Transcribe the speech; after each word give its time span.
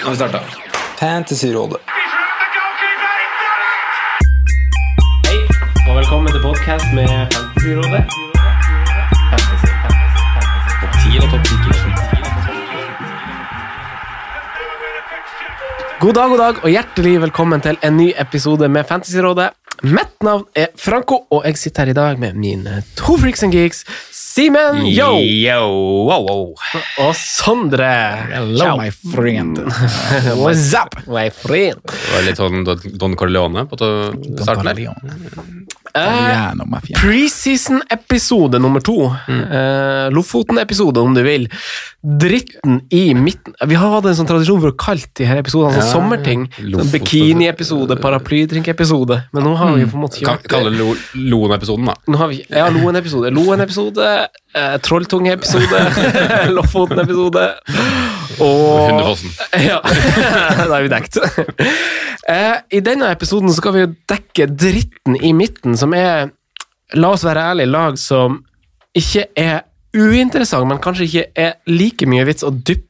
Nå 0.00 0.04
har 0.04 0.10
vi 0.10 0.16
starta. 0.16 0.40
Fantasyrådet. 0.98 1.80
Hei, 5.26 5.38
og 5.88 5.96
velkommen 5.98 6.32
til 6.32 6.42
podkast 6.42 6.86
med 6.94 7.08
Fantasyrådet. 7.34 8.02
Fantasy, 9.30 9.70
fantasy, 9.82 10.20
fantasy. 10.34 10.68
Topp 10.80 10.92
10 11.02 11.18
og 11.22 11.28
topp 11.32 11.44
10. 11.44 11.54
God 16.00 16.14
dag, 16.14 16.28
god 16.30 16.38
dag, 16.38 16.54
og 16.64 16.70
hjertelig 16.70 17.14
velkommen 17.26 17.60
til 17.60 17.76
en 17.82 17.96
ny 17.98 18.12
episode 18.22 18.68
med 18.68 18.84
Fantasyrådet. 18.88 19.50
Mitt 19.82 20.22
navn 20.26 20.44
er 20.58 20.66
Franco, 20.78 21.20
og 21.30 21.44
jeg 21.46 21.58
sitter 21.58 21.84
her 21.86 21.90
i 21.90 21.94
dag 21.94 22.18
med 22.18 22.32
mine 22.34 22.82
to 22.98 23.18
freaks 23.18 23.42
and 23.46 23.54
geeks, 23.54 23.84
Simen 24.38 24.86
Yo 24.86 25.18
Yo, 25.18 25.62
wow, 26.06 26.22
wow. 26.22 26.42
og 27.02 27.14
Sondre. 27.18 27.88
Hello, 28.30 28.76
my 28.78 28.92
friend. 28.94 29.58
What's 30.44 30.70
up, 30.78 30.94
my 31.10 31.24
friend? 31.34 31.80
Det 31.82 32.12
var 32.12 32.22
litt 32.22 32.38
sånn 32.38 32.62
Don- 32.68 32.94
Don 33.02 33.16
Corleone 33.18 33.64
på 33.66 33.74
starten 33.82 34.70
der. 34.70 34.84
Eh, 35.94 36.00
Italiano. 36.02 36.64
Preseason-episode 36.98 38.58
nummer 38.60 38.80
to. 38.80 38.96
Eh, 39.28 40.08
Lofoten-episode, 40.14 41.00
om 41.00 41.14
du 41.14 41.22
vil. 41.22 41.48
Dritten 42.02 42.80
i 42.94 43.14
midten 43.14 43.54
Vi 43.66 43.74
har 43.74 43.90
hatt 43.96 44.06
en 44.06 44.14
sånn 44.14 44.28
tradisjon 44.28 44.60
for 44.62 44.70
å 44.70 44.76
kalle 44.78 45.02
de 45.18 45.26
her 45.26 45.40
episodene 45.42 45.80
sånn 45.80 45.90
sommerting. 45.92 46.44
Sånn 46.58 46.92
Bikini-episode, 46.92 47.96
paraplydrink-episode. 48.02 49.22
Men 49.32 49.42
nå 49.48 49.54
har 49.58 49.74
vi 49.76 49.86
på 49.86 49.98
en 49.98 50.04
måte 50.04 50.22
gjort 50.22 50.46
kalle 50.50 50.70
det 50.74 50.86
Loen-episoden, 51.14 51.86
da. 51.90 51.96
nå 52.08 52.16
har 52.20 52.28
vi, 52.32 52.44
Ja, 52.50 52.68
Loen-episode. 52.70 53.32
Loen-episode, 53.34 54.28
eh, 54.54 54.76
Trolltunge-episode, 54.84 55.82
Lofoten-episode 56.56 57.44
og 58.38 58.88
Hundefossen. 58.88 59.32
ja, 59.64 59.78
da 60.68 60.78
er 60.78 60.84
vi 60.86 60.92
dekt. 60.92 61.18
Eh, 62.28 62.56
I 62.78 62.82
denne 62.84 63.10
episoden 63.14 63.52
skal 63.54 63.74
vi 63.74 63.84
jo 63.86 63.92
dekke 64.10 64.48
dritten 64.52 65.18
i 65.20 65.32
midten, 65.36 65.76
som 65.80 65.94
er, 65.96 66.30
la 66.96 67.12
oss 67.16 67.26
være 67.26 67.50
ærlige, 67.52 67.72
lag 67.72 67.98
som 68.00 68.42
ikke 68.98 69.28
er 69.38 69.62
uinteressant, 69.96 70.68
men 70.68 70.80
kanskje 70.82 71.08
ikke 71.08 71.26
er 71.38 71.56
like 71.70 72.06
mye 72.08 72.26
vits 72.28 72.46
å 72.46 72.52
dyp, 72.52 72.84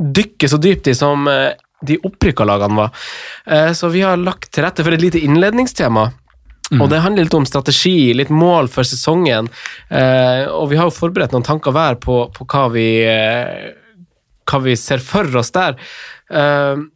dykke 0.00 0.48
så 0.48 0.58
dypt 0.60 0.90
i 0.90 0.96
som 0.96 1.28
eh, 1.30 1.52
de 1.86 1.96
opprykka 2.04 2.44
lagene 2.48 2.76
var. 2.76 3.04
Eh, 3.46 3.70
så 3.76 3.88
vi 3.92 4.02
har 4.04 4.20
lagt 4.20 4.50
til 4.52 4.66
rette 4.66 4.84
for 4.84 4.96
et 4.96 5.02
lite 5.02 5.22
innledningstema. 5.22 6.10
Og 6.78 6.86
det 6.92 7.02
handler 7.02 7.26
litt 7.26 7.34
om 7.34 7.48
strategi, 7.48 8.12
litt 8.14 8.30
mål 8.30 8.70
for 8.70 8.86
sesongen. 8.86 9.50
Eh, 9.90 10.46
og 10.46 10.70
vi 10.70 10.78
har 10.78 10.86
jo 10.86 10.94
forberedt 10.94 11.34
noen 11.34 11.46
tanker 11.46 11.74
hver 11.74 11.98
på, 12.02 12.22
på 12.36 12.46
hva, 12.46 12.68
vi, 12.74 12.88
eh, 13.10 13.70
hva 14.46 14.62
vi 14.62 14.76
ser 14.78 15.02
for 15.02 15.26
oss 15.40 15.50
der. 15.56 15.78
Eh, 16.30 16.88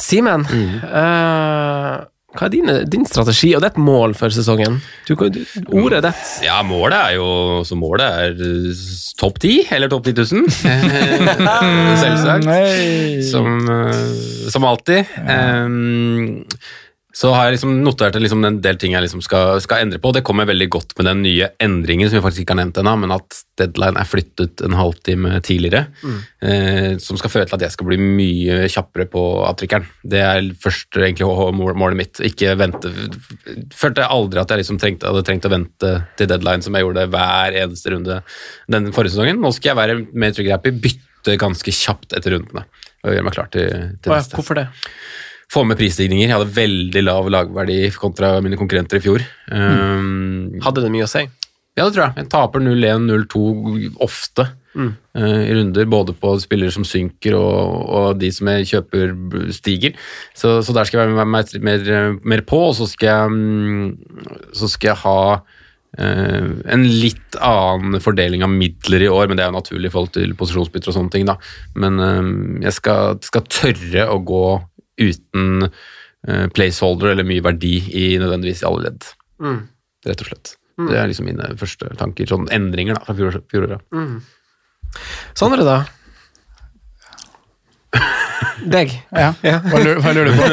Simen, 0.00 0.46
eh, 0.46 2.00
hva 2.30 2.46
er 2.46 2.52
din, 2.52 2.70
din 2.86 3.06
strategi 3.10 3.48
og 3.58 3.62
ditt 3.64 3.78
mål 3.82 4.12
for 4.14 4.30
sesongen? 4.30 4.76
Du, 5.08 5.16
du, 5.34 5.40
ordet 5.74 6.04
ditt. 6.06 6.28
Ja, 6.46 6.60
målet 6.62 6.94
er 7.00 7.16
jo 7.18 7.30
Så 7.66 7.74
målet 7.78 8.06
er 8.06 8.44
eh, 8.46 8.84
topp 9.18 9.40
10, 9.42 9.72
eller 9.74 9.90
topp 9.90 10.06
10 10.06 10.14
000. 10.30 10.46
Selvsagt. 12.04 12.46
Som, 13.26 13.58
eh, 13.74 14.04
som 14.54 14.68
alltid. 14.70 15.10
Em, 15.26 16.46
så 17.20 17.34
har 17.34 17.46
jeg 17.46 17.58
liksom 17.58 17.74
notert 17.84 18.16
liksom 18.16 18.44
en 18.48 18.58
del 18.64 18.78
ting 18.80 18.94
jeg 18.94 19.04
liksom 19.04 19.20
skal, 19.24 19.58
skal 19.60 19.82
endre 19.84 19.98
på. 20.00 20.12
Det 20.16 20.22
kommer 20.24 20.48
veldig 20.48 20.68
godt 20.72 20.94
med 20.96 21.08
den 21.10 21.18
nye 21.26 21.50
endringen 21.60 22.08
som 22.08 22.16
vi 22.16 22.22
faktisk 22.24 22.46
ikke 22.46 22.54
har 22.54 22.60
nevnt 22.62 22.80
ennå, 22.80 22.94
men 23.02 23.12
at 23.12 23.36
deadline 23.60 24.00
er 24.00 24.08
flyttet 24.08 24.62
en 24.64 24.76
halvtime 24.78 25.42
tidligere. 25.44 25.90
Eh, 26.40 26.96
som 27.02 27.20
skal 27.20 27.34
føre 27.34 27.50
til 27.50 27.58
at 27.58 27.66
jeg 27.66 27.76
skal 27.76 27.90
bli 27.90 28.00
mye 28.00 28.62
kjappere 28.72 29.04
på 29.12 29.26
avtrykkeren. 29.50 29.90
Det 30.14 30.24
er 30.24 30.48
først 30.64 30.96
egentlig 30.96 31.28
målet 31.28 32.00
mitt. 32.00 32.24
Ikke 32.24 32.56
vente 32.56 32.88
Følte 33.76 34.00
jeg 34.00 34.12
aldri 34.16 34.40
at 34.40 34.52
jeg 34.54 34.62
liksom 34.62 34.80
trengte, 34.80 35.10
hadde 35.10 35.26
trengt 35.26 35.44
å 35.48 35.52
vente 35.52 35.94
til 36.16 36.28
deadline 36.30 36.64
som 36.64 36.76
jeg 36.76 36.86
gjorde 36.86 37.08
hver 37.12 37.62
eneste 37.66 37.92
runde 37.92 38.20
den 38.72 38.92
forrige 38.96 39.18
sesongen. 39.18 39.42
Nå 39.44 39.52
skal 39.56 39.74
jeg 39.74 39.80
være 39.82 40.02
mer 40.16 40.32
trigger-happy, 40.32 40.72
bytte 40.88 41.36
ganske 41.40 41.74
kjapt 41.74 42.16
etter 42.16 42.38
rundene 42.38 42.64
og 43.00 43.12
gjøre 43.14 43.24
meg 43.26 43.36
klar 43.36 43.48
til, 43.52 43.68
til 44.00 44.12
neste 44.12 44.36
Hvorfor 44.36 44.58
det? 44.60 44.70
Få 45.50 45.64
med 45.66 45.78
prisstigninger. 45.80 46.28
Jeg 46.28 46.36
hadde 46.36 46.54
veldig 46.56 47.02
lav 47.06 47.28
lagverdi 47.32 47.80
kontra 47.98 48.36
mine 48.44 48.58
konkurrenter 48.60 49.00
i 49.00 49.04
fjor. 49.04 49.24
Um, 49.50 50.60
Hadde 50.62 50.84
det 50.84 50.92
mye 50.94 51.08
å 51.08 51.10
si? 51.10 51.26
ja, 51.78 51.86
det 51.86 51.94
tror 51.94 52.04
jeg. 52.08 52.16
Jeg 52.20 52.30
taper 52.32 52.62
0-1, 52.64 53.06
0-2 53.10 53.92
ofte 54.06 54.50
Mm. 54.70 54.92
uh, 55.18 55.40
i 55.50 55.54
runder, 55.56 55.86
både 55.90 56.12
på 56.14 56.36
spillere 56.38 56.70
som 56.70 56.84
synker 56.86 57.34
og, 57.34 57.88
og 57.90 58.20
de 58.20 58.28
som 58.30 58.46
jeg 58.52 58.68
kjøper 58.70 59.16
stiger. 59.50 59.96
Så, 60.30 60.60
så 60.62 60.74
der 60.76 60.86
skal 60.86 61.00
jeg 61.00 61.16
være 61.16 61.26
mer, 61.26 61.48
mer, 61.66 61.88
mer 62.22 62.42
på, 62.46 62.60
og 62.68 62.76
så 62.78 62.86
skal 62.86 63.10
jeg, 63.10 63.32
mm, 63.34 64.52
så 64.54 64.70
skal 64.70 64.92
jeg 64.92 65.02
ha 65.06 65.22
Uh, 65.98 66.60
en 66.70 66.84
litt 66.86 67.34
annen 67.42 67.98
fordeling 67.98 68.44
av 68.46 68.52
midler 68.54 69.02
i 69.02 69.08
år, 69.10 69.26
men 69.26 69.34
det 69.34 69.42
er 69.42 69.48
jo 69.50 69.56
naturlig 69.56 69.88
i 69.90 69.90
forhold 69.90 70.12
til 70.14 70.36
posisjonsbytter 70.38 70.92
og 70.92 70.94
sånne 70.94 71.10
ting. 71.10 71.24
da. 71.26 71.34
Men 71.82 71.98
uh, 71.98 72.28
jeg 72.62 72.76
skal, 72.76 73.18
skal 73.26 73.42
tørre 73.50 74.04
å 74.14 74.20
gå 74.22 74.44
uten 75.00 75.70
eh, 76.28 76.46
placeholder 76.54 77.06
eller 77.14 77.24
mye 77.26 77.42
verdi 77.44 77.76
i 77.96 78.18
nødvendigvis 78.20 78.62
i 78.62 78.66
alle 78.70 78.82
ledd 78.90 79.02
Mm. 79.40 79.60
rett 80.04 80.20
og 80.20 80.26
slett. 80.28 80.46
Det 80.80 80.96
er 80.96 81.06
liksom 81.08 81.24
mine 81.28 81.46
første 81.60 81.86
tanker, 81.96 82.26
sånn 82.28 82.48
endringer 82.52 82.94
da, 82.98 83.04
fra 83.04 83.14
fjor- 83.16 83.80
Mm. 83.92 84.20
Sondre, 85.34 85.64
da? 85.64 85.84
Deg? 88.70 88.90
Ja. 89.16 89.32
Hva 89.40 89.78
lurer, 89.80 90.00
hva 90.04 90.12
lurer 90.12 90.28
du 90.28 90.32
på? 90.36 90.44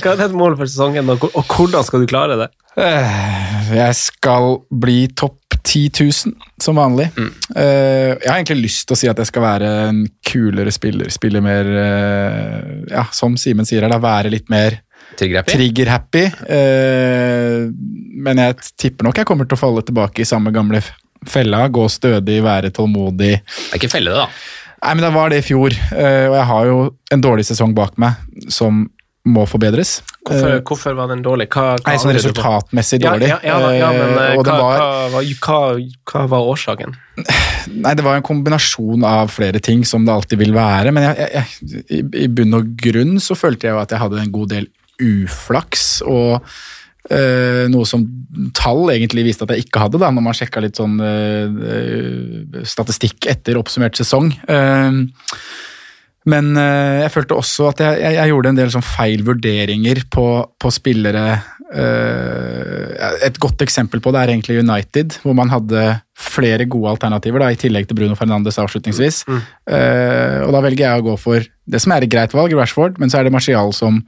Hva 0.00 0.10
er 0.14 0.20
ditt 0.22 0.36
mål 0.38 0.54
for 0.58 0.66
sesongen, 0.70 1.10
og 1.10 1.18
og 1.34 1.44
hvordan 1.50 1.82
skal 1.86 2.00
du 2.04 2.08
klare 2.10 2.34
det? 2.38 2.48
Jeg 3.76 3.94
skal 3.98 4.58
bli 4.70 5.06
topp 5.16 5.36
10 5.60 5.90
000, 6.00 6.34
som 6.62 6.78
vanlig. 6.80 7.10
Eh, 7.20 8.16
Jeg 8.16 8.28
har 8.30 8.38
egentlig 8.38 8.62
lyst 8.64 8.86
til 8.88 8.96
å 8.96 8.98
si 8.98 9.08
at 9.10 9.18
jeg 9.20 9.28
skal 9.28 9.42
være 9.44 9.72
en 9.90 9.98
kulere 10.26 10.72
spiller. 10.72 11.10
Spille 11.12 11.42
mer 11.44 11.68
eh, 11.68 12.70
Ja, 12.94 13.04
som 13.12 13.36
Simen 13.40 13.68
sier 13.68 13.84
her, 13.84 13.92
da, 13.92 13.98
være 14.00 14.32
litt 14.32 14.48
mer 14.52 14.78
Trigger-happy? 15.18 15.52
trigger-happy. 15.52 16.22
Eh, 16.56 17.68
Men 18.24 18.40
jeg 18.40 18.56
tipper 18.80 19.04
nok 19.08 19.20
jeg 19.20 19.28
kommer 19.28 19.48
til 19.48 19.58
å 19.58 19.60
falle 19.60 19.82
tilbake 19.84 20.22
i 20.24 20.28
samme 20.28 20.52
gamle 20.54 20.80
fella. 21.28 21.66
Gå 21.68 21.84
stødig, 21.92 22.40
være 22.46 22.70
tålmodig. 22.72 23.34
Det 23.44 23.74
er 23.74 23.80
ikke 23.82 23.92
felle, 23.92 24.14
det, 24.14 24.24
da. 24.24 24.28
Nei, 24.80 24.94
men 24.96 25.04
det 25.04 25.12
var 25.12 25.28
det 25.28 25.42
i 25.42 25.44
fjor, 25.44 25.74
og 25.92 26.34
jeg 26.38 26.44
har 26.48 26.68
jo 26.70 26.76
en 27.12 27.20
dårlig 27.20 27.44
sesong 27.50 27.74
bak 27.76 27.98
meg 28.00 28.48
som 28.48 28.86
må 29.28 29.44
forbedres. 29.48 30.00
Hvorfor, 30.24 30.48
Eh, 30.54 30.60
hvorfor 30.64 30.94
var 30.96 31.08
den 31.08 31.22
dårlig? 31.22 31.48
Hva, 31.52 31.76
hva 31.76 31.92
Nei, 31.92 31.98
sånn 32.00 32.14
resultatmessig 32.16 33.00
dårlig. 33.02 33.28
ja, 33.28 33.38
ja, 33.44 33.58
da, 33.60 33.70
ja, 33.76 33.90
men 33.92 34.38
og 34.38 34.44
det 34.44 34.54
hva, 34.54 34.70
var, 35.12 36.26
hva, 36.30 36.40
årsaken? 36.40 36.96
nei, 37.84 37.94
det 37.94 38.04
var 38.06 38.16
en 38.16 38.26
kombinasjon 38.26 39.04
av 39.04 39.32
flere 39.34 39.60
ting, 39.60 39.84
som 39.84 40.06
det 40.08 40.14
alltid 40.14 40.40
vil 40.40 40.56
være. 40.56 40.92
Men 40.96 41.10
jeg, 41.10 41.30
jeg, 41.36 41.80
i, 41.90 42.02
i 42.24 42.28
bunn 42.32 42.56
og 42.56 42.74
grunn 42.80 43.16
så 43.20 43.36
følte 43.36 43.68
jeg 43.68 43.76
jo 43.76 43.82
at 43.82 43.92
jeg 43.92 44.02
hadde 44.02 44.20
en 44.24 44.36
god 44.36 44.54
del 44.56 44.70
uflaks. 45.00 45.88
og 46.08 46.44
Uh, 47.10 47.64
noe 47.72 47.86
som 47.88 48.04
tall 48.54 48.92
egentlig 48.92 49.24
viste 49.26 49.42
at 49.42 49.50
jeg 49.56 49.64
ikke 49.64 49.80
hadde, 49.82 49.98
da, 49.98 50.12
når 50.14 50.22
man 50.22 50.36
sjekka 50.36 50.60
litt 50.62 50.78
sånn 50.78 51.00
uh, 51.00 52.60
statistikk 52.68 53.26
etter 53.32 53.58
oppsummert 53.58 53.98
sesong. 53.98 54.28
Eh, 54.46 55.00
Men 56.28 56.52
eh, 56.60 57.00
jeg 57.04 57.12
følte 57.14 57.38
også 57.38 57.70
at 57.70 57.80
jeg, 57.80 58.00
jeg, 58.02 58.16
jeg 58.18 58.32
gjorde 58.32 58.52
en 58.52 58.58
del 58.58 58.72
sånn 58.74 58.84
feil 58.84 59.24
vurderinger 59.24 60.02
på, 60.12 60.26
på 60.60 60.72
spillere 60.74 61.24
eh, 61.72 63.20
Et 63.24 63.38
godt 63.40 63.64
eksempel 63.64 64.02
på 64.04 64.12
det 64.12 64.20
er 64.20 64.34
egentlig 64.34 64.58
United, 64.60 65.16
hvor 65.24 65.36
man 65.38 65.52
hadde 65.52 65.86
flere 66.20 66.66
gode 66.68 66.92
alternativer, 66.92 67.40
da, 67.40 67.48
i 67.48 67.60
tillegg 67.60 67.88
til 67.88 67.96
Bruno 67.96 68.18
Fernandes 68.18 68.60
avslutningsvis. 68.60 69.22
Eh, 69.30 70.40
og 70.44 70.52
da 70.52 70.60
velger 70.66 70.84
jeg 70.84 71.00
å 71.00 71.06
gå 71.08 71.16
for 71.22 71.46
det 71.70 71.80
som 71.80 71.94
er 71.96 72.04
et 72.04 72.12
greit 72.12 72.36
valg, 72.36 72.52
Rashford, 72.58 73.00
men 73.00 73.08
så 73.08 73.20
er 73.20 73.28
det 73.28 73.32
Martial 73.32 73.72
som 73.76 74.02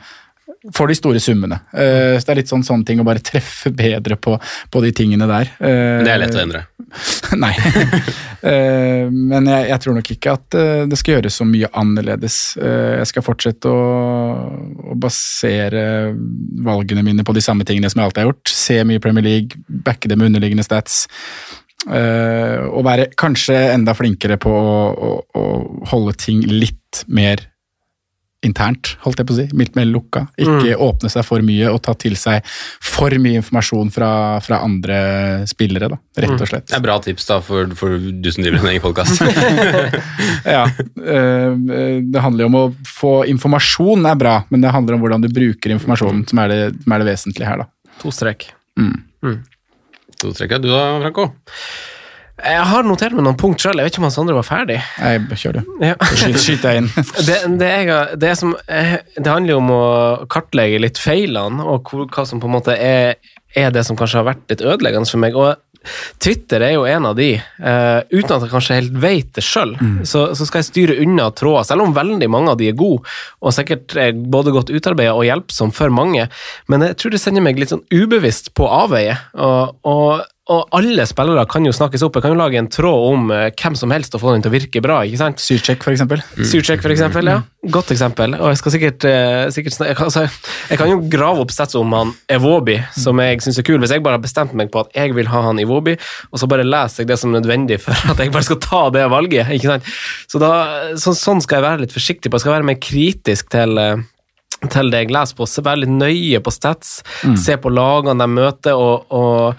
får 0.71 0.89
de 0.93 0.95
store 0.95 1.21
summene. 1.23 1.57
Eh, 1.75 2.15
så 2.21 2.27
det 2.29 2.33
er 2.35 2.39
litt 2.43 2.51
sånn 2.53 2.63
sånne 2.67 2.87
ting 2.87 3.01
å 3.03 3.07
bare 3.07 3.23
treffe 3.25 3.73
bedre 3.75 4.15
på, 4.21 4.37
på 4.71 4.83
de 4.85 4.93
tingene 4.95 5.27
der. 5.27 5.51
Eh, 5.59 6.03
Det 6.07 6.13
er 6.13 6.21
lett 6.23 6.37
å 6.37 6.43
endre. 6.43 6.65
Nei. 7.45 7.53
Eh, 8.43 9.09
men 9.11 9.49
jeg, 9.51 9.69
jeg 9.73 9.83
tror 9.85 9.97
nok 9.99 10.13
ikke 10.15 10.35
at 10.37 10.59
det 10.91 10.99
skal 11.01 11.17
gjøres 11.17 11.41
så 11.41 11.47
mye 11.49 11.71
annerledes. 11.79 12.39
Jeg 12.59 13.09
skal 13.11 13.27
fortsette 13.27 13.71
å, 13.71 13.83
å 14.93 14.99
basere 14.99 15.85
valgene 16.67 17.05
mine 17.07 17.27
på 17.27 17.35
de 17.37 17.43
samme 17.45 17.67
tingene 17.69 17.91
som 17.91 18.03
jeg 18.03 18.11
alltid 18.11 18.23
har 18.25 18.31
gjort. 18.33 18.55
Se 18.55 18.79
mye 18.87 19.03
Premier 19.03 19.27
League, 19.27 19.63
backe 19.87 20.11
det 20.11 20.19
med 20.19 20.31
underliggende 20.31 20.67
stats. 20.67 21.05
og 21.87 22.85
være 22.87 23.09
kanskje 23.19 23.57
enda 23.73 23.95
flinkere 23.99 24.37
på 24.39 24.51
å, 24.53 24.83
å, 24.93 25.15
å 25.39 25.47
holde 25.91 26.15
ting 26.15 26.45
litt 26.47 27.03
mer 27.11 27.49
internt, 28.47 28.97
holdt 29.05 29.21
jeg 29.21 29.29
på 29.29 29.35
å 29.35 29.39
si. 29.39 29.45
Mildt 29.57 29.77
mer 29.79 29.87
lukka. 29.89 30.25
Ikke 30.41 30.75
åpne 30.83 31.11
seg 31.13 31.25
for 31.27 31.45
mye 31.47 31.71
og 31.71 31.79
ta 31.87 31.95
til 31.99 32.17
seg 32.19 32.43
for 32.83 33.15
mye 33.23 33.39
informasjon 33.41 33.93
fra, 33.95 34.11
fra 34.45 34.59
andre 34.67 34.99
spillere, 35.51 35.91
da, 35.93 35.99
rett 36.25 36.35
og 36.35 36.51
slett. 36.51 36.67
Det 36.71 36.79
er 36.79 36.85
bra 36.85 36.99
tips 37.03 37.29
da 37.31 37.39
for, 37.45 37.71
for 37.79 37.95
du 37.97 38.31
som 38.35 38.45
driver 38.45 38.63
en 38.63 38.73
egen 38.73 38.85
podkast. 38.85 39.23
Ja, 40.43 40.65
øh, 40.67 41.55
det 42.03 42.23
handler 42.25 42.45
jo 42.45 42.49
om 42.51 42.57
å 42.59 42.65
få 42.89 43.13
informasjon 43.31 44.07
er 44.11 44.19
bra, 44.19 44.35
men 44.51 44.65
det 44.65 44.73
handler 44.75 44.97
om 44.97 45.05
hvordan 45.05 45.23
du 45.23 45.29
bruker 45.33 45.75
informasjonen 45.75 46.25
som 46.29 46.41
er 46.43 46.51
det, 46.51 46.61
som 46.83 46.95
er 46.95 47.03
det 47.03 47.09
vesentlige 47.13 47.49
her, 47.49 47.63
da. 47.63 47.95
To 48.03 48.11
strek. 48.15 48.49
to 50.19 50.33
strek 50.35 50.57
er 50.57 50.63
du 50.63 50.71
da, 50.73 50.83
Franco. 51.05 51.29
Jeg 52.41 52.63
har 52.71 52.87
notert 52.89 53.13
meg 53.15 53.27
noen 53.27 53.37
punkt 53.39 53.61
sjøl. 53.63 53.77
Jeg 53.79 53.87
vet 53.87 53.93
ikke 53.95 54.03
om 54.03 54.07
han 54.09 54.15
Sondre 54.15 54.37
var 54.39 54.47
ferdig. 54.49 54.79
Nei, 55.03 55.13
kjør 55.39 55.59
du. 55.59 55.75
Ja. 55.85 55.95
Skyt, 56.43 56.63
deg 56.65 56.81
inn. 56.81 56.89
Det, 57.29 57.37
det, 57.61 57.69
jeg, 57.69 57.91
har- 57.93 58.15
det, 58.19 58.33
som, 58.41 58.55
eh, 58.67 58.97
det 59.19 59.29
handler 59.29 59.55
jo 59.57 59.61
om 59.61 59.75
å 59.77 59.83
kartlegge 60.33 60.81
litt 60.83 60.99
feilene, 61.03 61.63
og 61.63 61.91
hvor, 61.93 62.09
hva 62.09 62.25
som 62.27 62.41
på 62.43 62.49
en 62.51 62.57
måte 62.57 62.75
er, 62.79 63.19
er 63.55 63.75
det 63.75 63.85
som 63.87 63.99
kanskje 64.01 64.23
har 64.23 64.31
vært 64.33 64.49
litt 64.51 64.65
ødeleggende 64.65 65.13
for 65.13 65.23
meg. 65.23 65.37
Og 65.39 65.61
Twitter 66.23 66.63
er 66.63 66.77
jo 66.77 66.85
en 66.87 67.09
av 67.11 67.17
de, 67.19 67.33
Uh, 67.63 68.03
uten 68.11 68.33
at 68.35 68.43
jeg 68.43 68.51
kanskje 68.51 68.77
helt 68.81 68.97
vet 69.03 69.29
det 69.37 69.43
sjøl. 69.47 69.77
Så, 70.09 70.25
så 70.35 70.47
skal 70.49 70.63
jeg 70.65 70.67
styre 70.73 70.97
unna 71.05 71.29
tråder, 71.39 71.67
selv 71.69 71.85
om 71.85 71.93
veldig 71.95 72.27
mange 72.33 72.51
av 72.55 72.59
de 72.59 72.73
er 72.73 72.75
gode, 72.79 73.05
og 73.39 73.55
sikkert 73.55 73.95
er 74.03 74.17
både 74.35 74.51
godt 74.57 74.73
utarbeida 74.75 75.13
og 75.15 75.23
hjelpsom 75.29 75.71
for 75.75 75.93
mange. 75.95 76.25
Men 76.73 76.83
jeg 76.89 76.97
tror 76.99 77.15
det 77.15 77.21
sender 77.23 77.45
meg 77.47 77.61
litt 77.61 77.71
sånn 77.71 77.85
ubevisst 77.95 78.51
på 78.59 78.67
avveie. 78.67 79.15
Og, 79.39 79.77
og 79.87 80.25
og 80.51 80.75
alle 80.75 81.05
spillere 81.07 81.45
kan 81.47 81.63
jo 81.63 81.71
snakkes 81.71 82.03
opp. 82.03 82.17
Jeg 82.19 82.25
kan 82.25 82.33
jo 82.33 82.39
lage 82.41 82.59
en 82.59 82.67
tråd 82.67 83.05
om 83.13 83.29
eh, 83.31 83.53
hvem 83.55 83.77
som 83.79 83.93
helst 83.95 84.17
og 84.19 84.25
få 84.25 84.33
den 84.35 84.43
til 84.43 84.51
å 84.51 84.55
virke 84.57 84.81
bra. 84.83 84.97
ikke 85.07 85.21
sant? 85.21 85.39
Syrcheck, 85.39 85.85
for 85.87 85.95
eksempel. 85.95 86.19
Surcheck, 86.35 86.83
for 86.83 86.91
eksempel. 86.91 87.31
Ja. 87.31 87.37
Godt 87.71 87.93
eksempel. 87.95 88.35
Og 88.41 88.51
jeg 88.51 88.59
skal 88.59 88.75
sikkert, 88.75 89.07
eh, 89.07 89.45
sikkert 89.55 89.79
jeg, 89.79 89.95
kan, 90.01 90.11
altså, 90.11 90.25
jeg 90.67 90.81
kan 90.81 90.91
jo 90.91 90.99
grave 91.13 91.45
opp 91.45 91.55
stats 91.55 91.79
om 91.79 91.95
han 91.95 92.11
Evobi, 92.27 92.75
som 92.99 93.23
jeg 93.23 93.39
syns 93.47 93.63
er 93.63 93.69
kul. 93.69 93.79
Hvis 93.85 93.95
jeg 93.95 94.03
bare 94.03 94.19
har 94.19 94.25
bestemt 94.25 94.57
meg 94.59 94.73
på 94.75 94.83
at 94.83 94.91
jeg 94.99 95.15
vil 95.15 95.31
ha 95.31 95.45
han 95.47 95.63
Evobi, 95.63 95.95
og 96.33 96.43
så 96.43 96.51
bare 96.51 96.67
leser 96.67 97.05
jeg 97.05 97.13
det 97.13 97.21
som 97.23 97.31
er 97.31 97.39
nødvendig 97.39 97.79
for 97.85 97.95
at 98.11 98.19
jeg 98.19 98.35
bare 98.35 98.49
skal 98.51 98.59
ta 98.67 98.83
det 98.99 99.07
valget. 99.15 99.47
ikke 99.55 99.77
sant? 99.77 99.93
Så 100.27 100.43
da, 100.43 100.53
så, 100.99 101.15
Sånn 101.23 101.45
skal 101.45 101.61
jeg 101.61 101.69
være 101.69 101.85
litt 101.85 101.95
forsiktig 101.95 102.33
på. 102.33 102.41
Jeg 102.41 102.49
skal 102.49 102.57
være 102.57 102.67
mer 102.67 102.83
kritisk 102.83 103.55
til 103.55 103.79
eh, 103.79 104.03
til 104.71 104.91
det 104.93 105.01
jeg 105.05 105.11
leser 105.15 105.39
på, 105.39 105.47
se 105.49 105.63
være 105.65 105.83
litt 105.83 105.91
nøye 105.95 106.41
på 106.45 106.53
stats, 106.55 107.01
se 107.41 107.57
på 107.59 107.71
lagene 107.73 108.15
de 108.21 108.29
møter, 108.31 108.75
og, 108.79 109.07
og 109.11 109.55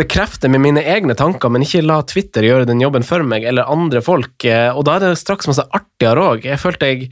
bekrefte 0.00 0.48
med 0.50 0.60
mine 0.64 0.82
egne 0.82 1.14
tanker, 1.18 1.52
men 1.52 1.62
ikke 1.66 1.84
la 1.86 2.00
Twitter 2.02 2.42
gjøre 2.46 2.66
den 2.66 2.80
jobben 2.82 3.06
for 3.06 3.22
meg, 3.22 3.44
eller 3.44 3.70
andre 3.70 4.00
folk. 4.02 4.32
Eh, 4.44 4.70
Og 4.74 4.84
da 4.88 4.96
er 4.96 5.00
det 5.10 5.18
straks 5.20 5.46
masse 5.50 5.66
artigere 5.70 6.24
òg. 6.34 6.44
Jeg 6.48 6.58
følte 6.62 6.86
jeg 6.90 7.10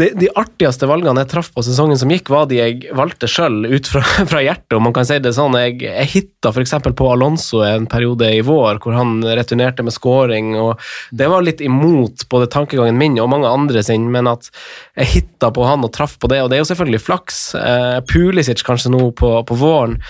de, 0.00 0.08
de 0.18 0.28
artigste 0.34 0.88
valgene 0.90 1.22
jeg 1.22 1.30
traff 1.30 1.52
på 1.54 1.62
sesongen 1.62 1.98
som 2.00 2.10
gikk, 2.10 2.30
var 2.32 2.48
de 2.50 2.56
jeg 2.58 2.94
valgte 2.98 3.28
sjøl, 3.30 3.60
ut 3.70 3.86
fra, 3.86 4.02
fra 4.30 4.40
hjertet. 4.42 4.74
og 4.74 4.82
man 4.82 4.94
kan 4.96 5.06
si 5.06 5.20
det 5.22 5.34
sånn, 5.36 5.54
Jeg, 5.60 5.78
jeg 5.84 6.10
hitta 6.10 6.50
f.eks. 6.50 6.74
på 6.98 7.10
Alonso 7.12 7.62
en 7.62 7.86
periode 7.90 8.26
i 8.34 8.42
vår, 8.44 8.80
hvor 8.82 8.96
han 8.98 9.20
returnerte 9.22 9.86
med 9.86 9.94
scoring. 9.94 10.54
og 10.58 10.82
Det 11.14 11.28
var 11.30 11.46
litt 11.46 11.62
imot 11.62 12.26
både 12.30 12.50
tankegangen 12.50 12.98
min 12.98 13.20
og 13.22 13.30
mange 13.30 13.50
andre 13.50 13.84
sin, 13.86 14.08
men 14.10 14.30
at 14.30 14.50
jeg 14.98 15.12
hitta 15.12 15.52
på 15.54 15.68
han 15.68 15.86
og 15.86 15.94
traff 15.94 16.18
på 16.18 16.30
det. 16.32 16.42
Og 16.42 16.50
det 16.50 16.58
er 16.58 16.64
jo 16.64 16.70
selvfølgelig 16.72 17.02
flaks. 17.04 17.44
Eh, 17.60 18.00
Pulisic 18.10 18.66
kanskje 18.66 18.90
nå 18.94 19.12
på, 19.14 19.30
på 19.46 19.60
våren. 19.60 20.00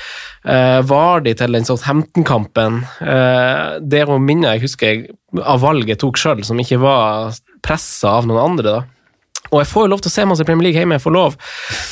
Eh, 0.48 0.80
Vardi 0.88 1.36
til 1.36 1.56
den 1.56 1.68
Southampton-kampen. 1.68 2.80
Eh, 3.04 3.76
det 3.84 4.06
jo 4.06 4.16
minner 4.16 4.56
jeg 4.56 4.64
husker 4.64 4.94
jeg 4.94 5.06
av 5.44 5.60
valget 5.64 5.96
jeg 5.96 6.02
tok 6.04 6.20
sjøl, 6.20 6.44
som 6.46 6.60
ikke 6.62 6.80
var 6.80 7.36
pressa 7.64 8.16
av 8.16 8.28
noen 8.28 8.44
andre. 8.48 8.78
da. 8.78 8.93
Og 9.54 9.60
jeg 9.60 9.68
får 9.70 9.84
jo 9.84 9.90
lov 9.92 10.02
til 10.02 10.10
å 10.10 10.14
se 10.14 10.24
masse 10.26 10.44
Premier 10.46 10.66
League 10.68 10.80
hjemme, 10.80 10.96
jeg 10.96 11.04
får 11.04 11.14
lov. 11.14 11.36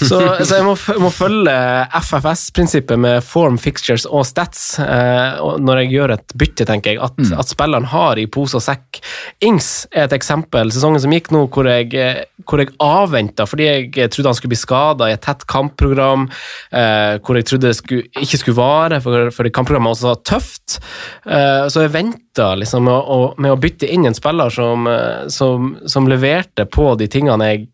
Så, 0.03 0.19
så 0.47 0.59
jeg 0.59 0.67
må, 0.67 0.75
må 1.03 1.11
følge 1.15 1.55
FFS-prinsippet 2.01 3.01
med 3.01 3.23
form, 3.27 3.59
fixtures 3.61 4.07
og 4.09 4.25
stats 4.27 4.65
eh, 4.83 5.39
når 5.63 5.83
jeg 5.83 5.93
gjør 5.93 6.15
et 6.17 6.37
bytte, 6.39 6.67
tenker 6.69 6.95
jeg. 6.95 7.03
At, 7.05 7.21
at 7.39 7.53
spilleren 7.53 7.87
har 7.93 8.19
i 8.19 8.27
pose 8.31 8.59
og 8.59 8.65
sekk. 8.65 9.03
Ings 9.47 9.71
er 9.93 10.09
et 10.09 10.17
eksempel. 10.17 10.73
Sesongen 10.75 11.03
som 11.03 11.15
gikk 11.15 11.31
nå, 11.35 11.45
hvor 11.53 11.69
jeg, 11.71 11.93
eh, 11.95 12.25
hvor 12.49 12.63
jeg 12.63 12.73
avventa 12.83 13.47
fordi 13.49 13.69
jeg 13.69 14.11
trodde 14.11 14.33
han 14.33 14.39
skulle 14.39 14.55
bli 14.55 14.63
skada 14.63 15.11
i 15.11 15.15
et 15.15 15.23
tett 15.23 15.47
kampprogram, 15.51 16.27
eh, 16.73 17.21
hvor 17.23 17.39
jeg 17.39 17.49
trodde 17.51 17.71
det 17.71 17.79
skulle, 17.79 18.09
ikke 18.23 18.43
skulle 18.43 18.59
vare, 18.59 18.99
for, 19.05 19.31
fordi 19.35 19.55
kampprogrammet 19.55 19.95
også 19.95 20.11
var 20.11 20.23
tøft. 20.27 20.81
Eh, 21.29 21.69
så 21.71 21.85
jeg 21.85 21.95
venta 21.95 22.53
liksom, 22.59 22.89
med, 22.89 22.97
å, 22.97 23.21
med 23.43 23.55
å 23.55 23.61
bytte 23.61 23.87
inn 23.93 24.09
en 24.09 24.17
spiller 24.17 24.51
som, 24.51 24.89
eh, 24.91 25.29
som, 25.31 25.75
som 25.87 26.11
leverte 26.11 26.67
på 26.67 26.91
de 26.99 27.07
tingene 27.13 27.32
jeg 27.41 27.69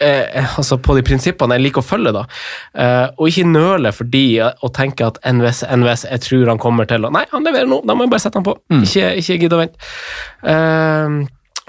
eh, 0.00 0.58
altså 0.58 0.78
på 0.82 0.96
de 0.98 1.04
prinsippene 1.06 1.58
jeg 1.58 1.68
liker 1.68 1.84
å 1.84 1.86
følge, 1.86 2.14
da. 2.16 2.26
Eh, 2.74 3.06
og 3.16 3.30
ikke 3.30 3.48
nøle 3.48 3.92
fordi 3.94 4.24
å 4.40 4.72
tenke 4.74 5.06
at 5.06 5.20
NVS, 5.22 5.64
NVS, 5.70 6.06
jeg 6.10 6.26
tror 6.26 6.54
han 6.54 6.62
kommer 6.62 6.88
til 6.90 7.06
å 7.06 7.12
Nei, 7.14 7.26
han 7.30 7.46
leverer 7.46 7.70
nå, 7.70 7.82
da 7.86 7.94
må 7.94 8.06
jeg 8.06 8.14
bare 8.14 8.24
sette 8.26 8.40
han 8.40 8.48
på. 8.48 8.56
Ikke, 8.80 9.12
ikke 9.20 9.42
gidde 9.44 9.58
å 9.58 9.62
vente. 9.62 9.92
Eh, 10.54 11.20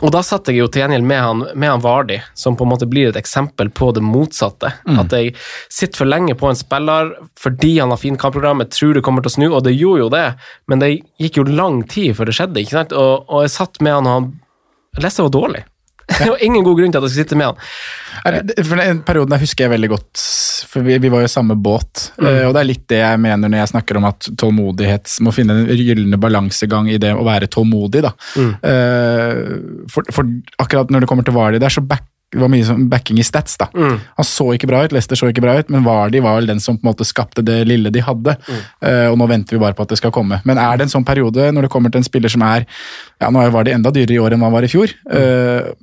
og 0.01 0.09
da 0.09 0.23
satt 0.25 0.49
jeg 0.49 0.57
jo 0.57 0.65
til 0.71 0.81
gjengjeld 0.81 1.05
med 1.05 1.19
han, 1.21 1.41
med 1.53 1.69
han 1.69 1.81
Vardi, 1.83 2.15
som 2.33 2.55
på 2.57 2.65
en 2.65 2.71
måte 2.71 2.87
blir 2.89 3.11
et 3.11 3.19
eksempel 3.19 3.69
på 3.69 3.91
det 3.93 4.01
motsatte. 4.01 4.71
At 4.97 5.13
jeg 5.13 5.35
sitter 5.69 6.01
for 6.01 6.09
lenge 6.09 6.33
på 6.39 6.49
en 6.49 6.57
spiller 6.57 7.11
fordi 7.37 7.75
han 7.77 7.93
har 7.93 8.01
fint 8.01 8.17
kampprogram, 8.17 8.63
jeg 8.63 8.73
tror 8.73 8.97
det 8.97 9.03
kommer 9.05 9.21
til 9.21 9.29
å 9.29 9.35
snu, 9.35 9.47
og 9.51 9.61
det 9.67 9.75
gjorde 9.75 10.01
jo 10.01 10.09
det, 10.09 10.23
men 10.65 10.81
det 10.81 10.89
gikk 11.21 11.37
jo 11.37 11.45
lang 11.45 11.83
tid 11.85 12.15
før 12.17 12.31
det 12.31 12.33
skjedde, 12.33 12.63
ikke 12.63 12.79
sant? 12.79 12.95
Og, 12.97 13.29
og 13.29 13.45
jeg 13.45 13.53
satt 13.53 13.77
med 13.85 13.99
han, 13.99 14.09
og 14.09 14.17
han 14.17 14.31
Leste 14.99 15.23
var 15.23 15.31
dårlig. 15.31 15.61
Det 16.19 16.29
var 16.29 16.43
ingen 16.43 16.65
god 16.65 16.77
grunn 16.79 16.93
til 16.93 17.01
at 17.01 17.07
jeg 17.07 17.13
skulle 17.13 17.25
sitte 17.25 17.39
med 17.39 17.51
han. 17.51 18.53
For 18.67 18.81
Den 18.81 19.01
perioden 19.07 19.35
jeg 19.37 19.45
husker 19.45 19.65
jeg 19.65 19.73
veldig 19.75 19.91
godt, 19.93 20.23
for 20.71 20.85
vi, 20.85 20.97
vi 21.01 21.11
var 21.13 21.23
jo 21.23 21.29
i 21.29 21.33
samme 21.33 21.57
båt. 21.57 22.11
Mm. 22.21 22.29
og 22.47 22.53
det 22.55 22.61
er 22.61 22.69
litt 22.69 22.85
det 22.91 23.01
jeg 23.01 23.21
mener 23.23 23.51
når 23.51 23.63
jeg 23.63 23.73
snakker 23.73 23.99
om 23.99 24.07
at 24.11 24.29
tålmodighet 24.39 25.17
må 25.25 25.33
finne 25.35 25.57
en 25.63 25.81
gylne 25.81 26.19
balansegang 26.21 26.89
i 26.91 26.99
det 27.01 27.13
å 27.15 27.25
være 27.27 27.49
tålmodig. 27.51 28.05
da. 28.05 28.13
Mm. 28.35 28.53
for, 29.91 30.07
for 30.13 30.27
akkurat 30.61 30.91
når 30.91 31.03
det 31.03 31.11
kommer 31.11 31.27
til 31.27 31.35
Vardi 31.35 31.61
der, 31.61 31.73
så 31.73 31.83
back, 31.85 32.05
det 32.31 32.39
var 32.39 32.47
mye 32.51 32.63
som 32.63 32.85
backing 32.89 33.19
i 33.19 33.25
stats. 33.27 33.57
da. 33.59 33.67
Han 33.75 34.27
så 34.27 34.45
ikke 34.55 34.69
bra 34.69 34.85
ut, 34.85 34.93
Leicester 34.95 35.19
så 35.19 35.27
ikke 35.31 35.43
bra 35.43 35.57
ut, 35.59 35.71
men 35.73 35.83
Vardi 35.83 36.21
var 36.23 36.37
vel 36.39 36.47
den 36.47 36.61
som 36.63 36.77
på 36.77 36.85
en 36.85 36.91
måte 36.93 37.07
skapte 37.07 37.43
det 37.43 37.57
lille 37.67 37.91
de 37.91 38.03
hadde. 38.05 38.37
Eh, 38.79 39.07
og 39.11 39.17
nå 39.19 39.27
venter 39.27 39.57
vi 39.57 39.61
bare 39.61 39.75
på 39.75 39.83
at 39.83 39.91
det 39.91 39.99
skal 39.99 40.13
komme. 40.15 40.39
Men 40.47 40.61
er 40.61 40.79
det 40.79 40.87
en 40.87 40.93
sånn 40.93 41.07
periode 41.07 41.49
når 41.51 41.67
det 41.67 41.71
kommer 41.73 41.91
til 41.91 41.99
en 41.99 42.07
spiller 42.07 42.31
som 42.31 42.45
er 42.47 42.63
ja, 42.63 43.29
Nå 43.29 43.41
er 43.41 43.49
jo 43.49 43.55
Vardi 43.57 43.75
enda 43.75 43.91
dyrere 43.93 44.15
i 44.15 44.21
år 44.23 44.35
enn 44.35 44.45
han 44.47 44.55
var 44.55 44.65
i 44.65 44.71
fjor. 44.71 44.95
Eh, 45.11 45.73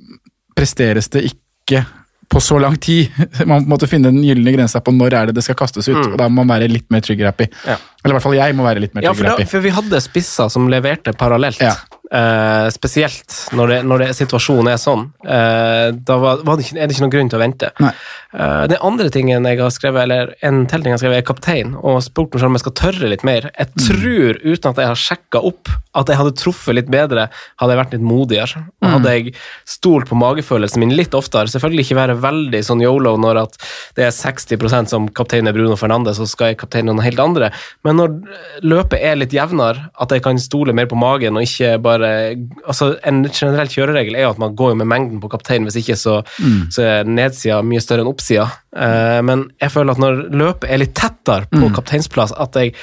presteres 0.59 1.09
det 1.15 1.25
ikke 1.31 1.85
på 2.29 2.41
så 2.43 2.59
lang 2.61 2.77
tid. 2.77 3.09
Man 3.49 3.65
måtte 3.69 3.89
finne 3.89 4.11
den 4.11 4.21
gylne 4.23 4.53
grensa 4.53 4.81
på 4.85 4.93
når 4.93 5.15
er 5.17 5.29
det 5.29 5.39
det 5.39 5.45
skal 5.47 5.57
kastes 5.57 5.89
ut. 5.89 5.97
og 5.97 6.17
Da 6.19 6.27
må 6.29 6.43
man 6.43 6.59
være 6.59 6.69
litt 6.69 6.85
mer 6.93 7.01
trigger 7.05 7.31
happy. 7.31 7.49
Ja. 7.65 7.79
Eller 8.03 8.13
i 8.13 8.17
hvert 8.17 8.27
fall 8.27 8.37
jeg 8.37 8.57
må 8.57 8.67
være 8.67 8.83
litt 8.85 8.93
mer 8.97 9.07
Ja, 9.07 9.15
for, 9.17 9.25
da, 9.25 9.47
for 9.49 9.65
vi 9.65 9.73
hadde 9.73 10.01
spisser 10.03 10.51
som 10.53 10.69
leverte 10.71 11.15
parallelt. 11.17 11.61
Ja. 11.63 11.73
Eh, 12.09 12.67
spesielt 12.73 13.35
når, 13.53 13.67
det, 13.69 13.75
når 13.85 14.01
det, 14.01 14.07
situasjonen 14.17 14.71
er 14.71 14.79
sånn. 14.81 15.03
Uh, 15.21 15.93
da 15.93 16.15
var, 16.17 16.39
var 16.41 16.57
det 16.57 16.65
ikke, 16.65 16.77
er 16.81 16.89
det 16.89 16.95
ikke 16.95 17.03
noen 17.05 17.13
grunn 17.13 17.29
til 17.29 17.37
å 17.37 17.41
vente. 17.43 17.69
Eh, 17.79 18.63
den 18.69 18.81
andre 18.85 19.09
tingen 19.13 19.45
jeg 19.45 19.59
har 19.61 19.69
skrevet, 19.73 20.03
eller 20.07 20.31
en 20.45 20.63
til 20.69 20.81
ting 20.81 20.89
jeg 20.89 20.97
har 20.97 21.01
skrevet, 21.03 21.19
er 21.21 21.27
kaptein, 21.27 21.75
og 21.77 21.99
spurt 22.05 22.33
meg 22.33 22.41
selv 22.41 22.49
om 22.51 22.57
jeg 22.57 22.63
skal 22.63 22.75
tørre 22.81 23.11
litt 23.13 23.25
mer. 23.27 23.49
Jeg 23.53 23.69
Mm. 23.69 23.83
tror, 23.85 24.39
uten 24.41 24.69
at 24.71 24.81
jeg 24.81 24.89
har 24.89 24.99
sjekka 25.03 25.43
opp, 25.51 25.69
at 25.95 26.07
jeg 26.09 26.17
hadde 26.17 26.35
truffet 26.37 26.75
litt 26.79 26.89
bedre, 26.89 27.27
hadde 27.61 27.73
jeg 27.75 27.81
vært 27.83 27.93
litt 27.93 28.05
modigere. 28.05 28.65
Mm. 28.81 28.89
hadde 28.89 29.11
jeg 29.13 29.33
stolt 29.67 30.07
på 30.09 30.15
magefølelsen 30.17 30.79
min 30.79 30.95
litt 30.95 31.13
oftere. 31.13 31.45
Selvfølgelig 31.51 31.85
ikke 31.85 31.99
være 31.99 32.17
veldig 32.21 32.61
sånn 32.65 32.81
yolo 32.81 33.17
når 33.17 33.41
at 33.43 33.57
det 33.95 34.05
er 34.07 34.15
60% 34.15 34.89
som 34.89 35.09
kaptein 35.09 35.47
er 35.47 35.53
Bruno 35.53 35.75
Fernandez, 35.75 36.17
så 36.17 36.25
skal 36.27 36.53
jeg 36.53 36.57
kapteine 36.61 36.89
noen 36.89 37.03
helt 37.03 37.19
andre. 37.19 37.51
Men 37.83 37.97
når 37.99 38.15
løpet 38.63 38.97
er 39.03 39.19
litt 39.19 39.35
jevnere, 39.35 39.89
at 39.99 40.09
jeg 40.09 40.23
kan 40.23 40.39
stole 40.41 40.73
mer 40.73 40.87
på 40.89 40.97
magen 40.97 41.37
og 41.37 41.43
ikke 41.43 41.75
bare 41.83 41.98
bare 41.99 42.33
altså 42.65 42.91
En 43.07 43.21
generell 43.27 43.69
kjøreregel 43.71 44.17
er 44.17 44.25
jo 44.25 44.33
at 44.33 44.41
man 44.41 44.55
går 44.57 44.75
med 44.79 44.89
mengden 44.89 45.21
på 45.21 45.29
kaptein, 45.31 45.67
hvis 45.67 45.79
ikke 45.81 45.97
så, 45.99 46.19
så 46.73 46.85
er 46.85 47.09
nedsida 47.09 47.61
mye 47.65 47.83
større 47.83 48.05
enn 48.05 48.11
oppsida. 48.11 48.47
Eh, 48.75 49.19
men 49.25 49.47
jeg 49.61 49.73
føler 49.75 49.95
at 49.95 50.03
når 50.03 50.25
løpet 50.31 50.69
er 50.69 50.81
litt 50.81 50.95
tettere 50.97 51.49
på 51.51 51.71
kapteinsplass, 51.75 52.35
at 52.37 52.59
jeg 52.59 52.75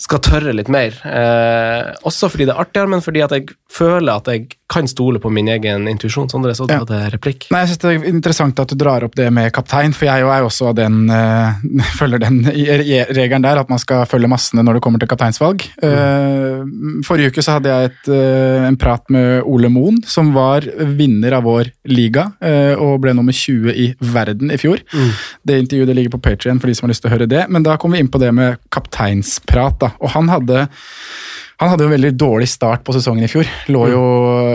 skal 0.00 0.22
tørre 0.24 0.54
litt 0.56 0.70
mer. 0.72 0.94
Eh, 1.04 1.90
også 2.08 2.30
fordi 2.32 2.46
det 2.48 2.54
er 2.54 2.62
artigere, 2.62 2.88
men 2.88 3.02
fordi 3.04 3.20
at 3.24 3.34
jeg 3.36 3.50
føler 3.70 4.16
at 4.16 4.30
jeg 4.32 4.46
kan 4.70 4.86
stole 4.88 5.18
på 5.20 5.30
min 5.34 5.48
egen 5.50 5.88
intuisjon. 5.90 6.28
Sondre, 6.30 6.54
så 6.54 6.66
du 6.66 6.72
Ja. 6.72 6.78
hadde 6.78 7.10
replikk. 7.12 7.48
Nei, 7.50 7.60
jeg 7.66 7.68
synes 7.68 7.78
Det 7.80 7.90
er 7.90 8.08
interessant 8.08 8.60
at 8.60 8.68
du 8.68 8.76
drar 8.76 9.02
opp 9.04 9.14
det 9.16 9.32
med 9.32 9.52
kaptein, 9.52 9.92
for 9.92 10.06
jeg 10.06 10.22
er 10.22 10.40
jo 10.40 10.46
også 10.46 10.74
den 10.74 11.10
øh, 11.10 11.52
følger 11.98 12.18
den 12.18 12.44
regelen 12.46 13.42
der, 13.42 13.58
at 13.60 13.68
man 13.68 13.78
skal 13.78 14.06
følge 14.06 14.28
massene 14.28 14.62
når 14.62 14.74
det 14.78 14.82
kommer 14.82 14.98
til 15.02 15.08
kapteinsvalg. 15.08 15.66
Eh, 15.82 16.64
forrige 17.04 17.32
uke 17.32 17.42
så 17.42 17.58
hadde 17.58 17.68
jeg 17.68 17.90
et, 17.90 18.08
uh, 18.08 18.68
en 18.68 18.76
prat 18.76 19.02
med 19.10 19.42
Ole 19.44 19.68
Moen, 19.68 19.98
som 20.06 20.32
var 20.32 20.60
vinner 20.96 21.32
av 21.32 21.44
vår 21.44 21.72
liga, 21.90 22.32
uh, 22.42 22.74
og 22.80 23.00
ble 23.02 23.14
nummer 23.14 23.32
20 23.32 23.74
i 23.74 23.94
verden 24.00 24.50
i 24.50 24.56
fjor. 24.60 24.80
Det 25.44 25.58
intervjuet 25.58 25.94
ligger 25.94 26.14
på 26.16 26.22
Patrion 26.22 26.60
for 26.60 26.68
de 26.70 26.74
som 26.74 26.86
har 26.86 26.94
lyst 26.94 27.02
til 27.02 27.10
å 27.10 27.14
høre 27.16 27.28
det, 27.28 27.48
men 27.50 27.62
da 27.66 27.76
kom 27.76 27.92
vi 27.92 27.98
inn 27.98 28.08
på 28.12 28.20
det 28.22 28.32
med 28.34 28.58
kapteinsprat. 28.70 29.78
da, 29.80 29.89
og 29.98 30.12
han 30.14 30.28
hadde 30.32 30.66
han 31.60 31.68
hadde 31.68 31.84
jo 31.84 31.90
en 31.90 31.92
veldig 31.92 32.10
dårlig 32.16 32.46
start 32.48 32.80
på 32.86 32.94
sesongen 32.96 33.26
i 33.26 33.28
fjor. 33.28 33.44
Lå 33.68 33.82
jo, 33.92 34.02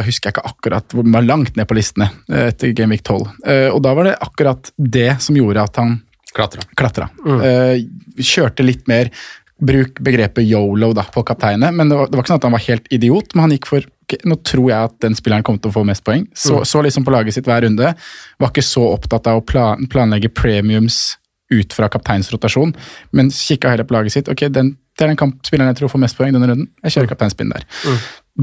husker 0.08 0.32
jeg 0.32 0.34
ikke 0.34 0.50
akkurat, 0.50 0.88
hvor 0.90 1.06
var 1.14 1.22
langt 1.28 1.54
ned 1.56 1.68
på 1.70 1.76
listene 1.78 2.08
eh, 2.32 2.48
etter 2.50 2.72
Game 2.74 2.96
Week 2.96 3.04
12. 3.06 3.28
Eh, 3.46 3.68
Og 3.70 3.78
da 3.86 3.92
var 3.94 4.10
det 4.10 4.16
akkurat 4.26 4.72
det 4.76 5.12
som 5.22 5.38
gjorde 5.38 5.62
at 5.70 5.78
han 5.78 6.00
Klatra. 6.36 6.66
klatra. 6.76 7.06
Mm. 7.24 7.86
Kjørte 8.20 8.66
litt 8.66 8.90
mer 8.92 9.08
Bruk 9.56 10.02
begrepet 10.04 10.44
yolo 10.44 10.90
da, 10.98 11.06
på 11.08 11.22
kapteinet, 11.24 11.72
men 11.72 11.88
det 11.88 11.96
var, 11.96 12.10
det 12.10 12.18
var 12.18 12.26
ikke 12.26 12.34
sånn 12.34 12.42
at 12.42 12.48
han 12.50 12.56
var 12.58 12.64
helt 12.66 12.90
idiot. 12.92 13.36
Men 13.36 13.46
han 13.46 13.54
gikk 13.56 13.70
for 13.70 13.86
Nå 14.28 14.36
tror 14.46 14.68
jeg 14.70 14.90
at 14.90 14.98
den 15.02 15.16
spilleren 15.18 15.42
kommer 15.48 15.62
til 15.64 15.72
å 15.72 15.74
få 15.78 15.82
mest 15.88 16.04
poeng. 16.06 16.26
Så, 16.38 16.60
så 16.68 16.82
liksom 16.86 17.06
på 17.08 17.14
laget 17.16 17.34
sitt 17.34 17.48
hver 17.48 17.64
runde. 17.66 17.94
Var 18.38 18.52
ikke 18.52 18.62
så 18.66 18.84
opptatt 18.92 19.26
av 19.32 19.40
å 19.40 19.46
plan, 19.46 19.88
planlegge 19.90 20.30
premiums 20.30 21.16
ut 21.54 21.74
fra 21.74 21.88
kapteinsrotasjon, 21.90 22.76
men 23.18 23.32
kikka 23.34 23.72
heller 23.74 23.88
på 23.88 23.96
laget 23.96 24.14
sitt. 24.14 24.30
ok, 24.30 24.44
den, 24.54 24.76
Det 24.96 25.04
er 25.04 25.12
den 25.12 25.20
kampspilleren 25.20 25.74
jeg 25.74 25.82
tror 25.82 25.92
får 25.92 26.02
mest 26.06 26.18
poeng 26.18 26.32
denne 26.36 26.48
runden. 26.48 26.70
Jeg 26.86 26.96
kjører 26.96 27.12
kapteinspinn 27.12 27.52
der. 27.52 27.66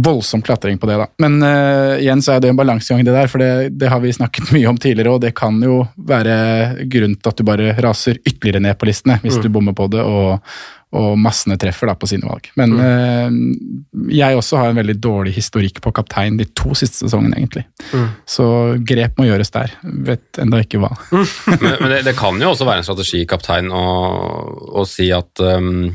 Voldsom 0.05 0.43
klatring 0.45 0.79
på 0.81 0.89
det, 0.89 0.99
da. 1.01 1.07
Men 1.21 1.39
uh, 1.45 2.01
igjen 2.01 2.21
så 2.25 2.35
er 2.35 2.45
det 2.45 2.53
en 2.53 2.59
balansegang, 2.59 3.05
det 3.05 3.17
der. 3.17 3.31
For 3.33 3.41
det, 3.41 3.73
det 3.81 3.89
har 3.93 4.01
vi 4.05 4.13
snakket 4.13 4.53
mye 4.57 4.69
om 4.69 4.81
tidligere, 4.81 5.17
og 5.17 5.25
det 5.25 5.33
kan 5.39 5.59
jo 5.65 5.83
være 5.97 6.87
grunnen 6.93 7.17
til 7.17 7.33
at 7.33 7.41
du 7.41 7.49
bare 7.49 7.75
raser 7.85 8.21
ytterligere 8.21 8.65
ned 8.69 8.79
på 8.81 8.89
listene, 8.89 9.19
hvis 9.25 9.41
du 9.41 9.49
bommer 9.53 9.77
på 9.77 9.89
det 9.93 10.05
og, 10.05 10.39
og 10.93 11.17
massene 11.21 11.57
treffer 11.61 11.89
da 11.89 11.95
på 11.97 12.09
sine 12.11 12.29
valg. 12.29 12.51
Men 12.61 12.75
eh, 12.85 13.37
jeg 14.13 14.37
også 14.37 14.61
har 14.61 14.71
en 14.71 14.81
veldig 14.81 14.97
dårlig 15.01 15.33
historikk 15.39 15.81
på 15.85 15.93
kaptein 15.97 16.37
de 16.37 16.47
to 16.59 16.77
siste 16.77 17.07
sesongene, 17.07 17.39
egentlig. 17.41 17.65
Så 18.29 18.47
grep 18.85 19.17
må 19.17 19.27
gjøres 19.29 19.53
der. 19.55 19.73
Vet 19.83 20.41
enda 20.43 20.61
ikke 20.61 20.83
hva. 20.83 20.93
men, 21.13 21.67
men 21.81 21.95
det, 21.95 22.03
det 22.11 22.17
kan 22.19 22.37
jo 22.41 22.53
også 22.53 22.69
være 22.69 22.83
en 22.83 22.89
strategi, 22.89 23.23
kaptein, 23.29 23.73
å, 23.73 23.85
å 24.83 24.87
si 24.89 25.09
at 25.17 25.41
um, 25.41 25.89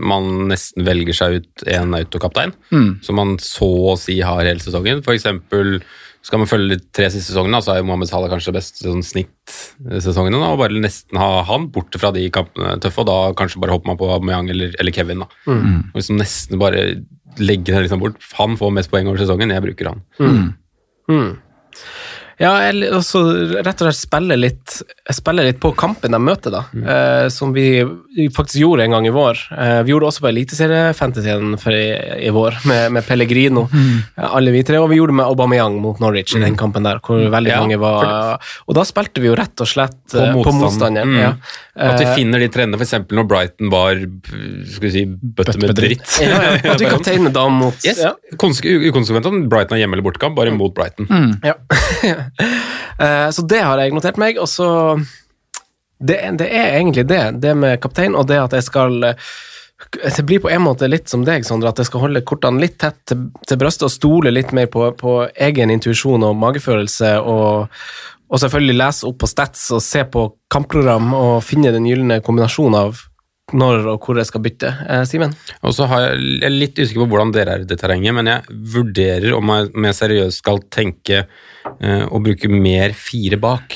man 0.00 0.30
nesten 0.50 0.88
velger 0.88 1.20
seg 1.20 1.40
ut 1.40 1.66
en 1.68 1.96
autokaptein, 2.00 2.56
som 3.04 3.20
man 3.20 3.36
så 3.44 3.68
å 3.92 3.98
si 4.00 4.22
har 4.24 4.46
hele 4.46 4.62
sesongen. 4.62 5.04
For 5.04 5.16
eksempel 5.16 5.82
skal 6.26 6.42
man 6.42 6.48
følge 6.50 6.76
de 6.76 6.84
tre 6.92 7.06
siste 7.08 7.32
sesongene, 7.32 7.62
så 7.64 7.72
er 7.72 7.78
jo 7.80 7.86
Mohammed 7.88 8.10
Salah 8.10 8.28
kanskje 8.32 8.52
best 8.52 8.82
sånn 8.84 9.00
snittsesongene, 9.06 10.36
og 10.44 10.58
bare 10.60 10.82
nesten 10.82 11.16
ha 11.20 11.42
han 11.48 11.70
borte 11.72 12.00
fra 12.02 12.10
de 12.12 12.26
kampene 12.34 12.74
tøffe, 12.84 13.00
og 13.00 13.08
da 13.08 13.18
kanskje 13.38 13.62
bare 13.62 13.72
hopper 13.72 13.88
man 13.92 14.00
på 14.00 14.10
Aubameyang 14.10 14.50
eller, 14.52 14.74
eller 14.82 14.92
Kevin. 14.92 15.24
da. 15.24 15.30
Og 15.94 15.96
liksom 16.02 16.20
nesten 16.20 16.60
bare 16.60 16.82
legge 17.40 17.72
den 17.72 17.84
liksom 17.86 18.02
bort. 18.02 18.18
Han 18.36 18.58
får 18.60 18.74
mest 18.76 18.90
poeng 18.92 19.08
over 19.08 19.22
sesongen, 19.22 19.54
jeg 19.54 19.64
bruker 19.64 19.92
han. 19.94 20.02
Mm. 21.08 21.30
Ja, 22.40 22.54
jeg 22.64 22.88
også 22.96 23.20
rett 23.60 23.82
og 23.82 23.90
slett 23.90 23.98
spille 23.98 24.36
litt, 24.38 24.78
spille 25.12 25.44
litt 25.44 25.58
på 25.60 25.74
kampen 25.76 26.14
de 26.16 26.20
møter, 26.24 26.54
da. 26.54 26.62
Eh, 26.72 27.26
som 27.28 27.52
vi 27.52 27.82
faktisk 28.32 28.62
gjorde 28.62 28.86
en 28.86 28.94
gang 28.96 29.08
i 29.10 29.12
vår. 29.12 29.42
Eh, 29.52 29.82
vi 29.84 29.92
gjorde 29.92 30.06
det 30.06 30.10
også 30.14 30.24
på 30.24 30.30
Eliteseriefantasyen 30.30 31.52
i, 31.76 31.82
i 32.26 32.32
vår, 32.32 32.56
med, 32.64 32.92
med 32.96 33.06
Pellegrino, 33.06 33.66
Mm. 33.70 34.00
alle 34.16 34.50
vi 34.54 34.62
tre. 34.64 34.78
Og 34.80 34.88
vi 34.90 34.96
gjorde 34.96 35.12
det 35.12 35.18
med 35.20 35.26
Aubameyang 35.26 35.76
mot 35.84 36.00
Norwich 36.00 36.34
i 36.36 36.40
den 36.40 36.56
kampen 36.56 36.82
der, 36.88 36.98
hvor 37.04 37.20
veldig 37.30 37.52
Ja, 37.52 37.60
mange 37.60 37.78
var 37.78 38.40
Og 38.66 38.74
da 38.74 38.82
spilte 38.88 39.20
vi 39.20 39.28
jo 39.28 39.36
rett 39.38 39.60
og 39.60 39.68
slett 39.68 40.00
På 40.12 40.18
eh, 40.24 40.32
på 40.40 40.54
motstanderen. 40.56 41.12
Mm. 41.12 41.20
Ja. 41.20 41.32
At 41.80 41.96
vi 42.00 42.04
Eh, 42.04 42.14
finner 42.18 42.42
de 42.42 42.48
trendene, 42.52 42.76
f.eks. 42.76 43.06
når 43.16 43.26
Brighton 43.30 43.70
var 43.72 43.96
skal 43.96 44.84
vi 44.84 44.90
si, 44.92 45.04
bøtte 45.08 45.54
med 45.62 45.72
dritt. 45.78 46.16
ja, 46.20 46.40
ja, 46.44 46.74
at 46.74 46.82
vi 46.82 46.90
kapteiner 46.90 47.32
da 47.32 47.46
mot 47.48 47.74
Yes. 47.86 48.02
ja. 48.04 48.12
Ukonsekvent 48.36 49.26
om 49.30 49.48
Brighton 49.48 49.76
har 49.78 49.82
hjemme- 49.86 49.96
eller 49.96 50.04
bortekamp, 50.04 50.36
bare 50.36 50.52
mot 50.52 50.74
Brighton. 50.76 51.08
Ja. 51.44 51.54
Eh, 53.00 53.30
så 53.32 53.40
det 53.48 53.62
har 53.64 53.80
jeg 53.80 53.94
notert 53.96 54.18
meg, 54.20 54.36
og 54.36 54.44
så 54.50 54.66
det, 56.04 56.18
det 56.36 56.48
er 56.52 56.74
egentlig 56.76 57.06
det, 57.08 57.20
det 57.40 57.54
med 57.56 57.78
kaptein, 57.80 58.12
og 58.12 58.26
det 58.28 58.36
at 58.42 58.52
jeg 58.58 58.66
skal 58.66 58.98
eh, 59.14 59.30
det 59.96 60.24
blir 60.28 60.42
på 60.44 60.50
en 60.52 60.60
måte 60.66 60.84
litt 60.88 61.08
som 61.08 61.22
deg, 61.24 61.46
Sondre, 61.48 61.70
at 61.72 61.80
jeg 61.80 61.88
skal 61.88 62.02
holde 62.04 62.20
kortene 62.28 62.60
litt 62.60 62.76
tett 62.82 62.98
til, 63.08 63.22
til 63.48 63.56
brystet 63.62 63.86
og 63.88 63.94
stole 63.94 64.32
litt 64.34 64.52
mer 64.52 64.68
på, 64.68 64.90
på 65.00 65.14
egen 65.48 65.72
intuisjon 65.72 66.26
og 66.28 66.36
magefølelse, 66.42 67.14
og, 67.24 67.72
og 68.30 68.38
selvfølgelig 68.38 68.78
lese 68.78 69.06
opp 69.08 69.20
på 69.22 69.28
stats 69.30 69.68
og 69.74 69.82
se 69.84 70.04
på 70.06 70.26
kampprogram 70.52 71.12
og 71.18 71.38
finne 71.44 71.72
den 71.74 71.88
gylne 71.90 72.20
kombinasjonen 72.24 72.78
av 72.78 73.06
når 73.56 73.86
og 73.90 74.04
hvor 74.06 74.18
jeg 74.20 74.28
skal 74.28 74.42
bytte. 74.44 74.68
Eh, 74.86 75.04
Simen? 75.08 75.32
Og 75.66 75.74
så 75.74 75.88
har 75.90 76.04
jeg, 76.04 76.20
jeg 76.38 76.46
er 76.46 76.54
litt 76.54 76.78
usikker 76.78 77.02
på 77.02 77.08
hvordan 77.10 77.32
dere 77.34 77.56
er 77.56 77.64
i 77.64 77.70
det 77.70 77.80
terrenget, 77.80 78.14
men 78.14 78.30
jeg 78.30 78.58
vurderer 78.76 79.34
om 79.34 79.50
jeg, 79.54 79.72
mer 79.86 79.96
seriøst 79.96 80.42
skal 80.44 80.62
tenke 80.70 81.24
eh, 81.24 82.04
å 82.06 82.20
bruke 82.22 82.50
mer 82.52 82.94
fire 82.94 83.40
bak. 83.42 83.74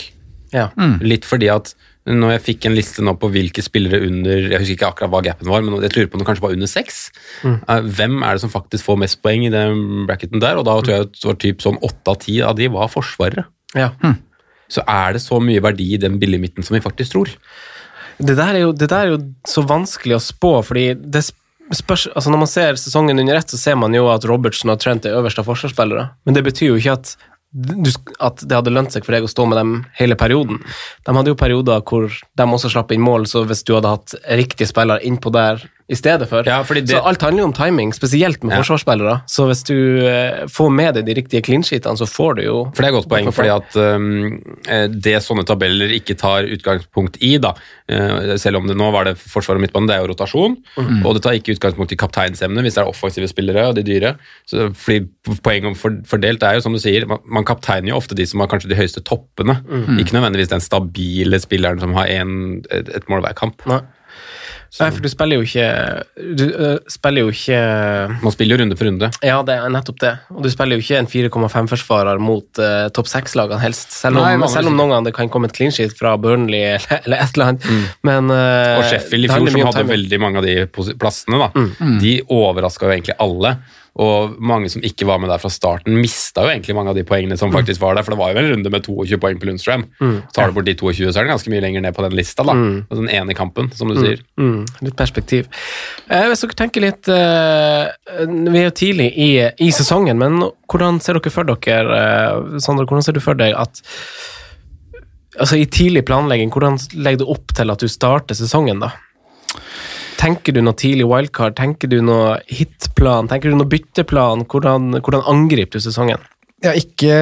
Ja. 0.54 0.68
Litt 1.02 1.26
fordi 1.26 1.48
at 1.50 1.72
når 2.06 2.34
jeg 2.34 2.42
fikk 2.44 2.66
en 2.68 2.76
liste 2.76 3.02
nå 3.02 3.14
på 3.18 3.30
hvilke 3.32 3.62
spillere 3.64 3.96
under 4.04 4.42
Jeg 4.52 4.60
husker 4.60 4.74
ikke 4.74 4.88
akkurat 4.90 5.10
hva 5.10 5.22
gapen 5.24 5.48
var, 5.50 5.64
men 5.64 5.80
jeg 5.82 5.94
lurer 5.96 6.10
på 6.12 6.18
om 6.18 6.22
det 6.22 6.28
kanskje 6.28 6.44
var 6.44 6.54
under 6.54 6.70
seks. 6.70 6.98
Mm. 7.42 7.56
hvem 7.96 8.18
er 8.20 8.36
det 8.36 8.44
som 8.44 8.52
faktisk 8.52 8.86
får 8.86 9.00
mest 9.02 9.18
poeng 9.24 9.46
i 9.48 9.50
den 9.50 10.04
bracketen 10.06 10.44
der? 10.44 10.60
Og 10.60 10.68
da 10.68 10.76
tror 10.78 10.94
jeg 10.94 11.08
det 11.16 11.26
var 11.26 11.40
typ 11.42 11.64
sånn 11.64 11.80
åtte 11.82 12.14
av 12.14 12.20
ti 12.22 12.36
av 12.44 12.54
de 12.60 12.70
var 12.76 12.92
forsvarere. 12.92 13.48
ja. 13.74 13.90
Så 14.74 14.84
er 14.90 15.14
det 15.16 15.22
så 15.22 15.38
mye 15.42 15.62
verdi 15.64 15.92
i 15.94 16.00
den 16.00 16.18
billige 16.22 16.42
midten 16.42 16.66
som 16.66 16.76
vi 16.76 16.82
faktisk 16.84 17.14
tror. 17.14 17.30
Det 18.18 18.36
der, 18.38 18.54
er 18.54 18.66
jo, 18.66 18.74
det 18.74 18.90
der 18.90 19.08
er 19.08 19.14
jo 19.14 19.22
så 19.48 19.64
vanskelig 19.66 20.18
å 20.18 20.22
spå, 20.22 20.52
fordi 20.66 20.92
det 20.94 21.24
spørs, 21.74 22.06
altså 22.14 22.30
når 22.30 22.42
man 22.44 22.50
ser 22.50 22.78
sesongen 22.78 23.18
under 23.18 23.40
ett, 23.40 23.50
så 23.50 23.58
ser 23.58 23.78
man 23.80 23.94
jo 23.96 24.06
at 24.12 24.26
Robertson 24.28 24.72
og 24.74 24.82
Trent 24.82 25.06
er 25.08 25.16
øverste 25.18 25.44
forsvarsspillere. 25.46 26.08
Men 26.26 26.36
det 26.36 26.44
betyr 26.46 26.70
jo 26.72 26.78
ikke 26.78 26.94
at, 26.98 27.14
du, 27.50 27.90
at 28.22 28.42
det 28.44 28.58
hadde 28.58 28.74
lønt 28.74 28.94
seg 28.94 29.06
for 29.06 29.16
deg 29.16 29.26
å 29.26 29.30
stå 29.30 29.48
med 29.50 29.58
dem 29.58 29.74
hele 29.98 30.18
perioden. 30.20 30.60
De 31.06 31.16
hadde 31.16 31.32
jo 31.32 31.40
perioder 31.40 31.82
hvor 31.88 32.06
de 32.10 32.48
også 32.58 32.70
slapp 32.74 32.94
inn 32.94 33.04
mål, 33.04 33.26
så 33.30 33.44
hvis 33.48 33.64
du 33.66 33.74
hadde 33.76 33.94
hatt 33.96 34.16
riktige 34.38 34.70
spillere 34.70 35.02
innpå 35.06 35.32
der 35.34 35.64
i 35.86 35.94
stedet 35.94 36.26
for 36.30 36.46
Ja, 36.46 36.62
det- 36.62 36.88
Så 36.88 37.02
alt 37.04 37.20
handler 37.20 37.42
jo 37.42 37.44
om 37.44 37.52
timing, 37.52 37.92
spesielt 37.92 38.42
med 38.42 38.52
Ja. 38.56 38.62
forsvarsspillere. 38.62 39.22
Så 39.28 39.46
hvis 39.46 39.62
du 39.64 40.06
eh, 40.06 40.46
får 40.46 40.70
med 40.72 40.94
deg 40.94 41.04
de 41.04 41.14
riktige 41.14 41.42
clean 41.44 41.62
sheetene, 41.62 41.96
så 41.98 42.06
får 42.08 42.36
du 42.36 42.42
jo 42.42 42.64
For 42.74 42.82
det 42.82 42.88
er 42.88 42.96
et 42.96 43.04
godt 43.04 43.08
poeng, 43.08 43.32
fordi 43.32 43.50
at 43.52 43.76
um, 43.76 44.40
det 45.00 45.20
sånne 45.20 45.44
tabeller 45.44 45.92
ikke 45.92 46.16
tar 46.16 46.44
utgangspunkt 46.44 47.18
i, 47.20 47.36
da, 47.36 47.52
uh, 47.92 48.36
selv 48.36 48.56
om 48.56 48.66
det 48.66 48.76
nå 48.76 48.90
var 48.92 49.04
det 49.04 49.18
forsvar 49.18 49.56
og 49.56 49.60
midtbane, 49.60 49.86
det 49.86 49.96
er 49.96 50.06
jo 50.06 50.14
rotasjon, 50.14 50.56
og 51.04 51.14
det 51.14 51.22
tar 51.22 51.32
ikke 51.36 51.52
utgangspunkt 51.58 51.92
i 51.92 51.96
kapteinsemne 52.00 52.62
hvis 52.64 52.74
det 52.74 52.84
er 52.84 52.88
offensive 52.88 53.28
spillere 53.28 53.68
og 53.68 53.74
de 53.74 53.82
dyre. 53.82 54.16
Så, 54.48 54.70
fordi 54.74 55.06
poenget 55.42 55.66
om 55.66 55.74
for, 55.74 55.90
fordelt 56.08 56.42
er 56.42 56.54
jo, 56.54 56.60
som 56.64 56.72
du 56.72 56.78
sier, 56.80 57.04
man, 57.06 57.18
man 57.26 57.44
kapteiner 57.44 57.88
jo 57.92 57.96
ofte 58.00 58.14
de 58.16 58.24
som 58.24 58.40
har 58.40 58.48
kanskje 58.48 58.70
de 58.72 58.76
høyeste 58.80 59.04
toppene, 59.04 59.60
ikke 60.00 60.16
nødvendigvis 60.16 60.48
den 60.48 60.60
stabile 60.64 61.40
spilleren 61.40 61.80
som 61.80 61.92
har 61.92 62.06
en, 62.06 62.62
et, 62.70 62.88
et 62.88 63.08
mål 63.12 63.20
hver 63.20 63.34
kamp. 63.36 63.60
Nei. 63.68 63.82
Nei, 64.80 64.88
for 64.90 65.04
du 65.04 65.08
spiller 65.12 65.38
jo 65.38 65.44
ikke 65.46 65.66
Du 66.38 66.42
øh, 66.50 66.78
spiller 66.90 67.22
jo 67.22 67.30
ikke 67.30 67.58
Man 68.24 68.34
spiller 68.34 68.56
jo 68.56 68.60
runde 68.64 68.78
for 68.78 68.88
runde. 68.88 69.10
Ja, 69.22 69.36
det 69.46 69.54
er 69.54 69.70
nettopp 69.70 70.00
det. 70.02 70.12
Og 70.34 70.42
du 70.42 70.50
spiller 70.50 70.74
jo 70.80 70.82
ikke 70.82 70.98
en 70.98 71.10
4,5-forsvarer 71.10 72.18
mot 72.22 72.62
uh, 72.62 72.88
topp 72.94 73.10
seks-lagene, 73.12 73.60
helst. 73.62 73.94
Selv 73.94 74.18
om, 74.18 74.24
Nei, 74.24 74.32
vanligvis 74.34 74.56
selv 74.58 74.72
om 74.72 74.78
noen 74.80 74.94
ganger 74.96 75.10
det 75.10 75.14
kan 75.20 75.30
komme 75.30 75.50
et 75.50 75.54
clean 75.56 75.74
sheet 75.74 75.94
fra 75.98 76.16
Burnley 76.18 76.64
eller, 76.74 76.98
eller 77.04 77.22
et 77.22 77.38
eller 77.38 77.52
annet. 77.52 77.70
Men 78.02 78.34
øh, 78.34 78.64
Mm. 78.74 78.80
Og 78.80 78.84
Sheffield 78.90 79.24
i 79.24 79.30
fjor, 79.30 79.48
som 79.50 79.64
hadde 79.68 79.86
veldig 79.88 80.18
mange 80.22 80.40
av 80.40 80.46
de 80.48 80.54
plassene, 80.98 81.38
da, 81.40 81.64
de 82.02 82.12
overraska 82.32 82.88
jo 82.88 82.94
egentlig 82.96 83.16
alle. 83.22 83.54
Og 84.02 84.34
mange 84.42 84.66
som 84.72 84.82
ikke 84.82 85.06
var 85.06 85.20
med 85.22 85.30
der 85.30 85.38
fra 85.38 85.50
starten, 85.52 85.94
mista 86.02 86.42
jo 86.42 86.50
egentlig 86.50 86.74
mange 86.74 86.90
av 86.90 86.98
de 86.98 87.04
poengene 87.06 87.36
som 87.38 87.52
faktisk 87.54 87.82
var 87.82 87.94
der. 87.94 88.02
For 88.02 88.14
det 88.14 88.18
var 88.18 88.32
jo 88.32 88.40
en 88.42 88.50
runde 88.50 88.72
med 88.74 88.86
22 88.86 89.20
poeng 89.22 89.38
på 89.38 89.46
Lundstrøm. 89.46 89.86
Tar 90.34 90.50
du 90.50 90.56
bort 90.56 90.66
de 90.66 90.74
22, 90.74 91.12
så 91.12 91.20
er 91.20 91.28
det 91.28 91.34
ganske 91.34 91.52
mye 91.52 91.62
lenger 91.62 91.84
ned 91.84 91.94
på 91.94 92.02
den 92.02 92.16
lista. 92.18 92.42
da. 92.42 92.56
Mm. 92.58 92.74
Den 92.90 93.12
ene 93.20 93.38
kampen, 93.38 93.70
som 93.78 93.92
du 93.92 94.00
sier. 94.00 94.24
Mm, 94.40 94.64
litt 94.82 94.98
perspektiv. 94.98 95.46
Eh, 96.08 96.26
hvis 96.30 96.42
dere 96.42 96.58
tenker 96.58 96.82
litt 96.84 97.08
eh, 97.12 97.86
Vi 98.26 98.58
er 98.58 98.66
jo 98.66 98.74
tidlig 98.76 99.08
i, 99.14 99.30
i 99.62 99.70
sesongen, 99.74 100.18
men 100.18 100.42
hvordan 100.70 100.98
ser 101.04 101.20
dere 101.20 101.32
for 101.32 101.48
dere 101.48 101.98
eh, 102.00 102.58
Sondre, 102.62 102.86
hvordan 102.88 103.06
ser 103.06 103.16
du 103.16 103.22
for 103.24 103.38
deg 103.38 103.54
at 103.58 103.82
Altså 105.34 105.58
I 105.58 105.66
tidlig 105.66 106.04
planlegging, 106.06 106.52
hvordan 106.54 106.76
legger 106.94 107.24
du 107.24 107.30
opp 107.32 107.54
til 107.58 107.72
at 107.72 107.82
du 107.82 107.90
starter 107.90 108.36
sesongen, 108.38 108.78
da? 108.84 108.92
Tenker 110.20 110.54
du 110.56 110.62
noe 110.64 110.76
tidlig 110.78 111.06
wildcard? 111.10 111.56
Tenker 111.58 111.90
du 111.90 111.98
noe 112.04 112.38
hitplan? 112.48 113.28
Tenker 113.30 113.52
du 113.52 113.58
noe 113.58 113.70
bytteplan? 113.70 114.46
Hvordan, 114.50 114.94
hvordan 115.00 115.26
angriper 115.30 115.80
du 115.80 115.84
sesongen? 115.84 116.22
Ja, 116.64 116.72
ikke 116.78 117.12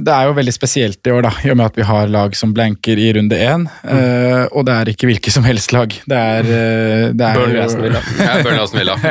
Det 0.00 0.12
er 0.12 0.28
jo 0.28 0.36
veldig 0.36 0.52
spesielt 0.54 1.04
i 1.04 1.12
år, 1.12 1.26
da, 1.26 1.32
i 1.44 1.50
og 1.52 1.58
med 1.60 1.66
at 1.68 1.76
vi 1.76 1.84
har 1.84 2.08
lag 2.08 2.36
som 2.38 2.54
blanker 2.56 3.00
i 3.00 3.10
runde 3.18 3.36
én. 3.36 3.66
eh, 3.84 4.46
og 4.48 4.64
det 4.64 4.76
er 4.76 4.90
ikke 4.94 5.10
hvilke 5.10 5.32
som 5.34 5.44
helst 5.44 5.74
lag. 5.76 5.92
Det 6.08 6.16
er, 6.16 6.48
uh, 6.48 7.12
det 7.12 7.26
er 7.26 7.36
Burnley 7.36 7.60
Aston 7.60 7.84
Villa. 7.84 8.00
Ja, 8.16 8.38
Burnley 8.40 8.62
Aston 8.62 8.80
Villa. 8.80 8.96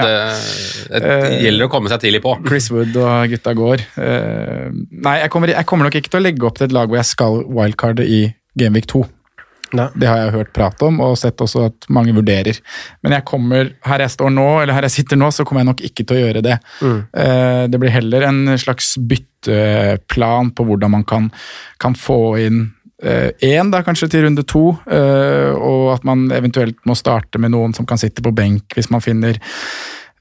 Det, 0.91 0.99
det 0.99 1.37
gjelder 1.45 1.69
å 1.69 1.71
komme 1.71 1.87
seg 1.87 2.01
tidlig 2.03 2.19
på. 2.19 2.33
Chris 2.43 2.65
Wood 2.73 2.97
og 2.99 3.31
gutta 3.31 3.53
går. 3.55 3.83
Uh, 3.95 4.73
nei, 4.91 5.13
jeg 5.21 5.31
kommer, 5.31 5.53
jeg 5.53 5.67
kommer 5.69 5.87
nok 5.87 5.95
ikke 6.01 6.11
til 6.11 6.19
å 6.19 6.25
legge 6.25 6.47
opp 6.49 6.57
til 6.59 6.67
et 6.67 6.75
lag 6.75 6.91
hvor 6.91 6.99
jeg 6.99 7.07
skal 7.07 7.37
wildcarde 7.47 8.03
i 8.03 8.25
Gameweek 8.59 8.89
2. 8.91 9.05
Nei. 9.77 9.87
Det 9.95 10.09
har 10.09 10.19
jeg 10.21 10.33
hørt 10.35 10.53
prat 10.55 10.83
om, 10.87 10.99
og 11.03 11.17
sett 11.19 11.41
også 11.41 11.67
at 11.69 11.87
mange 11.93 12.15
vurderer. 12.15 12.57
Men 13.03 13.15
jeg 13.17 13.27
kommer, 13.27 13.71
her 13.87 14.03
jeg 14.05 14.15
står 14.15 14.33
nå, 14.33 14.49
eller 14.61 14.75
her 14.77 14.87
jeg 14.87 14.97
sitter 14.99 15.19
nå, 15.19 15.31
så 15.31 15.45
kommer 15.47 15.63
jeg 15.63 15.71
nok 15.71 15.85
ikke 15.89 16.05
til 16.05 16.17
å 16.17 16.21
gjøre 16.25 16.43
det. 16.45 16.57
Mm. 16.81 16.99
det 17.71 17.79
blir 17.79 17.93
heller 17.93 18.25
en 18.27 18.41
slags 18.59 18.93
bytteplan 18.97 20.51
på 20.57 20.65
hvordan 20.67 20.93
man 20.97 21.05
kan, 21.07 21.29
kan 21.81 21.95
få 21.97 22.21
inn 22.43 22.61
én, 23.01 23.71
da 23.73 23.81
kanskje 23.81 24.11
til 24.13 24.27
runde 24.27 24.43
to, 24.45 24.75
eh, 24.91 25.55
og 25.57 25.95
at 25.95 26.03
man 26.05 26.27
eventuelt 26.35 26.77
må 26.85 26.93
starte 26.97 27.41
med 27.41 27.53
noen 27.55 27.73
som 27.73 27.87
kan 27.89 27.97
sitte 27.97 28.21
på 28.21 28.33
benk 28.35 28.77
hvis 28.77 28.91
man 28.93 29.01
finner 29.01 29.39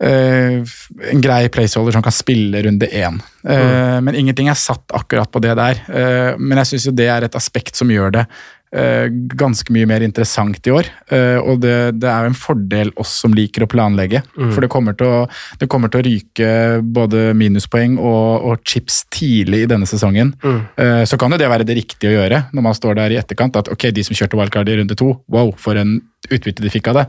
Uh, 0.01 0.65
en 1.13 1.21
grei 1.21 1.43
placeholder 1.53 1.93
som 1.93 2.01
kan 2.01 2.15
spille 2.15 2.63
runde 2.65 2.87
én. 2.89 3.19
Eh, 3.45 3.99
Men 4.01 4.17
ingenting 4.17 4.49
er 4.49 4.57
satt 4.57 4.95
akkurat 4.97 5.29
på 5.29 5.43
det 5.45 5.53
der. 5.59 5.83
Uh, 5.93 6.39
men 6.41 6.57
jeg 6.63 6.71
syns 6.71 6.87
jo 6.89 6.93
det 6.97 7.09
er 7.13 7.27
et 7.27 7.37
aspekt 7.37 7.77
som 7.77 7.93
gjør 7.93 8.15
det 8.15 8.23
eh, 8.25 8.31
ganske 8.71 9.73
mye 9.75 9.87
mer 9.91 10.05
interessant 10.07 10.67
i 10.67 10.71
år. 10.71 10.87
Eh, 11.11 11.39
og 11.43 11.59
det, 11.65 11.99
det 11.99 12.07
er 12.07 12.23
jo 12.23 12.31
en 12.31 12.39
fordel 12.39 12.93
oss 13.01 13.17
som 13.25 13.35
liker 13.35 13.65
å 13.67 13.71
planlegge. 13.71 14.23
For 14.55 14.63
det 14.63 14.71
kommer, 14.71 14.95
til 14.99 15.11
å, 15.11 15.25
det 15.59 15.67
kommer 15.71 15.91
til 15.91 16.03
å 16.03 16.07
ryke 16.07 16.51
både 16.83 17.31
minuspoeng 17.39 17.97
og, 17.99 18.47
og 18.47 18.63
chips 18.63 19.03
tidlig 19.11 19.65
i 19.65 19.71
denne 19.71 19.89
sesongen. 19.91 20.33
Eh, 20.79 21.03
så 21.03 21.19
kan 21.19 21.35
jo 21.35 21.41
det 21.41 21.51
være 21.51 21.67
det 21.67 21.81
riktige 21.81 22.13
å 22.13 22.19
gjøre 22.21 22.45
når 22.55 22.67
man 22.69 22.79
står 22.79 23.01
der 23.01 23.17
i 23.17 23.19
etterkant. 23.19 23.59
At 23.59 23.73
ok, 23.73 23.89
de 23.97 24.07
som 24.07 24.19
kjørte 24.19 24.39
wildcard 24.39 24.71
i 24.71 24.79
runde 24.79 24.99
to, 24.99 25.17
wow, 25.27 25.51
for 25.59 25.81
en 25.81 25.99
utbytte 26.31 26.63
de 26.63 26.71
fikk 26.71 26.93
av 26.93 27.01
det. 27.01 27.07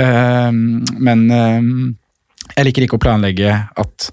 Eh, 0.00 0.50
men 1.04 1.26
eh, 1.36 1.60
jeg 2.54 2.70
liker 2.70 2.86
ikke 2.86 2.96
å 3.00 3.04
planlegge 3.04 3.52
at 3.52 4.08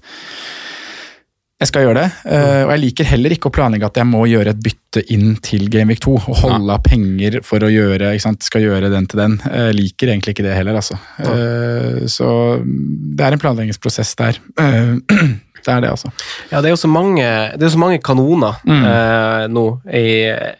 jeg 1.62 1.70
skal 1.70 1.84
gjøre 1.86 2.00
det. 2.00 2.08
eh, 2.34 2.62
og 2.64 2.72
jeg 2.74 2.82
liker 2.82 3.08
heller 3.12 3.34
ikke 3.36 3.50
å 3.50 3.54
planlegge 3.54 3.86
at 3.86 4.00
jeg 4.00 4.08
må 4.10 4.24
gjøre 4.26 4.54
et 4.54 4.62
bytte 4.64 5.04
inn 5.14 5.36
til 5.44 5.68
Gameweek 5.72 6.02
2 6.04 6.14
og 6.18 6.40
holde 6.42 6.74
av 6.74 6.82
penger 6.84 7.38
for 7.46 7.62
å 7.62 7.70
gjøre 7.70 8.10
ikke 8.16 8.26
sant, 8.26 8.42
skal 8.46 8.64
gjøre 8.66 8.90
den 8.92 9.06
til 9.10 9.22
den. 9.22 9.38
Jeg 9.46 9.76
liker 9.78 10.12
egentlig 10.12 10.34
ikke 10.34 10.46
det 10.48 10.56
heller, 10.58 10.80
altså. 10.80 10.98
Eh, 11.22 12.02
så 12.10 12.28
det 12.62 13.26
er 13.28 13.36
en 13.36 13.42
planleggingsprosess 13.42 14.14
der. 14.20 14.42
Det 15.62 15.72
er 15.72 15.84
det, 15.84 15.92
altså. 15.94 16.10
Ja, 16.50 16.60
det 16.60 16.70
er 16.70 16.74
jo 16.74 16.80
så 16.80 16.90
mange, 16.90 17.26
det 17.58 17.70
så 17.72 17.80
mange 17.80 18.00
kanoner 18.02 18.58
eh, 18.66 19.44
nå, 19.52 19.64
i, 19.86 20.06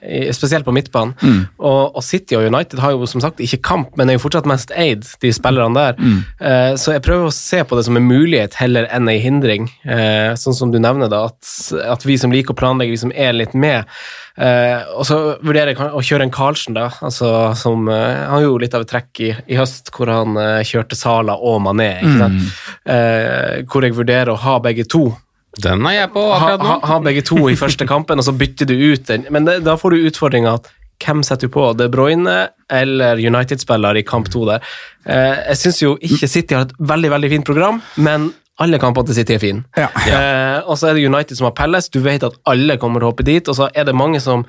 i, 0.07 0.21
spesielt 0.37 0.67
på 0.67 0.75
midtbanen. 0.75 1.15
Og, 1.59 1.97
og 1.97 2.05
City 2.07 2.37
og 2.39 2.47
United 2.47 2.83
har 2.83 2.95
jo 2.95 3.09
som 3.11 3.23
sagt 3.25 3.43
ikke 3.43 3.63
kamp, 3.67 3.97
men 3.99 4.11
er 4.11 4.19
jo 4.19 4.25
fortsatt 4.25 4.49
mest 4.51 4.73
eid, 4.79 5.07
de 5.23 5.33
spillerne 5.35 5.75
der. 5.79 5.99
Eh, 6.41 6.73
så 6.81 6.97
jeg 6.97 7.05
prøver 7.07 7.29
å 7.29 7.35
se 7.35 7.63
på 7.67 7.79
det 7.79 7.87
som 7.89 7.99
en 7.99 8.07
mulighet 8.09 8.57
heller 8.61 8.89
enn 8.91 9.11
en 9.11 9.23
hindring. 9.23 9.71
Eh, 9.85 10.33
sånn 10.39 10.57
som 10.57 10.73
du 10.73 10.79
nevner, 10.83 11.11
da, 11.13 11.27
at, 11.33 11.55
at 11.97 12.07
vi 12.07 12.19
som 12.21 12.35
liker 12.35 12.55
å 12.55 12.61
planlegge, 12.63 12.95
vi 12.95 13.03
som 13.05 13.15
er 13.15 13.35
litt 13.37 13.57
med. 13.59 13.89
Eh, 14.37 14.85
og 14.97 15.05
så 15.05 15.19
vurderer 15.45 15.75
jeg 15.75 15.91
å 15.93 16.03
kjøre 16.05 16.27
en 16.27 16.33
Carlsen, 16.33 16.77
da. 16.79 16.89
Altså, 17.05 17.53
som, 17.59 17.89
eh, 17.93 18.23
han 18.31 18.45
gjorde 18.45 18.65
litt 18.65 18.77
av 18.79 18.87
et 18.87 18.93
trekk 18.93 19.21
i, 19.21 19.33
i 19.53 19.59
høst, 19.59 19.93
hvor 19.95 20.13
han 20.13 20.39
eh, 20.41 20.63
kjørte 20.69 20.97
Sala 20.99 21.37
og 21.37 21.61
Mané. 21.67 21.93
Sant? 22.19 22.55
Eh, 22.89 23.63
hvor 23.69 23.85
jeg 23.85 23.97
vurderer 23.99 24.33
å 24.33 24.41
ha 24.41 24.59
begge 24.65 24.89
to. 24.89 25.11
Den 25.61 25.85
er 25.85 25.99
jeg 25.99 26.13
på 26.15 26.23
akkurat 26.33 26.63
nå. 26.63 26.69
ha, 26.71 26.79
ha, 26.81 26.93
ha 26.95 27.01
begge 27.05 27.25
to 27.29 27.43
i 27.51 27.59
første 27.61 27.85
kampen, 27.89 28.21
og 28.21 28.25
så 28.25 28.33
bytter 28.33 28.71
du 28.71 28.77
ut 28.77 29.05
den. 29.11 29.27
Men 29.35 29.49
det, 29.49 29.59
da 29.67 29.77
får 29.77 29.93
du 29.93 30.09
utfordringa 30.09 30.57
at 30.61 30.71
hvem 31.03 31.23
setter 31.27 31.51
du 31.51 31.53
på? 31.53 31.65
De 31.77 31.89
Bruyne 31.93 32.37
eller 32.73 33.21
United-spiller 33.21 33.99
i 33.99 34.05
kamp 34.07 34.31
to 34.33 34.47
der? 34.49 34.65
Eh, 35.05 35.43
jeg 35.51 35.61
syns 35.61 35.83
jo 35.83 35.97
ikke 36.01 36.31
City 36.31 36.57
har 36.57 36.69
et 36.69 36.77
veldig 36.79 37.11
veldig 37.13 37.31
fint 37.35 37.49
program, 37.49 37.83
men 37.97 38.31
alle 38.63 38.81
kampene 38.83 39.11
til 39.11 39.19
City 39.21 39.37
er 39.37 39.43
fine. 39.43 39.65
Ja. 39.77 39.89
Eh, 40.07 40.59
og 40.67 40.79
så 40.79 40.91
er 40.91 40.99
det 40.99 41.07
United 41.07 41.39
som 41.39 41.49
har 41.49 41.57
Palace. 41.59 41.91
du 41.93 42.01
vet 42.05 42.25
at 42.27 42.39
alle 42.47 42.79
kommer 42.79 43.01
til 43.01 43.09
å 43.09 43.13
hoppe 43.13 43.27
dit, 43.27 43.49
og 43.49 43.59
så 43.59 43.69
er 43.75 43.89
det 43.89 43.95
mange 43.99 44.21
som, 44.21 44.47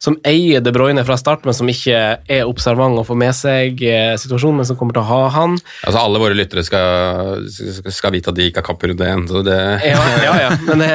som 0.00 0.16
eier 0.24 0.62
De 0.64 0.72
Bruyne 0.72 1.02
fra 1.04 1.16
start, 1.20 1.44
men 1.44 1.56
som 1.56 1.68
ikke 1.68 1.96
er 2.24 2.48
observant 2.48 2.96
og 2.96 3.04
får 3.08 3.18
med 3.20 3.36
seg 3.36 3.82
eh, 3.84 4.14
situasjonen, 4.20 4.62
men 4.62 4.68
som 4.68 4.78
kommer 4.80 4.96
til 4.96 5.02
å 5.04 5.08
ha 5.10 5.20
han. 5.34 5.58
Altså, 5.84 6.00
alle 6.00 6.22
våre 6.22 6.36
lyttere 6.38 6.64
skal, 6.64 7.44
skal, 7.50 8.14
vite 8.14 8.32
at 8.32 8.38
de 8.38 8.46
ikke 8.48 8.62
har 8.62 8.68
kamp 8.70 8.86
rundt 8.88 9.04
én, 9.04 9.26
så 9.28 9.42
det, 9.44 9.58
Ja, 9.84 10.00
ja, 10.24 10.36
ja. 10.46 10.54
men 10.64 10.80
det, 10.80 10.90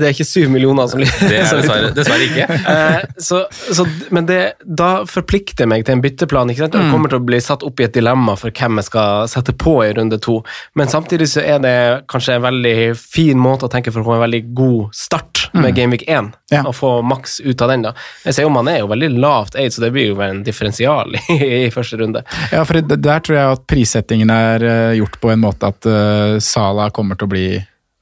det 0.00 0.08
er 0.08 0.16
ikke 0.16 0.26
syv 0.26 0.50
millioner 0.54 0.90
som, 0.90 1.02
det 1.02 1.38
er 1.38 1.46
dessverre, 1.60 1.92
dessverre 1.94 2.26
ikke. 2.26 2.48
Eh, 2.74 3.06
så, 3.28 3.44
så, 3.50 3.86
men 4.14 4.26
det, 4.26 4.40
da 4.66 4.90
forplikter 5.08 5.64
jeg 5.64 5.70
meg 5.70 5.86
til 5.86 5.94
en 5.94 6.02
bytteplan. 6.02 6.50
ikke 6.50 6.66
sant? 6.66 6.80
Jeg 6.80 6.90
kommer 6.90 7.14
til 7.14 7.22
å 7.22 7.26
bli 7.30 7.40
satt 7.44 7.62
opp 7.66 7.78
i 7.78 7.86
et 7.86 7.94
dilemma 7.94 8.34
for 8.40 8.50
hvem 8.50 8.82
jeg 8.82 8.90
skal 8.90 9.30
sette 9.30 9.54
på 9.54 9.76
i 9.86 9.92
runde 9.94 10.18
to. 10.24 10.40
Men 10.78 10.90
samtidig 10.90 11.30
så 11.30 11.46
er 11.46 11.62
det 11.62 11.76
kanskje 12.10 12.40
en 12.40 12.46
veldig 12.48 12.76
fin 12.98 13.38
måte 13.38 13.68
å 13.68 13.72
tenke 13.72 13.94
for 13.94 14.02
å 14.02 14.10
få 14.10 14.18
en 14.18 14.26
veldig 14.26 14.42
god 14.58 14.98
start 14.98 15.27
med 15.54 15.74
Gameweek 15.76 16.04
1. 16.08 16.32
Ja. 16.52 16.62
Og 16.68 16.74
få 16.76 16.90
maks 17.06 17.38
ut 17.40 17.62
av 17.62 17.68
den. 17.72 17.82
da. 17.88 17.92
Jeg 18.24 18.34
ser 18.34 18.42
jo 18.46 18.50
Man 18.54 18.68
er 18.68 18.80
jo 18.80 18.90
veldig 18.90 19.10
lavt 19.18 19.56
eid, 19.56 19.72
så 19.72 19.80
det 19.84 19.92
blir 19.94 20.10
jo 20.12 20.20
en 20.24 20.42
differensial 20.46 21.14
i, 21.34 21.38
i 21.66 21.70
første 21.74 21.98
runde. 22.00 22.24
Ja, 22.52 22.64
for 22.64 22.80
det- 22.80 23.00
der 23.02 23.20
tror 23.20 23.36
jeg 23.38 23.56
at 23.56 23.66
prissettingen 23.70 24.30
er 24.30 24.64
eh, 24.64 24.96
gjort 24.98 25.20
på 25.20 25.30
en 25.32 25.40
måte 25.42 25.68
at 25.70 25.86
uh, 25.86 26.38
Sala 26.42 26.90
kommer 26.90 27.16
til 27.18 27.28
å 27.28 27.32
bli 27.32 27.48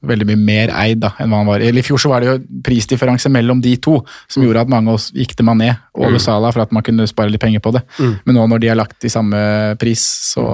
veldig 0.07 0.27
mye 0.29 0.37
mer 0.39 0.71
eid 0.77 0.99
da, 1.01 1.09
enn 1.19 1.31
hva 1.33 1.39
han 1.41 1.47
var. 1.49 1.59
Eller 1.65 1.81
I 1.81 1.83
fjor 1.87 1.97
så 1.99 2.09
var 2.11 2.21
det 2.21 2.27
jo 2.29 2.35
prisdifferanse 2.63 3.31
mellom 3.33 3.59
de 3.63 3.73
to 3.81 3.95
som 4.29 4.43
gjorde 4.45 4.61
at 4.61 4.69
mange 4.71 4.91
av 4.93 4.99
oss 4.99 5.07
gikk 5.11 5.33
til 5.35 5.47
Mané 5.49 5.71
over 5.97 6.19
Sala 6.21 6.51
for 6.53 6.61
at 6.63 6.71
man 6.75 6.85
kunne 6.85 7.07
spare 7.09 7.33
litt 7.33 7.41
penger 7.41 7.63
på 7.65 7.73
det. 7.75 7.81
Men 7.97 8.37
nå 8.37 8.45
når 8.47 8.61
de 8.61 8.69
er 8.71 8.77
lagt 8.77 9.03
i 9.03 9.11
samme 9.11 9.39
pris, 9.81 10.03
så 10.31 10.45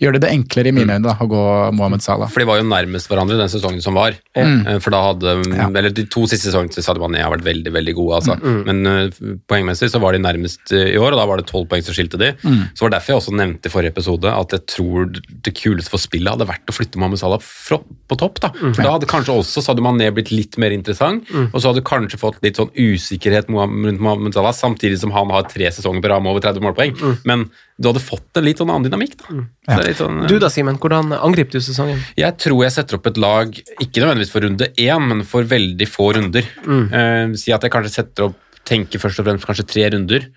gjør 0.00 0.16
det 0.16 0.22
det 0.24 0.30
enklere 0.34 0.70
i 0.70 0.74
mine 0.74 0.96
øyne 0.96 1.06
da, 1.06 1.16
å 1.20 1.26
gå 1.30 1.42
Mohammed 1.76 2.04
Salah. 2.04 2.30
For 2.32 2.42
de 2.42 2.48
var 2.48 2.60
jo 2.60 2.66
nærmest 2.68 3.10
hverandre 3.10 3.38
den 3.38 3.50
sesongen 3.52 3.82
som 3.84 3.96
var. 3.98 4.16
Mm. 4.36 4.80
For 4.82 4.94
da 4.94 5.02
hadde, 5.10 5.34
eller 5.68 5.92
De 5.94 6.04
to 6.10 6.24
siste 6.30 6.48
sesongene 6.48 6.72
til 6.74 6.84
Sadio 6.84 7.02
Mané 7.04 7.22
har 7.22 7.32
vært 7.34 7.46
veldig 7.46 7.72
veldig 7.74 7.94
gode. 7.98 8.20
altså. 8.20 8.36
Men 8.66 8.82
uh, 8.86 9.36
poengmessig 9.50 9.90
så 9.92 10.00
var 10.02 10.16
de 10.16 10.22
nærmest 10.22 10.72
eh, 10.76 10.92
i 10.94 10.98
år, 11.00 11.14
og 11.14 11.20
da 11.20 11.26
var 11.28 11.40
det 11.40 11.48
tolv 11.50 11.68
poeng 11.70 11.84
som 11.86 11.96
skilte 11.96 12.20
de. 12.20 12.32
Så 12.74 12.84
var 12.84 12.92
det 12.92 12.98
derfor 12.98 13.14
jeg 13.14 13.22
også 13.22 13.36
nevnte 13.36 13.70
i 13.70 13.72
forrige 13.72 13.94
episode 13.94 14.34
at 14.34 14.54
jeg 14.56 14.66
tror 14.74 15.08
det 15.14 15.54
kuleste 15.58 15.92
for 15.92 16.02
spillet 16.02 16.32
hadde 16.34 16.48
vært 16.48 16.70
å 16.70 16.76
flytte 16.76 17.00
Mohammed 17.00 17.20
Salah 17.22 17.42
fra, 17.44 17.80
på 17.80 18.18
topp. 18.20 18.42
Da 18.44 18.52
For 18.58 18.82
da 18.82 18.94
hadde 18.96 19.10
kanskje 19.10 19.36
også 19.40 19.64
Sadio 19.64 19.84
Mané 19.86 20.10
blitt 20.14 20.32
litt 20.34 20.58
mer 20.60 20.74
interessant, 20.74 21.28
og 21.50 21.58
så 21.58 21.70
hadde 21.70 21.82
du 21.82 21.88
kanskje 21.88 22.20
fått 22.20 22.40
litt 22.44 22.60
sånn 22.60 22.72
usikkerhet 22.76 23.50
rundt 23.50 24.02
Mohammed 24.02 24.36
Salah, 24.36 24.54
samtidig 24.56 25.00
som 25.02 25.14
han 25.14 25.32
har 25.34 25.48
tre 25.50 25.70
sesonger 25.74 26.04
på 26.04 26.12
rad 26.12 26.24
med 26.24 26.34
over 26.34 26.44
30 26.46 26.64
målpoeng. 26.64 26.96
Men 27.28 27.48
du 27.80 27.88
hadde 27.88 28.02
fått 28.04 28.36
en 28.36 28.44
litt 28.44 28.58
sånn 28.60 28.68
annen 28.68 28.84
dynamikk. 28.90 29.14
da. 29.22 29.38
Ja. 29.70 29.78
er 29.78 29.86
litt 29.88 29.96
sånn, 30.02 30.18
eh, 30.22 30.28
Du 30.28 30.38
da, 30.38 30.50
Simen, 30.52 30.76
hvordan 30.78 31.14
angriper 31.16 31.56
du 31.56 31.60
sesongen? 31.64 31.98
jeg 32.16 32.36
tror 32.36 32.62
jeg 32.66 32.72
setter 32.76 32.98
opp 32.98 33.06
et 33.08 33.16
lag, 33.16 33.48
ikke 33.80 34.02
nødvendigvis 34.04 34.30
for 34.34 34.40
runde 34.44 34.68
én, 34.76 35.08
men 35.08 35.24
for 35.24 35.42
veldig 35.48 35.88
få 35.88 36.12
runder. 36.18 36.44
Eh, 36.68 37.32
si 37.40 37.52
at 37.56 37.62
jeg 37.64 37.72
kanskje 37.72 37.94
setter 37.96 38.24
opp, 38.28 38.36
tenker 38.68 39.00
først 39.00 39.18
og 39.20 39.26
fremst 39.26 39.46
kanskje 39.48 39.66
tre 39.66 39.88
runder. 39.96 40.28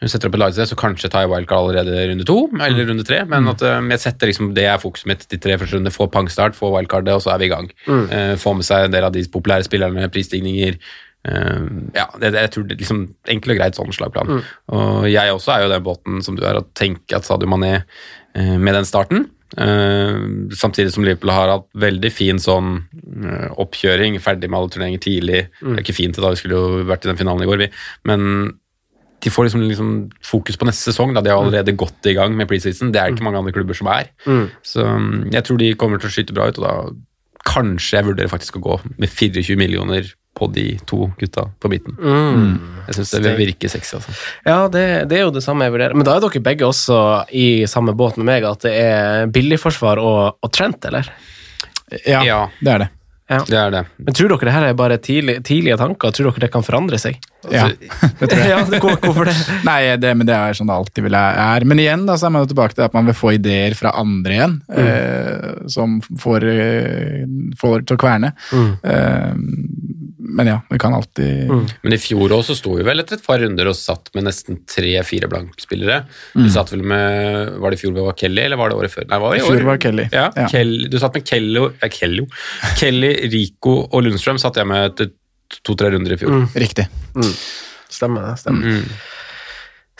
Jeg 0.00 0.08
setter 0.14 0.28
opp 0.30 0.34
et 0.36 0.40
lag 0.40 0.52
til 0.54 0.62
det, 0.62 0.68
så 0.70 0.76
kanskje 0.80 1.10
tar 1.12 1.26
jeg 1.26 1.30
wildcard 1.32 1.74
allerede 1.74 2.08
runde 2.08 2.24
to, 2.24 2.48
eller 2.56 2.86
runde 2.88 3.04
tre. 3.04 3.24
Men 3.28 3.48
at 3.48 3.60
eh, 3.60 3.80
jeg 3.96 4.00
setter 4.00 4.30
liksom, 4.30 4.54
det 4.56 4.64
er 4.64 4.78
fokuset 4.80 5.06
mitt 5.10 5.26
de 5.28 5.36
tre 5.36 5.56
første 5.60 5.76
rundene. 5.76 5.92
Få 5.92 6.06
pangstart, 6.08 6.56
få 6.56 6.70
wildcardet, 6.72 7.12
og 7.16 7.20
så 7.24 7.34
er 7.34 7.38
vi 7.42 7.48
i 7.50 7.52
gang. 7.52 7.68
Eh, 7.88 8.36
få 8.40 8.54
med 8.56 8.64
seg 8.64 8.86
en 8.86 8.94
del 8.94 9.04
av 9.04 9.12
de 9.12 9.24
populære 9.28 9.64
spillerne, 9.68 10.08
prisstigninger. 10.12 10.76
Eh, 11.28 11.66
ja, 11.96 12.06
det, 12.16 12.30
det, 12.32 12.46
jeg 12.46 12.52
tror 12.54 12.68
det 12.68 12.76
er 12.76 12.80
liksom 12.84 13.02
enkel 13.34 13.54
og 13.54 13.60
greit 13.60 13.80
sånn 13.80 13.92
slagplan. 13.96 14.40
Og 14.76 15.10
jeg 15.10 15.34
også 15.34 15.56
er 15.56 15.66
jo 15.66 15.74
den 15.74 15.84
båten 15.86 16.24
som 16.24 16.38
du 16.38 16.46
er, 16.46 16.60
å 16.60 16.68
tenke 16.78 17.18
at 17.18 17.28
Sadio 17.28 17.50
Mané 17.50 17.80
uh, 17.82 18.56
med 18.56 18.76
den 18.78 18.88
starten 18.88 19.28
Uh, 19.58 20.46
samtidig 20.54 20.92
som 20.94 21.02
Liverpool 21.02 21.32
har 21.34 21.50
hatt 21.50 21.64
veldig 21.82 22.10
fin 22.14 22.38
sånn 22.38 22.76
eh, 22.78 23.48
oppkjøring, 23.58 24.14
ferdig 24.22 24.46
med 24.46 24.60
alle 24.60 24.70
turneringer 24.70 25.02
tidlig. 25.02 25.40
Det 25.58 25.72
er 25.72 25.82
ikke 25.82 25.96
fint, 25.96 26.20
da 26.22 26.30
vi 26.30 26.38
skulle 26.38 26.60
jo 26.60 26.84
vært 26.86 27.06
i 27.06 27.10
den 27.10 27.18
finalen 27.18 27.42
i 27.42 27.48
går, 27.50 27.64
vi. 27.64 27.68
Men 28.06 28.52
de 29.20 29.32
får 29.34 29.48
liksom, 29.48 29.64
liksom 29.66 29.90
fokus 30.24 30.56
på 30.56 30.68
neste 30.68 30.92
sesong. 30.92 31.16
Da. 31.16 31.24
De 31.26 31.32
har 31.34 31.42
allerede 31.42 31.74
gått 31.76 32.06
i 32.08 32.14
gang 32.16 32.36
med 32.38 32.48
preseason. 32.48 32.92
Det 32.94 33.02
er 33.02 33.10
ikke 33.10 33.26
mange 33.26 33.42
andre 33.42 33.52
klubber 33.56 33.76
som 33.76 33.90
er. 33.92 34.12
Så 34.62 34.86
mm, 34.86 35.32
jeg 35.34 35.44
tror 35.48 35.60
de 35.60 35.74
kommer 35.82 36.00
til 36.00 36.08
å 36.08 36.14
skyte 36.14 36.36
bra 36.36 36.46
ut, 36.48 36.62
og 36.62 36.68
da 36.68 37.50
kanskje 37.50 37.98
jeg 37.98 38.06
vurderer 38.06 38.30
faktisk 38.30 38.60
å 38.60 38.64
gå 38.64 38.78
med 38.94 39.10
24 39.10 39.58
millioner 39.58 40.14
på 40.36 40.46
de 40.54 40.66
to 40.86 41.08
gutta 41.20 41.46
på 41.60 41.68
midten. 41.72 41.96
Jeg 42.86 42.94
syns 43.00 43.10
det 43.24 43.32
virker 43.38 43.68
sexy. 43.72 43.96
altså. 43.98 44.14
Ja, 44.46 44.60
det, 44.72 44.84
det 45.10 45.18
er 45.18 45.26
jo 45.26 45.34
det 45.34 45.42
samme 45.44 45.66
jeg 45.66 45.74
vurderer. 45.74 45.96
Men 45.98 46.06
da 46.06 46.14
er 46.16 46.22
dere 46.24 46.44
begge 46.46 46.68
også 46.68 47.00
i 47.36 47.66
samme 47.70 47.92
båt 47.98 48.16
med 48.20 48.28
meg, 48.30 48.46
at 48.48 48.62
det 48.64 48.72
er 48.78 49.26
billigforsvar 49.34 50.00
og, 50.00 50.22
og 50.40 50.52
Trent, 50.54 50.86
eller? 50.90 51.10
Ja, 52.06 52.22
Ja. 52.24 52.40
det 52.62 52.72
er 52.76 52.84
det. 52.86 52.90
Ja. 53.30 53.36
Det 53.46 53.54
er 53.54 53.70
det. 53.70 53.80
Men 54.02 54.14
tror 54.18 54.32
dere 54.32 54.46
det 54.48 54.52
her 54.56 54.64
er 54.66 54.72
bare 54.74 54.96
tidlig, 54.98 55.36
tidlige 55.46 55.76
tanker? 55.78 56.10
Tror 56.10 56.32
dere 56.32 56.42
det 56.42 56.48
kan 56.50 56.64
forandre 56.66 56.98
seg? 56.98 57.14
Ja, 57.46 57.68
det 58.18 58.26
tror 58.26 58.40
jeg. 58.42 58.48
ja, 58.56 58.56
det 58.66 58.80
går, 58.82 58.96
hvorfor 59.04 59.28
det? 59.28 59.34
Nei, 59.68 59.76
det, 60.02 60.10
men 60.18 60.26
det 60.26 60.34
er 60.34 60.56
sånn 60.58 60.66
det 60.66 60.74
alltid 60.74 61.06
vil 61.06 61.14
er. 61.14 61.62
Men 61.70 61.78
igjen 61.78 62.02
da, 62.08 62.16
så 62.18 62.26
er 62.26 62.34
man 62.34 62.42
jo 62.42 62.50
tilbake 62.50 62.74
til 62.74 62.88
at 62.88 62.96
man 62.98 63.06
vil 63.06 63.14
få 63.20 63.36
ideer 63.36 63.76
fra 63.78 63.92
andre 64.02 64.34
igjen, 64.34 64.56
eh, 64.74 65.62
som 65.70 66.00
får, 66.02 66.48
eh, 66.50 67.22
får 67.62 67.86
til 67.86 68.00
å 68.00 68.02
kverne. 68.02 68.32
Eh, 68.82 69.30
men 70.36 70.46
ja, 70.50 70.56
vi 70.70 70.78
kan 70.82 70.94
alltid 70.94 71.50
Men 71.82 71.94
i 71.96 71.98
fjor 72.00 72.32
også 72.36 72.54
sto 72.58 72.74
vi 72.78 72.84
vel 72.86 73.02
etter 73.02 73.18
et 73.18 73.24
par 73.26 73.40
runder 73.42 73.68
og 73.70 73.76
satt 73.78 74.10
med 74.14 74.24
nesten 74.28 74.60
tre-fire 74.70 75.28
blankspillere. 75.32 76.04
Du 76.34 76.48
satt 76.52 76.70
vel 76.72 76.82
med 76.86 77.56
Var 77.60 77.70
det 77.74 77.78
i 77.78 77.82
fjor 77.82 77.94
vi 77.96 78.04
var 78.06 78.16
Kelly, 78.20 78.42
eller 78.46 78.56
var 78.60 78.70
det 78.72 78.78
året 78.80 78.94
før? 78.94 79.08
Nei, 79.10 79.18
var 79.22 79.34
det 79.34 79.40
I 79.42 79.46
fjor 79.46 79.56
år? 79.60 79.66
var 79.70 79.80
Kelly. 79.84 80.08
Ja, 80.12 80.26
Ja. 80.36 80.48
Kelly, 80.52 80.88
du 80.92 80.98
satt 81.02 81.14
med 81.18 81.26
Kelly, 81.28 81.64
eh, 81.82 81.88
Kelly, 81.94 82.26
Kelly, 82.80 83.12
Rico 83.32 83.76
og 83.90 84.02
Lundstrøm 84.06 84.38
satt 84.40 84.56
jeg 84.60 84.66
med 84.70 84.90
etter 84.92 85.10
to-tre 85.66 85.90
runder 85.90 86.12
i 86.14 86.20
fjor. 86.20 86.46
Riktig. 86.54 86.86
Stemmer 87.90 88.28
det. 88.28 88.38
Stemmer, 88.38 88.84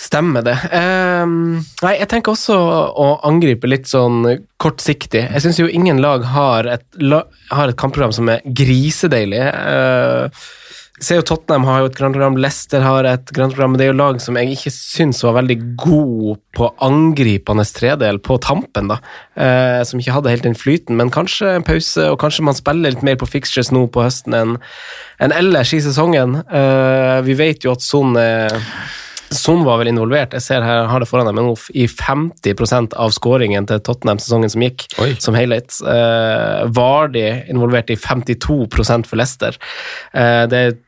stemmer 0.00 0.44
det. 0.44 0.56
Um, 0.72 1.60
nei, 1.84 1.96
jeg 1.98 2.08
tenker 2.10 2.32
også 2.32 2.56
å 2.56 3.08
angripe 3.28 3.68
litt 3.68 3.90
sånn 3.90 4.24
kortsiktig. 4.60 5.26
Jeg 5.26 5.44
syns 5.44 5.60
jo 5.60 5.68
ingen 5.68 6.00
lag 6.00 6.24
har 6.32 6.68
et, 6.78 6.86
har 7.52 7.68
et 7.68 7.80
kampprogram 7.80 8.14
som 8.16 8.30
er 8.32 8.40
grisedeilig. 8.44 9.42
Uh, 9.44 10.48
ser 11.00 11.20
jo 11.20 11.24
Tottenham 11.30 11.64
har 11.68 11.82
jo 11.82 11.90
et 11.90 11.96
grand 11.96 12.16
program, 12.16 12.38
Leicester 12.40 12.84
har 12.84 13.06
et 13.08 13.32
grand 13.36 13.52
program, 13.52 13.72
men 13.72 13.80
det 13.80 13.86
er 13.86 13.90
jo 13.90 13.98
lag 13.98 14.20
som 14.20 14.36
jeg 14.36 14.54
ikke 14.54 14.72
syns 14.74 15.22
var 15.24 15.38
veldig 15.38 15.56
god 15.80 16.40
på 16.56 16.68
angripende 16.84 17.64
tredel 17.68 18.20
på 18.24 18.36
tampen, 18.44 18.90
da. 18.92 19.00
Uh, 19.36 19.80
som 19.88 20.00
ikke 20.00 20.16
hadde 20.16 20.32
helt 20.32 20.48
den 20.48 20.56
flyten, 20.56 20.96
men 21.00 21.12
kanskje 21.12 21.54
en 21.58 21.66
pause, 21.66 22.08
og 22.08 22.20
kanskje 22.24 22.46
man 22.48 22.56
spiller 22.56 22.92
litt 22.94 23.04
mer 23.06 23.20
på 23.20 23.28
fixtures 23.28 23.72
nå 23.72 23.86
på 23.92 24.04
høsten 24.04 24.36
enn 24.36 24.56
enn 25.20 25.36
ellers 25.36 25.74
i 25.76 25.82
sesongen. 25.84 26.38
Uh, 26.48 27.20
vi 27.26 27.36
vet 27.36 27.64
jo 27.66 27.74
at 27.76 27.84
sånn 27.84 28.16
er 28.16 28.56
Son 29.30 29.62
var 29.66 29.78
vel 29.78 29.92
involvert, 29.92 30.34
jeg 30.34 30.42
ser 30.42 30.64
her, 30.66 30.88
har 30.90 31.02
det 31.02 31.08
foran 31.10 31.28
deg, 31.28 31.36
men 31.38 31.52
i 31.78 31.86
50% 31.86 32.96
av 32.98 33.14
skåringen 33.14 33.68
til 33.70 33.82
Tottenham 33.86 34.18
sesongen 34.22 34.50
som 34.50 34.64
gikk, 34.66 34.88
Oi. 35.02 35.12
som 35.22 35.38
highlights. 35.38 35.78
Uh, 35.86 36.66
Vardy 36.74 37.26
involvert 37.52 37.92
i 37.94 37.98
52 38.00 38.64
for 38.74 39.20
Leicester. 39.20 39.58
Uh, 40.10 40.46
det 40.50 40.62
er 40.64 40.78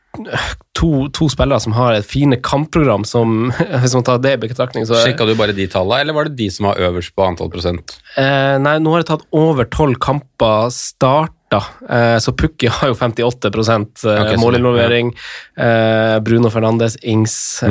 to, 0.77 1.09
to 1.15 1.29
spillere 1.33 1.61
som 1.63 1.75
har 1.77 1.97
et 1.97 2.07
fine 2.07 2.37
kampprogram 2.45 3.05
som, 3.09 3.53
hvis 3.83 3.95
man 3.97 4.07
tar 4.07 4.21
det 4.25 4.37
i 4.37 4.43
betraktning, 4.45 4.87
så 4.89 5.01
Sjekka 5.01 5.27
du 5.29 5.35
bare 5.39 5.57
de 5.57 5.69
tallene, 5.71 6.03
eller 6.05 6.17
var 6.17 6.29
det 6.29 6.37
de 6.41 6.49
som 6.53 6.69
var 6.69 6.81
øverst 6.83 7.15
på 7.17 7.27
antall 7.27 7.53
prosent? 7.53 7.97
Eh, 8.21 8.57
nei, 8.63 8.77
nå 8.83 8.93
har 8.93 9.05
jeg 9.05 9.11
tatt 9.15 9.27
over 9.37 9.69
tolv 9.73 10.01
kamper 10.03 10.73
starta, 10.75 11.39
eh, 11.89 12.17
så 12.23 12.33
Pukki 12.37 12.69
har 12.73 12.89
jo 12.93 12.95
58 12.99 13.51
okay, 13.53 14.35
Ok, 14.35 14.41
målinvolvering. 14.41 15.13
Ja. 15.57 16.21
Bruno 16.25 16.51
Fernandes, 16.51 16.97
Ings, 17.03 17.35
eh, 17.63 17.69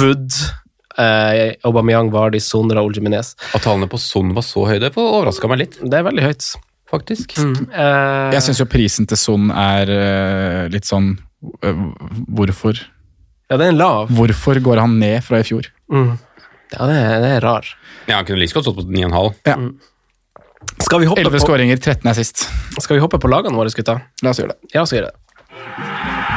Wood, 0.00 0.32
eh, 0.98 1.54
Aubameyang, 1.64 2.10
Vardy, 2.14 2.40
Son, 2.40 2.70
Raúl 2.70 2.94
Jiminez. 2.94 3.34
At 3.54 3.62
tallene 3.66 3.88
på 3.90 3.98
Son 4.02 4.32
var 4.36 4.42
så 4.46 4.66
høye, 4.68 4.80
det 4.82 4.92
overraska 4.96 5.48
meg 5.50 5.58
litt, 5.64 5.78
Det 5.82 5.94
er 6.00 6.06
veldig 6.06 6.22
høyt. 6.28 6.48
faktisk. 6.90 7.34
Eh, 7.38 8.30
Jeg 8.32 8.42
syns 8.46 8.60
jo 8.62 8.66
prisen 8.70 9.06
til 9.06 9.16
Son 9.20 9.50
er 9.52 9.90
eh, 9.92 10.68
litt 10.72 10.84
sånn 10.88 11.18
eh, 11.62 11.74
Hvorfor? 12.32 12.78
ja, 13.50 13.56
det 13.56 13.66
er 13.66 13.72
en 13.74 13.78
lav. 13.80 14.08
Hvorfor 14.08 14.58
går 14.60 14.80
han 14.80 14.98
ned 15.00 15.22
fra 15.24 15.38
i 15.40 15.44
fjor? 15.46 15.68
Mm. 15.92 16.18
Ja, 16.72 16.86
det 16.88 16.96
er, 17.00 17.20
det 17.22 17.28
er 17.36 17.40
rar. 17.40 17.64
Ja, 18.08 18.16
Han 18.16 18.26
kunne 18.28 18.40
like 18.42 18.52
godt 18.52 18.66
stått 18.66 18.76
på 18.76 18.84
9,5. 18.92 19.34
Ja. 19.48 19.54
Skal 20.82 21.00
vi 21.00 21.06
hoppe, 21.10 21.20
11 21.22 21.30
på, 21.38 21.44
skåringer, 21.46 21.76
13 21.78 22.08
er 22.10 22.16
sist. 22.18 22.46
skal 22.82 22.96
vi 22.98 23.02
hoppe 23.04 23.18
på 23.22 23.30
lagene 23.30 23.54
våre, 23.58 23.70
gutta? 23.74 23.98
La 24.22 24.30
oss 24.34 24.40
gjøre 24.42 24.54
det. 24.56 24.72
Ja, 24.74 24.84
så 24.86 24.98
gjør 24.98 25.10
det. 25.10 26.28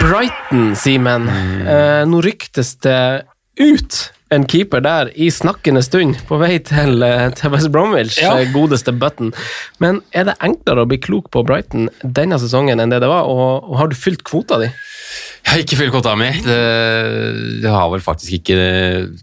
Brighton, 0.00 0.72
Simen. 0.76 1.28
Eh, 1.68 2.02
nå 2.08 2.20
ryktes 2.24 2.74
det 2.84 3.24
ut 3.60 3.98
en 4.32 4.46
keeper 4.48 4.80
der 4.80 5.10
i 5.20 5.26
snakkende 5.34 5.82
stund, 5.84 6.16
på 6.28 6.38
vei 6.40 6.54
til, 6.64 7.02
TBS 7.02 7.40
til 7.42 7.52
West 7.52 7.72
Bromwich, 7.74 8.16
Ja. 8.22 8.38
eh, 8.38 8.48
godeste 8.54 8.92
Button. 8.96 9.34
Men 9.78 10.00
er 10.14 10.24
det 10.30 10.38
enklere 10.40 10.86
å 10.86 10.88
bli 10.88 10.96
klok 10.98 11.28
på 11.30 11.44
Brighton 11.44 11.90
denne 12.02 12.38
sesongen 12.40 12.80
enn 12.80 12.88
det 12.94 13.00
det 13.04 13.08
var, 13.12 13.28
og, 13.28 13.68
og 13.68 13.76
har 13.78 13.88
du 13.88 13.94
fylt 13.98 14.24
kvota 14.24 14.58
di? 14.62 14.70
Jeg 15.42 15.50
har 15.50 15.62
ikke 15.64 15.78
fylt 15.80 15.92
kvota 15.92 16.14
mi. 16.16 16.28
Det, 16.44 16.58
det 17.64 17.72
har 17.72 17.90
vel 17.92 18.04
faktisk 18.04 18.38
ikke 18.38 18.56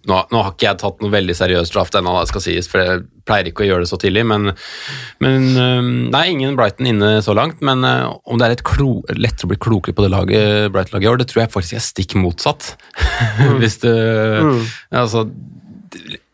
nå, 0.10 0.20
nå 0.30 0.42
har 0.44 0.52
ikke 0.54 0.68
jeg 0.68 0.80
tatt 0.82 1.00
noe 1.02 1.14
veldig 1.14 1.36
seriøst 1.38 1.74
draft 1.74 1.98
ennå, 1.98 2.14
skal 2.30 2.44
sies, 2.44 2.70
for 2.70 2.84
jeg 2.84 3.04
pleier 3.30 3.50
ikke 3.50 3.64
å 3.66 3.70
gjøre 3.70 3.86
det 3.86 3.92
så 3.92 4.00
tidlig. 4.02 4.26
Men, 4.30 4.52
men 5.24 5.48
Nei, 6.14 6.24
ingen 6.34 6.58
Brighton 6.60 6.90
inne 6.92 7.12
så 7.26 7.36
langt. 7.38 7.64
Men 7.66 7.86
øh, 7.88 8.18
om 8.30 8.42
det 8.42 8.50
er 8.50 8.66
klo, 8.66 9.00
lettere 9.16 9.48
å 9.48 9.54
bli 9.54 9.62
klokere 9.62 9.98
på 9.98 10.06
det 10.06 10.14
laget 10.14 10.74
Brighton-laget 10.76 11.08
i 11.08 11.12
år, 11.14 11.22
det 11.22 11.30
tror 11.32 11.44
jeg 11.46 11.54
faktisk 11.56 11.80
er 11.80 11.86
stikk 11.86 12.18
motsatt. 12.20 12.74
Hvis 13.62 13.82
det 13.86 13.96
Altså 14.90 15.26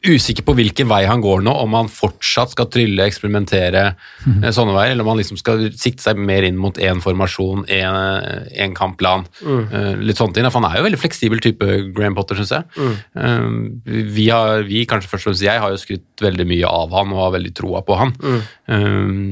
usikker 0.06 0.46
på 0.46 0.56
hvilken 0.58 0.90
vei 0.90 1.04
han 1.10 1.24
går 1.24 1.44
nå, 1.46 1.54
om 1.66 1.76
han 1.78 1.92
fortsatt 1.92 2.54
skal 2.54 2.70
trylle, 2.72 3.08
eksperimentere 3.08 3.84
eh, 3.92 4.50
sånne 4.56 4.76
veier, 4.76 4.94
eller 4.94 5.06
om 5.06 5.14
han 5.14 5.22
liksom 5.22 5.40
skal 5.42 5.68
sikte 5.74 6.06
seg 6.06 6.20
mer 6.20 6.48
inn 6.48 6.60
mot 6.62 6.78
én 6.82 7.02
formasjon, 7.04 7.66
én 7.70 8.76
kampplan. 8.76 9.26
Mm. 9.46 10.02
litt 10.06 10.20
sånne 10.20 10.36
ting. 10.36 10.48
For 10.50 10.62
han 10.62 10.70
er 10.70 10.80
jo 10.80 10.86
veldig 10.88 11.00
fleksibel 11.02 11.42
type 11.44 11.68
Graham 11.96 12.16
Potter, 12.18 12.40
syns 12.40 12.54
jeg. 12.56 12.92
Mm. 13.16 13.82
vi, 14.16 14.28
har, 14.30 14.64
vi, 14.68 14.86
kanskje 14.90 15.12
først 15.12 15.26
og 15.26 15.32
fremst 15.32 15.46
jeg, 15.46 15.62
har 15.62 15.74
jo 15.74 15.82
skrytt 15.82 16.24
veldig 16.24 16.48
mye 16.50 16.70
av 16.70 16.94
han 16.96 17.14
og 17.14 17.24
har 17.24 17.36
veldig 17.38 17.54
troa 17.58 17.82
på 17.86 17.98
han. 18.00 18.14
Eh, 18.26 18.88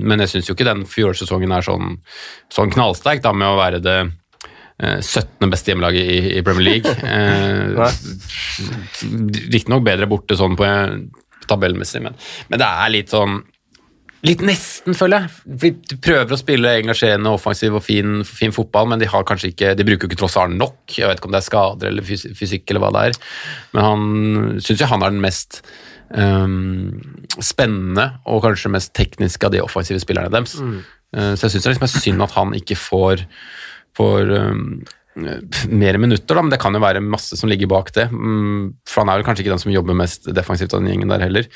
men 0.10 0.24
jeg 0.24 0.34
syns 0.34 0.50
jo 0.50 0.58
ikke 0.58 0.68
den 0.70 0.86
fjorårssesongen 0.90 1.56
er 1.56 1.66
sånn, 1.66 1.98
sånn 2.54 2.74
knallsterk 2.74 3.24
da, 3.24 3.34
med 3.36 3.54
å 3.54 3.60
være 3.60 3.82
det 3.84 3.98
eh, 4.04 4.12
17. 5.00 5.50
beste 5.52 5.72
hjemmelaget 5.72 6.12
i, 6.14 6.20
i 6.40 6.44
Premier 6.46 6.70
League. 6.70 6.96
Eh, 7.14 7.80
Riktignok 9.54 9.84
bedre 9.86 10.08
borte 10.10 10.36
sånn 10.38 10.56
på 10.58 10.68
tabellmessig, 11.50 12.02
men, 12.04 12.16
men 12.50 12.62
det 12.62 12.68
er 12.68 12.94
litt 12.94 13.14
sånn 13.14 13.42
Litt 14.24 14.40
nesten, 14.40 14.96
føler 14.96 15.26
jeg. 15.26 15.56
De 15.60 15.98
prøver 16.00 16.32
å 16.32 16.40
spille 16.40 16.70
engasjerende, 16.80 17.34
offensiv 17.36 17.74
og 17.76 17.84
fin, 17.84 18.22
fin 18.24 18.54
fotball, 18.56 18.88
men 18.88 19.02
de 19.02 19.10
har 19.12 19.26
kanskje 19.28 19.50
ikke, 19.52 19.74
de 19.76 19.84
bruker 19.84 20.08
jo 20.08 20.16
ikke 20.16 20.30
alt 20.40 20.56
nok. 20.56 20.78
Jeg 20.96 21.10
vet 21.10 21.20
ikke 21.20 21.28
om 21.28 21.34
det 21.36 21.42
er 21.42 21.48
skader 21.50 21.92
eller 21.92 22.08
fysikk 22.08 22.72
eller 22.72 22.86
hva 22.86 22.92
det 22.96 23.02
er, 23.10 23.18
men 23.76 23.84
han 23.84 24.06
syns 24.64 24.80
jo 24.80 24.88
han 24.94 25.04
er 25.04 25.12
den 25.12 25.26
mest 25.26 25.60
um, 26.16 27.02
spennende 27.44 28.14
og 28.24 28.46
kanskje 28.48 28.72
mest 28.72 28.94
tekniske 28.96 29.50
av 29.50 29.58
de 29.58 29.64
offensive 29.66 30.00
spillerne 30.00 30.32
deres. 30.32 30.56
Eh, 31.14 31.34
så 31.36 31.48
jeg 31.48 31.58
syns 31.58 31.68
det 31.68 31.76
liksom 31.76 31.88
er 31.90 31.94
synd 31.94 32.26
at 32.26 32.38
han 32.38 32.56
ikke 32.58 32.80
får, 32.80 33.26
får 33.98 34.34
um, 34.36 34.68
mer 35.70 35.98
minutter, 36.02 36.34
da, 36.34 36.42
men 36.42 36.50
det 36.50 36.58
kan 36.62 36.74
jo 36.74 36.82
være 36.82 37.04
masse 37.06 37.38
som 37.38 37.52
ligger 37.52 37.70
bak 37.70 37.92
det. 37.94 38.08
Mm, 38.10 38.74
For 38.90 39.04
han 39.04 39.12
er 39.14 39.20
vel 39.20 39.28
kanskje 39.28 39.46
ikke 39.46 39.54
den 39.54 39.62
som 39.62 39.74
jobber 39.74 39.98
mest 40.00 40.26
defensivt 40.34 40.74
av 40.74 40.82
den 40.82 40.90
gjengen 40.90 41.14
der 41.14 41.22
heller. 41.22 41.50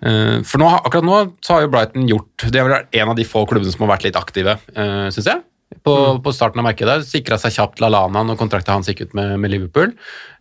Eh, 0.00 0.38
For 0.48 0.62
nå, 0.62 0.70
akkurat 0.78 1.04
nå 1.04 1.18
så 1.44 1.58
har 1.58 1.66
jo 1.66 1.72
Brighton 1.74 2.08
gjort 2.08 2.46
Det 2.48 2.60
er 2.60 2.68
vel 2.70 2.78
en 3.02 3.12
av 3.12 3.18
de 3.18 3.28
få 3.28 3.44
klubbene 3.50 3.74
som 3.74 3.84
har 3.84 3.92
vært 3.98 4.08
litt 4.08 4.16
aktive, 4.20 4.56
syns 4.72 5.28
jeg. 5.28 5.44
På, 5.84 5.94
på 6.24 6.32
starten 6.36 6.60
av 6.60 6.66
markedet. 6.70 6.98
Sikra 7.08 7.38
seg 7.40 7.54
kjapt 7.54 7.80
Lalana 7.80 8.24
når 8.28 8.40
kontrakta 8.40 8.74
hans 8.76 8.88
gikk 8.90 9.06
ut 9.06 9.14
med, 9.16 9.38
med 9.40 9.52
Liverpool. 9.54 9.94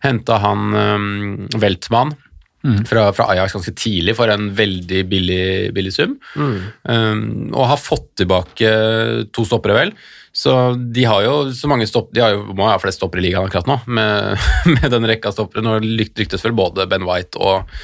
Henta 0.04 0.40
han 0.44 0.72
um, 0.76 1.48
Weltmann 1.60 2.16
fra, 2.86 3.08
fra 3.16 3.26
Ajax 3.34 3.56
ganske 3.56 3.72
tidlig 3.74 4.14
for 4.20 4.30
en 4.30 4.52
veldig 4.54 5.00
billig, 5.10 5.46
billig 5.74 5.94
sum. 5.96 6.18
Um, 6.84 7.50
og 7.56 7.72
har 7.72 7.80
fått 7.82 8.12
tilbake 8.22 8.74
to 9.34 9.46
stoppere, 9.48 9.80
vel. 9.80 9.96
Så 10.42 10.54
de 10.74 11.04
har 11.06 11.22
jo 11.26 11.34
så 11.54 11.70
mange 11.70 11.86
stopp, 11.90 12.10
de 12.16 12.24
har 12.24 12.34
jo, 12.34 12.46
må 12.58 12.66
ha 12.66 12.80
flest 12.82 13.02
stoppere 13.02 13.22
i 13.22 13.28
ligaen 13.28 13.46
akkurat 13.46 13.70
nå, 13.70 13.78
med, 13.94 14.46
med 14.80 14.88
den 14.94 15.06
rekka 15.10 15.34
stoppere. 15.36 15.62
Nå 15.66 15.78
ryktes 15.84 16.46
vel 16.48 16.56
både 16.58 16.88
Ben 16.90 17.06
White 17.06 17.38
og, 17.42 17.76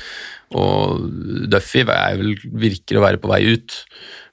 og 0.58 1.04
Duffy 1.52 1.86
vel, 1.86 2.32
virker 2.58 2.98
å 2.98 3.04
være 3.06 3.22
på 3.22 3.30
vei 3.30 3.44
ut. 3.54 3.84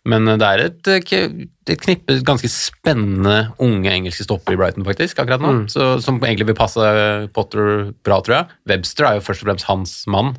Men 0.09 0.29
det 0.29 0.45
er 0.45 0.61
et, 0.67 0.89
et 0.93 1.81
knippe 1.81 2.19
ganske 2.29 2.49
spennende 2.53 3.55
unge 3.65 3.89
engelske 3.89 4.27
stopper 4.27 4.53
i 4.53 4.59
Brighton 4.61 4.85
faktisk, 4.85 5.23
akkurat 5.23 5.41
nå, 5.41 5.53
så, 5.73 5.95
som 6.05 6.19
egentlig 6.21 6.51
vil 6.51 6.59
passe 6.59 6.89
Potter 7.37 7.91
bra, 8.05 8.19
tror 8.21 8.37
jeg. 8.37 8.59
Webster 8.69 9.09
er 9.09 9.19
jo 9.19 9.25
først 9.25 9.45
og 9.45 9.49
fremst 9.49 9.69
hans 9.71 9.95
mann. 10.13 10.35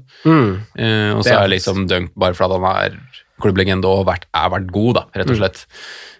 Eh, 0.77 1.11
og 1.15 1.25
så 1.25 1.33
er 1.33 1.47
er 1.47 1.53
liksom 1.55 1.87
Dunk 1.89 2.13
bare 2.17 2.37
fordi 2.37 2.61
han 2.61 2.69
er 2.85 2.99
klubblegende 3.41 3.89
og 3.89 4.05
vært, 4.07 4.27
er 4.35 4.51
vært 4.53 4.69
god, 4.73 4.91
da, 4.99 5.05
rett 5.19 5.31
og 5.33 5.39
slett. 5.39 5.65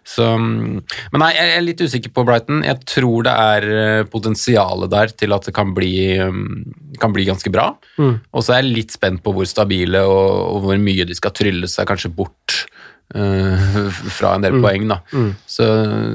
Så, 0.06 0.26
mm, 0.38 0.82
men 1.14 1.24
nei, 1.24 1.32
jeg 1.34 1.54
er 1.56 1.64
litt 1.66 1.82
usikker 1.82 2.12
på 2.14 2.26
Brighton. 2.28 2.62
Jeg 2.68 2.84
tror 2.86 3.26
det 3.26 3.34
er 3.34 3.68
eh, 3.74 4.04
potensialet 4.12 4.92
der 4.94 5.14
til 5.18 5.34
at 5.34 5.48
det 5.50 5.56
kan 5.56 5.74
bli, 5.78 5.96
mm, 6.22 7.00
kan 7.02 7.16
bli 7.16 7.26
ganske 7.26 7.52
bra. 7.54 7.72
Og 8.30 8.46
så 8.46 8.54
er 8.54 8.62
jeg 8.62 8.76
litt 8.76 8.96
spent 8.96 9.24
på 9.26 9.34
hvor 9.34 9.50
stabile 9.50 10.04
og, 10.06 10.30
og 10.54 10.68
hvor 10.68 10.82
mye 10.82 11.08
de 11.10 11.18
skal 11.18 11.34
trylle 11.36 11.70
seg 11.72 11.90
kanskje 11.90 12.14
bort 12.14 12.60
uh, 13.18 13.90
fra 14.14 14.36
en 14.36 14.46
del 14.46 14.60
poeng. 14.62 14.86
da. 14.92 15.02
Så, 15.50 15.66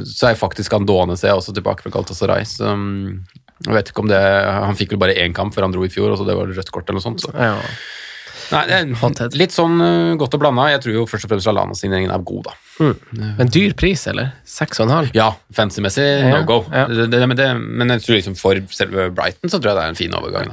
så 0.07 0.31
er 0.31 0.39
faktisk 0.39 0.79
Andone 0.79 1.19
ser 1.19 1.33
jeg 1.33 1.43
også 1.43 1.57
tilbake 1.57 1.83
fra 1.83 1.95
Galatasaray. 1.97 2.47
Så 2.47 2.71
mm, 2.71 3.23
jeg 3.67 3.77
vet 3.77 3.91
ikke 3.91 4.05
om 4.05 4.09
det, 4.09 4.21
Han 4.65 4.79
fikk 4.79 4.95
vel 4.95 5.03
bare 5.03 5.19
én 5.21 5.35
kamp 5.37 5.53
før 5.57 5.67
han 5.67 5.75
dro 5.75 5.83
i 5.85 5.93
fjor, 5.93 6.13
og 6.13 6.21
så 6.21 6.29
det 6.29 6.39
var 6.39 6.49
rødt 6.49 6.73
kort 6.73 6.87
eller 6.87 7.01
noe 7.01 7.09
sånt. 7.09 7.27
Så. 7.27 7.35
Ja. 7.35 7.59
Nei, 8.51 8.65
det 8.67 8.79
er 8.79 9.37
litt 9.39 9.55
sånn 9.55 9.79
eh, 9.85 10.17
godt 10.21 10.35
og 10.37 10.43
blanda. 10.43 10.69
Jeg 10.73 10.83
tror 10.85 10.97
jo 10.97 11.07
først 11.11 11.29
og 11.29 11.35
fremst 11.35 11.51
Lallana-signeringen 11.51 12.15
er 12.15 12.27
god, 12.27 12.51
da. 12.51 12.57
Men 12.81 13.51
dyr 13.53 13.75
pris, 13.79 14.07
eller? 14.11 14.33
Seks 14.49 14.81
og 14.81 14.87
en 14.89 14.93
halv? 14.95 15.11
Ja, 15.17 15.29
fancy-messig 15.55 16.05
Ja, 16.07 16.31
no 16.33 16.41
go. 16.49 16.61
ja. 16.73 16.87
Det, 16.91 17.07
det, 17.13 17.21
men, 17.29 17.37
det, 17.39 17.49
men 17.61 17.93
jeg 17.95 18.03
tror 18.07 18.17
liksom 18.19 18.37
for 18.41 18.59
selve 18.75 19.09
Brighton 19.15 19.53
så 19.53 19.61
tror 19.61 19.73
jeg 19.73 19.79
det 19.79 19.85
er 19.85 19.93
en 19.95 19.99
fin 19.99 20.17
overgang. 20.17 20.53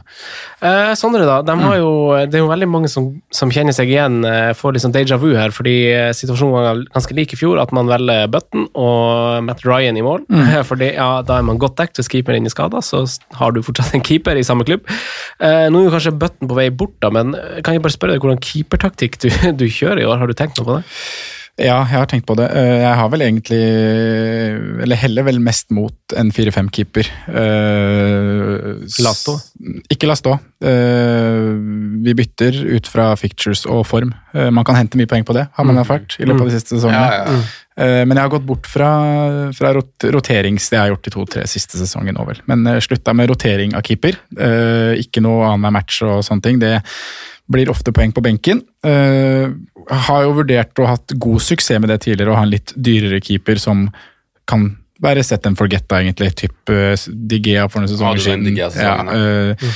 Eh, 0.61 0.91
Sondre, 0.99 1.23
da. 1.27 1.39
De 1.47 1.55
har 1.61 1.77
jo, 1.79 1.91
det 2.27 2.39
er 2.39 2.43
jo 2.43 2.49
veldig 2.51 2.69
mange 2.69 2.91
som, 2.91 3.09
som 3.33 3.51
kjenner 3.53 3.75
seg 3.75 3.91
igjen, 3.93 4.19
eh, 4.27 4.51
får 4.57 4.75
liksom 4.77 4.93
déjà 4.95 5.17
vu 5.21 5.29
her, 5.37 5.53
fordi 5.55 5.75
eh, 5.93 6.11
situasjonen 6.17 6.55
var 6.55 6.83
ganske 6.93 7.17
lik 7.17 7.33
i 7.33 7.39
fjor, 7.39 7.61
at 7.63 7.73
man 7.75 7.89
velger 7.89 8.27
Button 8.33 8.67
og 8.77 9.43
Matt 9.47 9.63
Ryan 9.67 9.97
i 9.99 10.05
mål. 10.05 10.25
Fordi 10.67 10.91
ja, 10.93 11.21
Da 11.25 11.37
er 11.39 11.45
man 11.47 11.59
godt 11.61 11.77
dekket 11.79 12.01
hvis 12.01 12.11
keeperen 12.11 12.45
er 12.47 12.53
skada, 12.53 12.81
så 12.83 13.03
har 13.39 13.53
du 13.55 13.61
fortsatt 13.65 13.95
en 13.95 14.03
keeper 14.05 14.37
i 14.39 14.43
samme 14.45 14.65
klubb. 14.67 14.83
Eh, 15.39 15.67
nå 15.71 15.81
er 15.81 15.87
jo 15.87 15.93
kanskje 15.95 16.15
Button 16.19 16.49
på 16.51 16.57
vei 16.57 16.67
bort, 16.73 16.95
da, 17.03 17.11
men 17.13 17.33
eh, 17.37 17.61
kan 17.65 17.77
jeg 17.77 17.83
bare 17.85 17.95
spørre 17.95 18.15
deg 18.17 18.23
hvordan 18.25 18.41
keepertaktikk 18.43 19.17
du, 19.23 19.29
du 19.61 19.65
kjører 19.71 20.03
i 20.03 20.07
år? 20.09 20.19
Har 20.21 20.29
du 20.29 20.35
tenkt 20.37 20.59
noe 20.59 20.67
på 20.67 20.77
det? 20.79 20.85
Ja, 21.57 21.79
jeg 21.89 21.97
har 21.97 22.05
tenkt 22.05 22.27
på 22.29 22.35
det. 22.37 22.51
Eh, 22.53 22.83
Jeg 22.83 22.95
har 22.99 23.07
vel 23.09 23.23
egentlig 23.25 23.61
Eller 24.83 24.95
heller 25.01 25.25
vel 25.25 25.39
mest 25.41 25.71
mot 25.73 26.13
en 26.15 26.29
4-5-keeper. 26.31 27.09
La 29.01 29.13
stå. 29.17 29.33
Ikke 29.91 30.09
la 30.09 30.15
stå. 30.19 30.35
Eh, 30.61 31.47
Vi 32.05 32.13
bytter 32.17 32.59
ut 32.77 32.87
fra 32.89 33.09
fictures 33.19 33.65
og 33.65 33.85
form. 33.89 34.13
Eh, 34.33 34.49
Man 34.53 34.65
kan 34.67 34.77
hente 34.77 34.97
mye 34.99 35.09
poeng 35.09 35.25
på 35.25 35.33
det, 35.33 35.47
har 35.57 35.65
man 35.65 35.77
erfart 35.81 36.17
i 36.21 36.25
løpet 36.29 36.45
av 36.45 36.51
de 36.51 36.55
siste 36.59 36.75
sesongene. 36.77 37.07
Ja, 37.09 37.25
ja. 37.25 37.41
Eh, 37.77 38.03
Men 38.05 38.17
jeg 38.17 38.23
har 38.25 38.33
gått 38.37 38.45
bort 38.47 38.65
fra, 38.69 39.51
fra 39.53 39.73
rot 39.73 40.07
roterings... 40.13 40.69
Det 40.69 40.77
jeg 40.77 40.83
har 40.85 40.93
gjort 40.93 41.03
de 41.09 41.15
to-tre 41.17 41.47
siste 41.49 41.77
sesongene 41.77 42.17
nå, 42.17 42.25
vel. 42.29 42.41
Men 42.49 42.65
eh, 42.67 42.79
slutta 42.85 43.13
med 43.17 43.29
rotering 43.29 43.75
av 43.77 43.81
keeper. 43.85 44.17
Eh, 44.37 44.93
Ikke 45.01 45.21
noe 45.25 45.45
annenhver 45.49 45.73
match 45.81 46.01
og 46.05 46.21
sånne 46.25 46.41
ting. 46.45 46.59
Det 46.61 46.75
blir 47.51 47.69
ofte 47.71 47.93
poeng 47.95 48.11
på 48.15 48.23
benken. 48.25 48.61
Uh, 48.85 49.53
har 50.07 50.25
jo 50.25 50.35
vurdert 50.41 50.79
og 50.83 50.89
hatt 50.91 51.15
god 51.15 51.41
suksess 51.45 51.79
med 51.79 51.89
det 51.93 52.01
tidligere, 52.05 52.33
å 52.33 52.39
ha 52.39 52.43
en 52.47 52.51
litt 52.51 52.73
dyrere 52.75 53.21
keeper 53.23 53.59
som 53.61 53.87
kan 54.47 54.69
være 55.03 55.23
set 55.23 55.45
and 55.45 55.57
forget, 55.59 55.85
da, 55.89 56.01
egentlig. 56.01 56.33
Typ 56.39 56.71
uh, 56.73 56.95
Digea 57.29 57.67
for 57.69 57.83
noen 57.83 57.91
sesonger 57.91 58.33
en 58.33 58.47
siden. 58.47 58.73
Ja, 58.75 58.95
uh, 59.05 59.69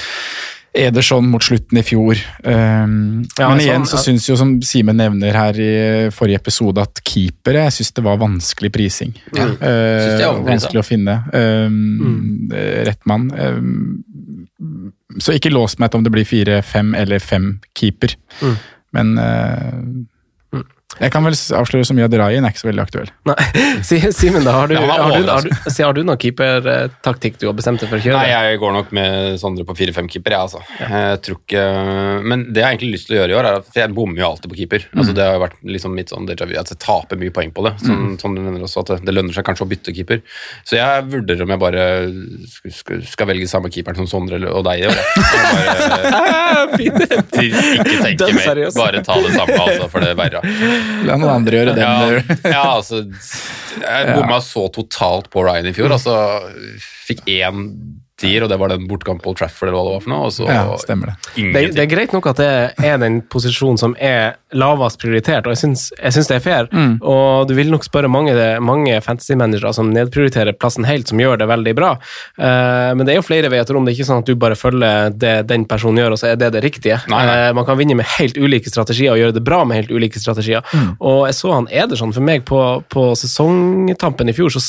Ederson 0.71 1.25
mot 1.27 1.43
slutten 1.43 1.81
i 1.81 1.83
fjor. 1.83 2.15
Um, 2.47 3.25
Ja, 3.35 3.49
men 3.49 3.59
sånn, 3.59 3.63
igjen 3.65 3.87
så 3.89 3.97
syns 3.99 4.27
jo, 4.29 4.37
som 4.39 4.53
Simen 4.63 4.95
nevner 5.01 5.35
her 5.35 5.57
i 5.59 5.71
forrige 6.15 6.39
episode, 6.39 6.79
at 6.79 7.01
keepere 7.03 7.65
jeg 7.65 7.75
syns 7.75 7.91
det 7.97 8.03
var 8.05 8.21
vanskelig 8.21 8.71
prising. 8.71 9.11
Ja, 9.35 9.49
Eh, 9.51 10.23
overprisa. 10.29 10.31
vanskelig 10.47 10.79
å 10.79 10.87
finne 10.87 11.17
um, 11.35 12.47
rett 12.87 13.03
mann. 13.05 13.27
Um, 13.35 14.03
så 15.19 15.35
ikke 15.35 15.51
lås 15.53 15.77
meg 15.81 15.91
til 15.91 16.01
om 16.01 16.05
det 16.05 16.13
blir 16.13 16.27
fire, 16.27 16.61
fem 16.65 16.93
eller 16.97 17.23
fem 17.23 17.53
keeper. 17.77 18.15
Mm. 18.41 18.57
Men 18.97 19.13
eh, 19.17 19.77
jeg 20.99 21.11
kan 21.13 21.23
vel 21.25 21.35
avsløre 21.57 21.85
så 21.87 21.95
mye 21.95 22.07
at 22.07 22.15
Ryan 22.19 22.45
er 22.45 22.53
ikke 22.53 22.61
så 22.61 22.67
veldig 22.67 22.83
aktuell. 22.83 23.11
Nei, 23.29 23.35
Simen, 24.19 24.43
da. 24.45 24.53
Har 24.57 24.69
du, 24.69 24.75
Ja, 24.75 24.81
har 24.89 25.13
du, 25.15 25.29
har 25.29 25.45
du, 25.45 25.51
har 25.71 25.95
du 25.95 26.01
noen 26.03 26.19
keepertaktikk 26.21 27.39
du 27.41 27.47
har 27.47 27.55
bestemt 27.57 27.81
deg 27.81 27.91
for 27.91 27.97
å 28.01 28.03
kjøre? 28.03 28.19
Nei, 28.19 28.31
jeg 28.33 28.59
går 28.61 28.75
nok 28.75 28.91
med 28.97 29.39
Sondre 29.41 29.65
på 29.67 29.75
4-5-keeper, 29.79 30.35
jeg, 30.35 30.49
altså. 30.49 30.61
Jeg 30.81 31.21
tror 31.25 31.39
ikke 31.39 31.63
Men 32.27 32.45
det 32.51 32.61
jeg 32.61 32.67
har 32.67 32.75
egentlig 32.75 32.91
lyst 32.97 33.09
til 33.09 33.17
å 33.17 33.21
gjøre 33.21 33.33
i 33.33 33.37
år, 33.39 33.49
er 33.49 33.59
at 33.61 33.69
for 33.71 33.81
jeg 33.81 33.95
bommer 33.95 34.21
jo 34.21 34.27
alltid 34.27 34.51
på 34.51 34.59
keeper. 34.59 34.87
Altså, 34.95 35.15
det 35.17 35.25
har 35.25 35.37
jo 35.37 35.43
vært 35.45 35.57
liksom 35.77 35.95
mitt 35.97 36.13
sånn 36.13 36.27
déjà 36.29 36.47
vu, 36.49 36.55
at 36.59 36.73
jeg 36.73 36.81
taper 36.83 37.21
mye 37.21 37.33
poeng 37.33 37.53
på 37.55 37.65
det. 37.65 37.73
Sånn, 37.85 38.17
sånn 38.21 38.37
du 38.37 38.43
mener 38.43 38.67
også 38.67 38.83
at 38.83 38.93
det, 38.93 38.99
det 39.07 39.15
lønner 39.15 39.35
seg 39.35 39.47
kanskje 39.47 39.65
å 39.65 39.71
bytte 39.71 39.95
keeper. 39.95 40.21
Så 40.67 40.77
jeg 40.77 41.07
vurderer 41.11 41.45
om 41.45 41.55
jeg 41.55 41.61
bare 41.61 41.87
skal, 42.51 42.75
skal, 42.81 43.03
skal 43.15 43.31
velge 43.31 43.49
samme 43.51 43.71
keeperen 43.73 44.01
som 44.03 44.09
Sondre 44.11 44.41
og 44.51 44.65
deg 44.67 44.83
i 44.83 44.87
år. 44.89 45.01
bare, 45.31 46.67
ikke 46.81 47.99
tenke 48.03 48.31
mer, 48.35 48.63
bare 48.75 49.03
ta 49.05 49.17
det 49.23 49.33
samme, 49.37 49.57
altså, 49.65 49.89
for 49.91 50.03
det 50.03 50.13
er 50.13 50.19
verre. 50.19 50.41
La 51.07 51.17
noen 51.17 51.33
andre 51.33 51.59
gjøre 51.61 51.75
den. 51.77 51.83
Ja, 51.83 52.21
ja, 52.55 52.63
altså 52.77 53.03
Jeg 53.03 54.13
bomma 54.15 54.39
så 54.43 54.67
totalt 54.73 55.31
på 55.33 55.43
Ryan 55.45 55.71
i 55.71 55.75
fjor. 55.75 55.93
Altså, 55.95 56.15
fikk 57.07 57.25
én 57.31 57.67
tier, 58.21 58.45
og 58.45 58.51
det 58.51 58.57
var 58.61 58.71
den 58.73 58.87
bortkamp 58.89 59.23
på 59.23 59.31
Old 59.33 59.39
Trafford 59.41 59.69
eller 59.69 59.77
hva 59.79 59.87
det 59.89 59.95
var 59.97 60.05
for 60.05 60.13
noe. 60.13 60.29
Og 60.29 60.35
så 60.35 60.47
Ja, 60.47 60.63
stemmer 60.81 61.11
det. 61.11 61.15
Det, 61.33 61.41
ingenting. 61.41 61.75
det 61.75 61.83
er 61.85 61.91
greit 61.95 62.13
nok 62.15 62.29
at 62.31 62.41
det 62.41 62.51
er 62.91 63.01
den 63.01 63.21
posisjonen 63.31 63.79
som 63.81 63.95
er 63.99 64.37
lavest 64.51 64.99
prioritert, 65.01 65.45
og 65.47 65.53
jeg 65.55 65.61
syns, 65.63 65.85
jeg 65.95 66.15
syns 66.15 66.27
det 66.27 66.35
er 66.37 66.43
fair. 66.43 66.67
Mm. 66.75 66.97
Og 67.07 67.47
du 67.47 67.53
vil 67.55 67.71
nok 67.71 67.85
spørre 67.87 68.09
mange, 68.11 68.33
mange 68.61 68.97
fantasy-managere 69.03 69.71
som 69.73 69.91
nedprioriterer 69.95 70.57
plassen 70.59 70.85
helt, 70.87 71.07
som 71.11 71.21
gjør 71.21 71.39
det 71.41 71.47
veldig 71.51 71.73
bra. 71.77 71.93
Uh, 72.37 72.91
men 72.97 73.05
det 73.07 73.13
er 73.15 73.21
jo 73.21 73.25
flere 73.27 73.51
veier 73.51 73.67
til 73.67 73.77
rom. 73.77 73.85
Det 73.87 73.93
er 73.93 73.99
ikke 74.01 74.09
sånn 74.09 74.23
at 74.23 74.27
du 74.31 74.35
bare 74.39 74.57
følger 74.59 75.13
det 75.15 75.35
den 75.51 75.63
personen 75.69 76.01
gjør, 76.03 76.15
og 76.17 76.21
så 76.21 76.31
er 76.33 76.39
det 76.41 76.51
det 76.57 76.63
riktige. 76.65 76.99
Nei, 77.11 77.23
nei. 77.29 77.37
Uh, 77.47 77.53
man 77.57 77.67
kan 77.69 77.79
vinne 77.79 77.95
med 77.99 78.09
helt 78.17 78.37
ulike 78.37 78.69
strategier 78.71 79.15
og 79.15 79.21
gjøre 79.23 79.37
det 79.39 79.45
bra 79.47 79.63
med 79.67 79.81
helt 79.81 79.91
ulike 79.95 80.19
strategier. 80.21 80.65
Mm. 80.75 80.91
Og 80.99 81.23
jeg 81.29 81.39
så 81.39 81.55
han 81.55 81.71
Ederson 81.71 82.11
for 82.15 82.27
meg 82.27 82.43
på, 82.47 82.61
på 82.91 83.07
sesongtampen 83.19 84.29
i 84.29 84.35
fjor, 84.35 84.51
så 84.53 84.61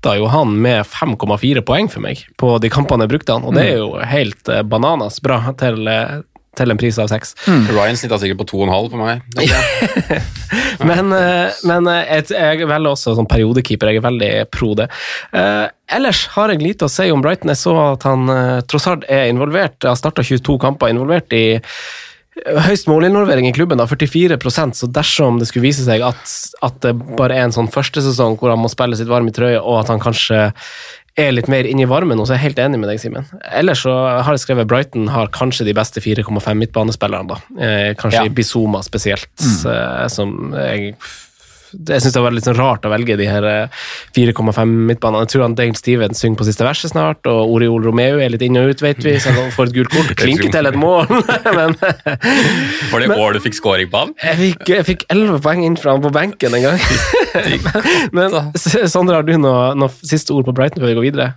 snitta 0.00 0.16
jo 0.16 0.26
han 0.26 0.62
med 0.62 0.86
5,4 0.86 1.60
poeng 1.60 1.88
for 1.88 2.00
meg 2.00 2.24
på 2.38 2.58
de 2.58 2.70
kampene 2.70 3.04
jeg 3.04 3.12
brukte 3.12 3.32
han, 3.36 3.44
og 3.44 3.54
det 3.54 3.66
er 3.68 3.78
jo 3.82 4.00
helt 4.00 4.48
eh, 4.48 4.62
bananas 4.62 5.20
bra 5.20 5.52
til, 5.58 5.86
eh, 5.88 6.22
til 6.56 6.70
en 6.70 6.78
pris 6.78 6.98
av 6.98 7.10
seks. 7.10 7.34
Ryan 7.68 7.96
snitta 7.96 8.18
sikkert 8.18 8.40
på 8.40 8.64
2,5 8.64 8.90
for 8.90 8.98
meg. 9.04 9.20
Men, 10.80 11.12
eh, 11.12 11.52
men 11.68 11.84
jeg, 11.92 12.30
jeg 12.32 12.64
velger 12.64 12.88
også 12.88 13.12
som 13.18 13.26
periodekeeper, 13.28 13.90
jeg 13.90 14.00
er 14.00 14.04
veldig 14.06 14.30
pro 14.48 14.70
det. 14.78 14.86
Eh, 15.36 15.66
ellers 15.92 16.22
har 16.32 16.48
jeg 16.48 16.62
lite 16.62 16.86
å 16.86 16.90
si 16.90 17.10
om 17.12 17.20
Brighton. 17.20 17.52
Jeg 17.52 17.60
så 17.60 17.74
at 17.82 18.06
han 18.08 18.24
tross 18.64 18.88
alt 18.88 19.04
er 19.04 19.28
involvert, 19.28 19.76
har 19.84 19.98
starta 20.00 20.24
22 20.24 20.56
kamper, 20.62 20.88
involvert 20.94 21.36
i 21.36 21.60
høyst 22.66 22.88
målinvolvering 22.90 23.48
i 23.48 23.52
klubben, 23.56 23.80
da, 23.80 23.86
44% 23.90 24.78
så 24.78 24.88
dersom 24.90 25.40
det 25.40 25.48
skulle 25.50 25.66
vise 25.68 25.84
seg 25.86 26.02
at, 26.06 26.32
at 26.66 26.80
det 26.84 26.94
bare 27.18 27.36
er 27.36 27.48
en 27.48 27.54
sånn 27.56 27.70
første 27.72 28.02
sesong 28.04 28.38
hvor 28.40 28.52
han 28.52 28.62
må 28.62 28.70
spille 28.72 28.96
sitt 28.98 29.10
varme 29.10 29.32
i 29.32 29.36
trøye, 29.36 29.60
og 29.60 29.82
at 29.82 29.92
han 29.92 30.02
kanskje 30.02 30.48
er 31.18 31.32
litt 31.34 31.48
mer 31.50 31.66
inne 31.68 31.84
i 31.84 31.88
varmen 31.90 32.16
nå, 32.16 32.24
så 32.24 32.32
er 32.34 32.38
jeg 32.38 32.46
helt 32.50 32.60
enig 32.64 32.78
med 32.80 32.88
deg, 32.92 33.00
Simen. 33.02 33.26
Ellers 33.50 33.82
så 33.84 33.92
har 34.22 34.30
jeg 34.36 34.44
skrevet 34.44 34.68
Brighton 34.70 35.10
har 35.12 35.32
kanskje 35.34 35.66
de 35.68 35.74
beste 35.76 36.00
4,5 36.00 36.30
midtbanespillerne, 36.62 37.34
da. 37.34 37.40
Eh, 37.58 37.88
kanskje 37.98 38.24
Ja. 38.24 38.28
Bizuma 38.30 38.80
spesielt, 38.86 39.28
eh, 39.40 40.06
som 40.08 40.54
jeg 40.54 40.94
jeg 41.72 42.02
syns 42.02 42.16
det 42.16 42.22
var 42.24 42.34
litt 42.34 42.46
sånn 42.48 42.58
rart 42.58 42.86
å 42.86 42.92
velge 42.92 43.16
de 43.20 43.28
her 43.28 43.46
eh, 43.48 43.80
4,5 44.16 44.74
midtbanene. 44.90 45.24
Jeg 45.24 45.32
tror 45.34 45.44
han 45.46 45.56
Dale 45.58 45.78
Stevens 45.78 46.22
synger 46.22 46.40
på 46.40 46.48
siste 46.48 46.66
verset 46.66 46.94
snart, 46.94 47.26
og 47.30 47.54
Oriol 47.56 47.84
Romeo 47.86 48.20
er 48.22 48.32
litt 48.34 48.44
inn 48.46 48.58
og 48.60 48.72
ut, 48.72 48.84
vet 48.84 49.02
vi, 49.04 49.16
så 49.22 49.34
han 49.36 49.52
får 49.54 49.70
et 49.70 49.78
gult 49.78 49.94
kort. 49.94 50.14
Klinker 50.20 50.52
til 50.52 50.70
et 50.70 50.78
mål, 50.78 51.08
men 51.58 51.76
Var 51.78 53.04
det 53.04 53.16
år 53.16 53.36
du 53.36 53.42
fikk 53.44 53.58
scoring 53.58 53.90
på 53.92 54.04
han? 54.04 54.14
jeg 54.20 54.38
fikk, 54.40 54.64
jeg 54.74 54.86
fikk 54.88 55.06
11 55.12 55.40
poeng 55.44 55.64
inn 55.66 55.78
fra 55.80 55.94
han 55.96 56.04
på 56.04 56.12
benken 56.14 56.56
en 56.56 56.66
gang. 56.70 56.84
men 58.16 58.34
Sondre, 58.58 59.20
har 59.20 59.26
du 59.26 59.34
noe, 59.40 59.72
noe 59.78 59.90
siste 60.06 60.34
ord 60.34 60.48
på 60.48 60.54
Brighton 60.56 60.82
før 60.82 60.90
vi 60.92 60.98
går 60.98 61.06
videre? 61.10 61.28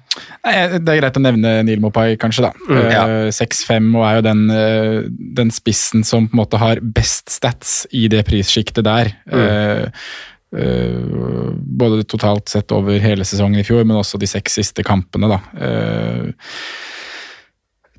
Nei, 0.43 0.55
Det 0.79 0.93
er 0.93 0.99
greit 1.01 1.19
å 1.19 1.23
nevne 1.23 1.53
Neil 1.65 1.81
Mopai, 1.83 2.15
kanskje. 2.21 2.47
da. 2.47 2.51
Mm, 2.69 2.81
ja. 2.91 3.03
Eh, 3.27 3.29
6-5 3.33 3.89
og 3.97 4.05
er 4.07 4.17
jo 4.17 4.25
den, 4.27 4.43
eh, 4.53 4.97
den 5.39 5.53
spissen 5.53 6.05
som 6.07 6.27
på 6.27 6.37
en 6.37 6.41
måte 6.43 6.61
har 6.61 6.81
best 6.83 7.31
stats 7.33 7.83
i 7.91 8.07
det 8.11 8.23
prissjiktet 8.27 8.85
der. 8.87 9.13
Mm. 9.29 9.91
Eh, 10.53 10.95
eh, 10.95 11.51
både 11.83 12.03
totalt 12.05 12.49
sett 12.51 12.71
over 12.75 12.99
hele 13.01 13.25
sesongen 13.25 13.59
i 13.61 13.67
fjor, 13.67 13.85
men 13.85 13.97
også 13.97 14.19
de 14.21 14.29
seks 14.29 14.59
siste 14.61 14.85
kampene. 14.85 15.31
da. 15.31 15.39
Uh, 15.57 16.33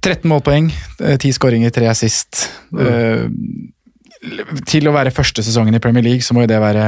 13 0.04 0.28
målpoeng, 0.28 0.68
eh, 1.00 1.16
10 1.16 1.32
skåringer, 1.32 1.72
3 1.72 1.88
assist. 1.88 2.50
Eh, 2.76 3.24
til 4.68 4.88
å 4.88 4.92
være 4.92 5.12
første 5.12 5.42
sesongen 5.44 5.76
i 5.76 5.80
Premier 5.80 6.04
League, 6.04 6.24
så 6.24 6.36
må 6.36 6.44
jo 6.44 6.50
det 6.52 6.60
være, 6.60 6.84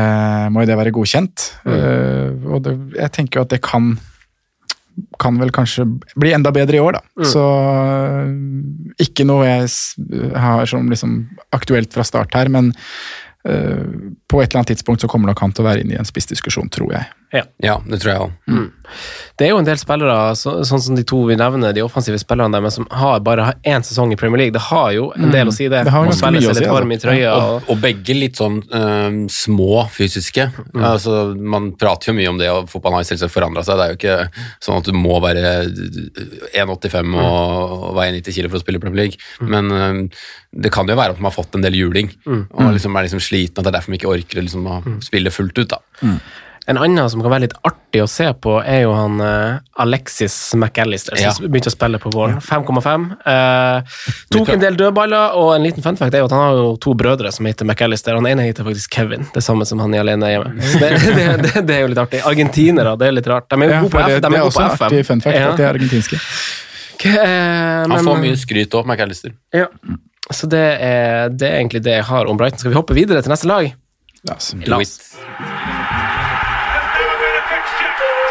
må 0.53 0.63
jo 0.63 0.69
det 0.69 0.77
være 0.77 0.93
godkjent. 0.93 1.47
Eh, 1.65 2.37
og 2.45 2.63
det, 2.65 2.77
jeg 2.97 3.13
tenker 3.17 3.41
jo 3.41 3.47
at 3.49 3.57
det 3.57 3.63
kan 3.65 3.97
kan 5.21 5.37
vel 5.37 5.51
kanskje 5.53 5.85
bli 6.17 6.31
enda 6.33 6.49
bedre 6.57 6.79
i 6.79 6.81
år, 6.81 6.97
da. 6.97 7.25
Så 7.29 7.43
øh, 7.45 8.31
ikke 9.05 9.27
noe 9.29 9.45
jeg 9.45 9.69
har 10.33 10.65
som 10.71 10.89
liksom 10.89 11.19
aktuelt 11.53 11.93
fra 11.93 12.05
start 12.07 12.33
her, 12.33 12.49
men 12.49 12.73
på 13.47 14.41
et 14.43 14.49
eller 14.49 14.61
annet 14.61 14.73
tidspunkt 14.75 15.05
så 15.05 15.11
kommer 15.11 15.31
nok 15.31 15.43
han 15.45 15.55
til 15.55 15.65
å 15.65 15.69
være 15.69 15.85
inne 15.85 15.95
i 15.97 16.01
en 16.01 16.09
spissdiskusjon, 16.09 16.71
tror 16.73 16.97
jeg. 16.97 17.11
Ja, 17.35 17.81
det 17.87 17.99
tror 18.03 18.13
jeg 18.13 18.23
òg. 18.23 18.35
Det 19.37 19.49
er 19.49 19.51
jo 19.51 19.59
en 19.61 19.67
del 19.67 19.79
spillere, 19.81 20.15
så, 20.39 20.53
sånn 20.65 20.81
som 20.81 20.97
de 20.97 21.03
to 21.05 21.19
vi 21.29 21.35
nevner, 21.37 21.75
de 21.77 21.83
offensive 21.85 22.17
spillerne 22.23 22.55
der, 22.55 22.63
men 22.65 22.73
som 22.73 22.87
har 22.95 23.19
bare 23.27 23.49
har 23.49 23.59
én 23.67 23.85
sesong 23.85 24.15
i 24.15 24.19
Premier 24.21 24.45
League. 24.45 24.55
Det 24.55 24.63
har 24.69 24.93
jo 24.95 25.09
en 25.17 25.35
del 25.35 25.51
å 25.51 25.55
si, 25.55 25.67
det. 25.69 25.83
Det 25.89 25.93
har 25.93 26.07
Å 26.07 26.09
ganske 26.09 26.23
spille 26.23 26.41
mye 26.41 26.47
å 26.47 26.55
seg 26.55 26.61
si, 26.61 26.65
litt 26.65 26.73
varm 26.73 26.95
i 26.95 26.97
altså. 26.97 27.09
trøya. 27.09 27.33
Og, 27.35 27.67
og 27.75 27.83
begge 27.83 28.17
litt 28.17 28.41
sånn 28.41 28.61
um, 28.71 29.19
små 29.33 29.83
fysiske. 29.93 30.47
Altså, 30.79 31.19
man 31.37 31.73
prater 31.77 32.13
jo 32.13 32.17
mye 32.21 32.31
om 32.33 32.41
det, 32.41 32.49
og 32.55 32.71
fotballen 32.73 33.03
har 33.03 33.09
selvsagt 33.11 33.35
forandra 33.35 33.67
seg. 33.67 33.77
Det 33.77 33.85
er 33.85 33.93
jo 33.93 34.01
ikke 34.01 34.47
sånn 34.69 34.81
at 34.81 34.89
du 34.89 34.97
må 34.97 35.19
være 35.25 35.45
1,85 36.55 37.21
og, 37.27 37.77
og 37.91 37.93
veie 37.99 38.17
90 38.17 38.39
kilo 38.39 38.53
for 38.53 38.61
å 38.61 38.65
spille 38.65 38.81
Premier 38.83 39.09
League, 39.09 39.21
men 39.45 39.75
um, 39.75 40.03
det 40.57 40.73
kan 40.73 40.89
jo 40.89 40.97
være 40.97 41.17
at 41.17 41.21
man 41.21 41.29
har 41.29 41.37
fått 41.37 41.59
en 41.59 41.65
del 41.65 41.77
juling 41.77 42.09
og 42.25 42.71
liksom 42.73 42.95
er 42.97 43.05
liksom 43.05 43.21
sliten, 43.21 43.59
at 43.59 43.67
det 43.67 43.73
er 43.73 43.77
derfor 43.77 43.93
man 43.93 43.99
ikke 43.99 44.13
orker 44.15 44.41
liksom 44.41 44.69
å 44.71 44.81
spille 45.05 45.33
fullt 45.35 45.59
ut. 45.61 45.75
da. 45.75 45.83
En 46.67 46.79
annen 46.83 47.07
som 47.11 47.21
kan 47.23 47.31
være 47.31 47.45
litt 47.45 47.55
artig 47.63 48.01
å 48.03 48.09
se 48.11 48.25
på, 48.43 48.57
er 48.67 48.81
jo 48.83 48.91
han 48.97 49.21
uh, 49.23 49.59
Alexis 49.85 50.35
McAllister, 50.59 51.15
Ja. 51.21 51.31
som 51.31 51.47
begynte 51.47 51.71
å 51.71 51.75
spille 51.75 52.01
på 52.03 52.11
våren. 52.11 52.41
5,5. 52.43 53.05
Uh, 53.23 54.01
tok 54.35 54.51
en 54.57 54.65
del 54.65 54.75
dødballer, 54.81 55.37
og 55.39 55.53
en 55.55 55.63
liten 55.63 55.85
fun 55.85 55.95
fact 56.01 56.17
er 56.19 56.25
jo 56.25 56.27
at 56.27 56.35
han 56.35 56.43
har 56.43 56.59
jo 56.59 56.73
to 56.83 56.97
brødre 56.99 57.31
som 57.33 57.47
heter 57.47 57.69
McAllister. 57.69 58.19
Han 58.19 58.27
ene 58.27 58.49
heter 58.49 58.67
faktisk 58.67 58.99
Kevin, 58.99 59.29
det 59.35 59.45
samme 59.47 59.63
som 59.69 59.79
han 59.85 59.95
i 59.95 60.01
Alene 60.03 60.33
hjemme. 60.33 60.57
Det, 60.59 60.91
det, 61.21 61.29
det, 61.47 61.63
det 61.71 61.79
er 61.79 61.85
jo 61.87 61.93
litt 61.95 62.03
artig. 62.03 62.25
Argentinere, 62.33 62.97
det 62.99 63.13
er 63.13 63.17
litt 63.21 63.31
rart. 63.31 63.47
De 63.53 63.61
er 63.63 63.71
jo 63.71 63.77
Ja, 63.77 63.81
gode 63.87 63.95
på, 63.95 64.03
F, 64.03 64.11
det, 64.11 64.19
de 64.19 64.27
det 64.27 64.33
er 64.35 64.43
er 64.43 64.51
også 64.51 64.67
på 64.67 64.89
artig 64.91 65.07
fun 65.13 65.23
fact 65.23 65.39
Ja. 65.39 65.47
at 65.53 65.63
de 65.63 65.69
er 65.69 65.73
argentinske. 65.77 66.21
Okay, 66.97 67.17
men, 67.17 67.95
Han 67.95 68.11
får 68.11 68.23
mye 68.27 68.37
skryt 68.43 68.75
òg, 68.75 68.91
McAllister. 68.91 69.37
Ja. 69.55 69.69
Så 70.35 70.51
det 70.51 70.67
er, 70.83 71.29
det 71.31 71.47
er 71.47 71.61
egentlig 71.61 71.85
det 71.87 72.01
jeg 72.01 72.07
har 72.11 72.27
om 72.27 72.39
Brighton. 72.41 72.59
Skal 72.59 72.75
vi 72.75 72.81
hoppe 72.83 72.97
videre 72.99 73.23
til 73.23 73.31
neste 73.31 73.47
lag? 73.47 73.71
Ja, 74.27 74.35
La 74.67 74.81
oss. 74.83 74.97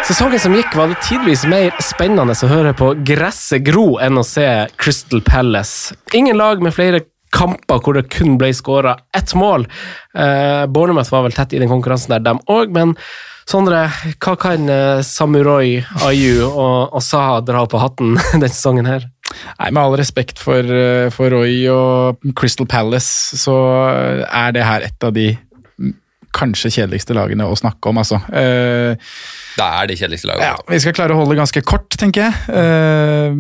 Sesongen 0.06 0.38
som 0.38 0.54
gikk, 0.54 0.76
var 0.78 0.92
det 0.92 1.00
tidvis 1.02 1.48
mer 1.50 1.72
spennende 1.82 2.36
å 2.38 2.48
høre 2.52 2.76
på 2.78 2.92
gresset 3.08 3.64
gro 3.66 3.96
enn 3.98 4.20
å 4.22 4.24
se 4.28 4.46
Crystal 4.78 5.24
Palace. 5.26 5.96
Ingen 6.14 6.38
lag 6.38 6.60
med 6.62 6.76
flere 6.76 7.00
kamper 7.34 7.80
hvor 7.82 7.98
det 7.98 8.04
kun 8.14 8.36
ble 8.38 8.52
skåra 8.54 8.94
ett 9.18 9.34
mål. 9.34 9.66
Eh, 10.14 10.66
Bournemouth 10.70 11.10
var 11.10 11.26
vel 11.26 11.34
tett 11.34 11.56
i 11.58 11.62
den 11.64 11.72
konkurransen 11.72 12.14
der, 12.14 12.22
dem 12.22 12.44
òg, 12.46 12.70
men 12.76 12.94
Sondre, 13.50 13.80
hva 14.22 14.36
kan 14.42 14.70
eh, 14.70 15.02
Samurai, 15.06 15.80
Ayu 16.06 16.46
og, 16.46 16.94
og 16.98 17.02
Saha 17.06 17.42
dra 17.46 17.64
på 17.70 17.82
hatten 17.82 18.14
denne 18.32 18.50
sesongen 18.54 18.90
her? 18.90 19.08
Nei, 19.58 19.72
Med 19.72 19.82
all 19.82 19.98
respekt 19.98 20.38
for, 20.42 20.62
eh, 20.62 21.08
for 21.14 21.34
Roy 21.34 21.64
og 21.74 22.30
Crystal 22.38 22.70
Palace, 22.70 23.42
så 23.42 23.58
er 24.30 24.54
det 24.54 24.70
her 24.70 24.86
et 24.86 25.10
av 25.10 25.18
de 25.18 25.32
kanskje 26.36 26.74
kjedeligste 26.78 27.18
lagene 27.18 27.50
å 27.50 27.58
snakke 27.58 27.90
om, 27.90 28.04
altså. 28.04 28.22
Eh, 28.38 29.02
Det 29.56 29.64
er 29.66 29.88
det 29.88 29.96
kjedeligste 30.00 30.28
laget. 30.28 30.44
ja, 30.50 30.56
vi 30.68 30.80
skal 30.84 30.94
klare 30.98 31.16
å 31.16 31.20
holde 31.22 31.32
det 31.36 31.40
ganske 31.40 31.62
kort, 31.64 31.90
tenker 32.00 32.26
jeg. 32.26 32.34
Eh, 32.52 33.36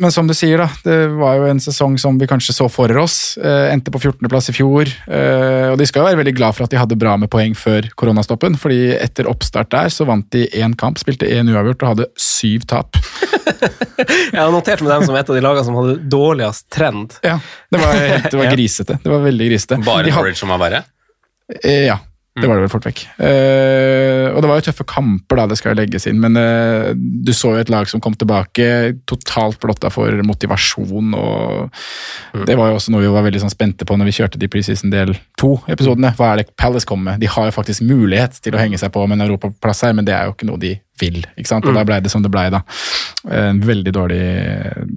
men 0.00 0.08
som 0.14 0.24
du 0.26 0.32
sier, 0.32 0.56
da, 0.62 0.66
det 0.82 0.96
var 1.12 1.36
jo 1.36 1.44
en 1.50 1.58
sesong 1.60 1.98
som 2.00 2.16
vi 2.18 2.26
kanskje 2.30 2.54
så 2.56 2.66
for 2.72 2.88
oss. 3.02 3.36
Eh, 3.36 3.66
endte 3.74 3.92
på 3.92 4.00
14.-plass 4.00 4.48
i 4.50 4.54
fjor. 4.56 4.88
Eh, 5.06 5.66
og 5.70 5.76
de 5.78 5.86
skal 5.86 6.00
jo 6.02 6.08
være 6.08 6.20
veldig 6.22 6.34
glad 6.38 6.56
for 6.56 6.64
at 6.64 6.72
de 6.72 6.80
hadde 6.80 6.96
bra 6.98 7.14
med 7.20 7.28
poeng 7.30 7.52
før 7.58 7.86
koronastoppen, 8.00 8.56
fordi 8.58 8.94
etter 8.96 9.28
oppstart 9.30 9.70
der 9.76 9.92
så 9.92 10.06
vant 10.08 10.26
de 10.32 10.46
én 10.56 10.74
kamp, 10.80 10.98
spilte 11.02 11.28
én 11.28 11.52
uavgjort 11.52 11.84
og 11.84 11.92
hadde 11.92 12.08
syv 12.18 12.64
tap. 12.70 12.96
Jeg 14.32 14.40
har 14.40 14.50
notert 14.54 14.80
med 14.82 14.90
dem 14.94 15.04
som 15.06 15.16
et 15.20 15.28
av 15.30 15.36
de 15.36 15.42
lagene 15.44 15.66
som 15.68 15.76
hadde 15.76 15.98
dårligst 16.10 16.70
trend. 16.72 17.18
Ja, 17.26 17.36
Det 17.70 17.80
var, 17.82 17.92
helt, 18.00 18.30
det 18.32 18.40
var 18.40 18.50
grisete. 18.56 18.98
Det 19.04 19.12
var 19.12 19.20
veldig 19.28 19.50
grisete. 19.52 19.82
Bare 19.84 20.08
Norwich 20.10 20.40
som 20.40 20.52
var 20.56 20.62
verre. 20.64 20.82
Eh, 21.60 21.84
Ja, 21.90 21.98
det 22.38 22.46
var 22.46 22.60
det 22.60 22.62
vel 22.62 22.70
fort 22.70 22.86
vekk. 22.86 23.00
Eh, 23.26 24.28
og 24.30 24.38
det 24.38 24.48
var 24.48 24.60
jo 24.60 24.64
tøffe 24.68 24.84
kamper, 24.86 25.40
da, 25.40 25.46
det 25.50 25.56
skal 25.58 25.72
jo 25.72 25.80
legges 25.80 26.06
inn, 26.06 26.20
men 26.22 26.38
eh, 26.38 26.92
du 26.94 27.32
så 27.34 27.56
jo 27.56 27.62
et 27.64 27.72
lag 27.72 27.90
som 27.90 28.02
kom 28.02 28.14
tilbake 28.14 28.68
totalt 29.10 29.58
blotta 29.62 29.90
for 29.90 30.22
motivasjon, 30.28 31.16
og 31.18 32.44
det 32.46 32.54
var 32.58 32.70
jo 32.70 32.78
også 32.78 32.94
noe 32.94 33.02
vi 33.02 33.10
var 33.10 33.26
veldig 33.26 33.42
sånn 33.42 33.52
spente 33.52 33.88
på 33.88 33.98
når 33.98 34.12
vi 34.12 34.16
kjørte 34.20 34.40
de 34.40 34.50
preseason 34.52 34.94
del 34.94 35.16
to-episodene. 35.42 36.12
Hva 36.14 36.30
er 36.30 36.42
det 36.42 36.54
Palace 36.54 36.86
kommer 36.86 37.12
med? 37.12 37.24
De 37.24 37.32
har 37.34 37.50
jo 37.50 37.56
faktisk 37.56 37.82
mulighet 37.88 38.38
til 38.38 38.54
å 38.54 38.62
henge 38.62 38.78
seg 38.78 38.94
på 38.94 39.02
med 39.08 39.18
en 39.18 39.26
europaplass 39.26 39.82
her, 39.88 39.98
men 39.98 40.06
det 40.06 40.14
er 40.14 40.30
jo 40.30 40.36
ikke 40.36 40.48
noe 40.52 40.62
de 40.62 40.76
vil. 41.00 41.20
ikke 41.34 41.50
sant? 41.50 41.66
Og 41.66 41.76
da 41.76 41.84
blei 41.88 42.00
det 42.04 42.12
som 42.12 42.24
det 42.24 42.32
blei, 42.32 42.46
da. 42.52 42.62
En 43.30 43.60
veldig 43.64 43.92
dårlig, 43.96 44.24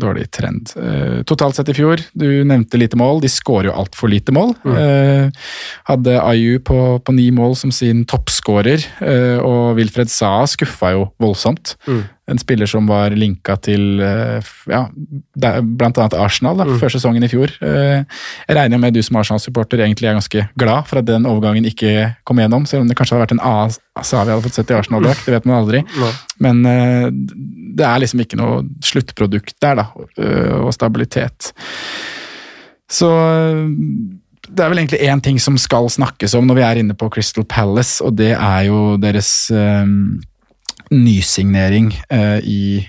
dårlig 0.04 0.28
trend. 0.36 0.74
Eh, 0.80 1.22
totalt 1.30 1.58
sett 1.58 1.72
i 1.74 1.78
fjor, 1.78 2.04
du 2.14 2.28
nevnte 2.48 2.80
lite 2.80 3.00
mål. 3.00 3.24
De 3.24 3.32
skårer 3.32 3.72
jo 3.72 3.78
altfor 3.84 4.12
lite 4.12 4.36
mål. 4.36 4.56
Mm. 4.64 5.32
hadde 5.88 6.14
IU 6.36 6.60
på, 6.66 6.78
på 7.06 7.14
ni 7.16 7.30
mål 7.36 7.56
som 7.60 7.72
sin 7.74 8.04
toppskårer, 8.10 8.84
eh, 9.04 9.38
og 9.44 9.78
Wilfred 9.80 10.12
Saa 10.12 10.46
skuffa 10.50 10.94
jo 10.96 11.08
voldsomt. 11.22 11.76
En 12.32 12.40
spiller 12.40 12.70
som 12.72 12.86
var 12.88 13.12
linka 13.20 13.58
til 13.60 14.00
eh, 14.00 14.52
ja, 14.72 14.86
bl.a. 15.36 16.06
Arsenal 16.24 16.56
da, 16.62 16.68
før 16.80 16.94
sesongen 16.94 17.26
i 17.26 17.30
fjor. 17.32 17.52
Eh, 17.60 18.06
jeg 18.48 18.56
regner 18.56 18.80
med 18.80 18.96
du 18.96 19.02
som 19.04 19.20
Arsenal-supporter 19.20 19.84
egentlig 19.84 20.08
er 20.08 20.16
ganske 20.16 20.46
glad 20.60 20.88
for 20.88 21.02
at 21.02 21.10
den 21.10 21.28
overgangen 21.28 21.68
ikke 21.68 22.14
kom 22.24 22.40
gjennom, 22.40 22.64
selv 22.70 22.86
om 22.86 22.88
det 22.88 22.96
kanskje 22.96 23.18
hadde 23.18 23.26
vært 23.26 23.36
en 23.36 23.44
annen 23.44 23.76
sa 24.08 24.24
vi 24.24 24.32
hadde 24.32 24.46
fått 24.48 24.56
sett 24.56 24.72
i 24.72 24.78
Arsenal-drakt, 24.78 25.28
det 25.28 25.36
vet 25.36 25.50
man 25.50 25.60
aldri. 25.60 25.84
Men 26.44 26.64
eh, 26.70 27.12
det 27.76 27.90
er 27.90 28.04
liksom 28.06 28.24
ikke 28.24 28.40
noe 28.40 28.64
sluttprodukt 28.86 29.58
der, 29.64 29.84
da, 29.84 29.90
og 30.64 30.72
stabilitet. 30.76 31.52
Så 32.88 33.10
det 34.48 34.64
er 34.64 34.72
vel 34.72 34.84
egentlig 34.84 35.04
én 35.10 35.24
ting 35.26 35.40
som 35.42 35.58
skal 35.60 35.90
snakkes 35.92 36.38
om 36.40 36.48
når 36.48 36.60
vi 36.60 36.66
er 36.70 36.80
inne 36.84 36.96
på 36.96 37.10
Crystal 37.12 37.44
Palace, 37.44 38.00
og 38.06 38.16
det 38.16 38.32
er 38.38 38.70
jo 38.70 38.94
deres 39.02 39.34
nysignering 40.94 41.92
øh, 42.14 42.40
i 42.44 42.88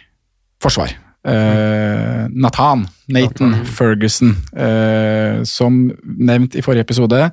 forsvar. 0.62 0.92
Uh, 1.24 2.28
Nathan, 2.28 2.86
Nathan 3.08 3.54
Ferguson, 3.64 4.36
øh, 4.56 5.46
som 5.46 5.90
nevnt 6.04 6.54
i 6.54 6.60
forrige 6.60 6.84
episode, 6.84 7.30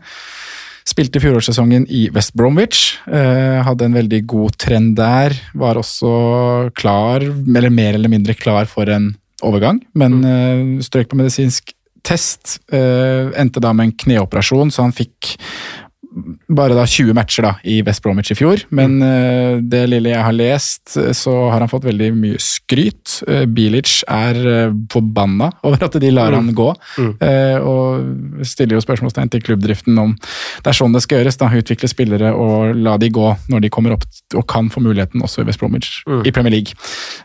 Spilte 0.87 1.21
fjorårssesongen 1.21 1.85
i 1.93 2.07
West 2.13 2.33
Bromwich. 2.33 2.97
eh, 3.07 3.61
hadde 3.63 3.85
en 3.85 3.93
veldig 3.93 4.25
god 4.25 4.57
trend 4.57 4.95
der. 4.97 5.35
Var 5.53 5.77
også 5.77 6.71
klar, 6.75 7.21
eller 7.21 7.69
mer 7.69 7.93
eller 7.93 8.09
mindre 8.09 8.33
klar 8.33 8.65
for 8.65 8.89
en 8.89 9.15
overgang, 9.43 9.81
men 9.93 10.23
eh, 10.25 10.81
strøk 10.81 11.09
på 11.09 11.19
medisinsk 11.19 11.73
test. 12.03 12.59
eh, 12.73 13.29
endte 13.37 13.61
da 13.61 13.73
med 13.73 13.85
en 13.85 13.97
kneoperasjon, 13.97 14.71
så 14.71 14.81
han 14.81 14.91
fikk 14.91 15.37
bare 16.51 16.75
da 16.77 16.85
20 16.87 17.15
matcher 17.17 17.45
da 17.45 17.53
i 17.67 17.79
West 17.85 18.03
Bromwich 18.03 18.33
i 18.33 18.37
fjor, 18.37 18.63
men 18.75 18.99
eh, 19.05 19.59
det 19.61 19.83
lille 19.91 20.13
jeg 20.13 20.25
har 20.25 20.35
lest, 20.35 20.95
eh, 20.99 21.11
så 21.17 21.33
har 21.51 21.63
han 21.63 21.71
fått 21.71 21.87
veldig 21.87 22.11
mye 22.17 22.41
skryt. 22.41 23.19
Uh, 23.27 23.43
Bilic 23.49 24.01
er 24.09 24.37
forbanna 24.91 25.51
over 25.67 25.87
at 25.87 25.97
de 26.01 26.11
lar 26.13 26.35
han 26.35 26.51
gå, 26.55 26.69
eh, 27.21 27.57
og 27.59 28.45
stiller 28.47 28.77
jo 28.77 28.83
spørsmålstegn 28.85 29.31
til 29.33 29.43
klubbdriften 29.45 29.97
om 30.01 30.15
det 30.15 30.71
er 30.71 30.77
sånn 30.77 30.95
det 30.95 31.03
skal 31.05 31.21
gjøres, 31.21 31.39
da, 31.41 31.49
utvikle 31.61 31.89
spillere 31.91 32.31
og 32.37 32.77
la 32.77 32.97
de 33.01 33.11
gå 33.13 33.27
når 33.51 33.65
de 33.65 33.71
kommer 33.73 33.95
opp 33.95 34.05
og 34.37 34.45
kan 34.49 34.69
få 34.71 34.83
muligheten 34.83 35.23
også 35.23 35.43
i 35.43 35.49
West 35.49 35.61
Bromwich 35.61 36.01
i 36.25 36.33
Premier 36.33 36.53
League. 36.53 36.77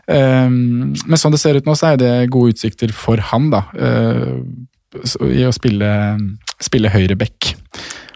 Men 0.07 1.19
sånn 1.19 1.35
det 1.35 1.41
ser 1.41 1.59
ut 1.59 1.67
nå, 1.67 1.75
så 1.77 1.93
er 1.93 2.01
det 2.01 2.11
gode 2.33 2.55
utsikter 2.55 2.93
for 2.95 3.21
han 3.31 3.51
da, 3.53 3.63
eh, 3.77 4.35
i 5.27 5.45
å 5.47 5.53
spille, 5.55 5.91
spille 6.63 6.91
høyre 6.93 7.17
back. 7.19 7.53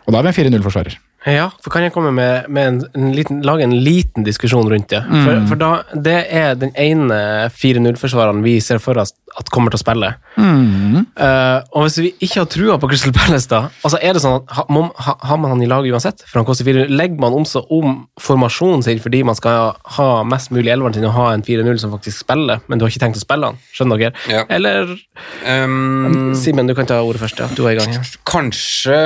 Og 0.06 0.14
da 0.14 0.22
har 0.22 0.28
vi 0.28 0.46
en 0.46 0.54
4-0-forsvarer. 0.54 0.98
Ja, 1.30 1.52
for 1.62 1.70
kan 1.74 1.84
jeg 1.86 1.94
komme 1.94 2.10
med, 2.16 2.48
med 2.50 2.68
en, 2.68 2.78
en 2.98 3.12
liten, 3.14 3.44
lage 3.46 3.66
en 3.66 3.76
liten 3.86 4.26
diskusjon 4.26 4.70
rundt 4.72 4.90
det? 4.90 5.04
For, 5.06 5.42
for 5.52 5.62
da, 5.62 5.72
det 5.94 6.18
er 6.34 6.56
den 6.58 6.72
ene 6.80 7.20
4-0-forsvareren 7.54 8.42
vi 8.46 8.56
ser 8.64 8.82
for 8.82 8.98
oss 8.98 9.14
at 9.38 9.52
kommer 9.54 9.72
til 9.72 9.80
å 9.80 9.82
spille. 9.84 10.10
Eh, 10.36 11.60
og 11.72 11.86
hvis 11.86 11.98
vi 12.02 12.10
ikke 12.26 12.42
har 12.42 12.50
trua 12.52 12.78
på 12.82 12.90
Crystal 12.92 13.14
Palace, 13.16 13.48
da, 13.52 13.62
altså 13.86 14.00
er 14.04 14.18
det 14.18 14.24
sånn 14.24 14.40
at 14.42 14.56
ha, 14.58 14.66
må, 14.74 14.88
ha, 15.06 15.16
har 15.30 15.40
man 15.40 15.54
han 15.54 15.64
i 15.64 15.70
laget 15.70 15.94
uansett? 15.94 16.26
For 16.28 16.42
han 16.42 16.48
koster 16.48 16.68
4 16.68 16.88
Legger 16.92 17.22
man 17.22 17.38
om 17.38 17.46
så 17.48 17.62
om 17.72 18.02
formasjonen 18.20 18.84
sin 18.86 19.00
fordi 19.04 19.22
man 19.28 19.38
skal 19.38 19.78
ha 19.98 20.10
mest 20.28 20.52
mulig 20.52 20.74
elveren 20.74 20.98
sin 20.98 21.08
og 21.08 21.16
ha 21.16 21.30
en 21.36 21.46
4-0 21.46 21.80
som 21.80 21.94
faktisk 21.96 22.26
spiller, 22.26 22.60
men 22.68 22.80
du 22.82 22.86
har 22.86 22.92
ikke 22.92 23.06
tenkt 23.06 23.22
å 23.22 23.24
spille 23.24 23.52
han? 23.52 23.62
Skjønner 23.76 24.02
dere? 24.02 24.26
Ja. 24.32 24.44
Eller 24.52 24.98
Um, 25.42 26.34
Simen, 26.38 26.68
du 26.70 26.76
kan 26.78 26.86
ta 26.90 27.00
ordet 27.02 27.22
først. 27.24 27.40
Ja. 27.42 27.48
Du 27.56 27.64
er 27.66 27.74
i 27.74 27.80
gang. 27.80 27.94
Ja. 27.96 28.02
Kanskje 28.30 28.98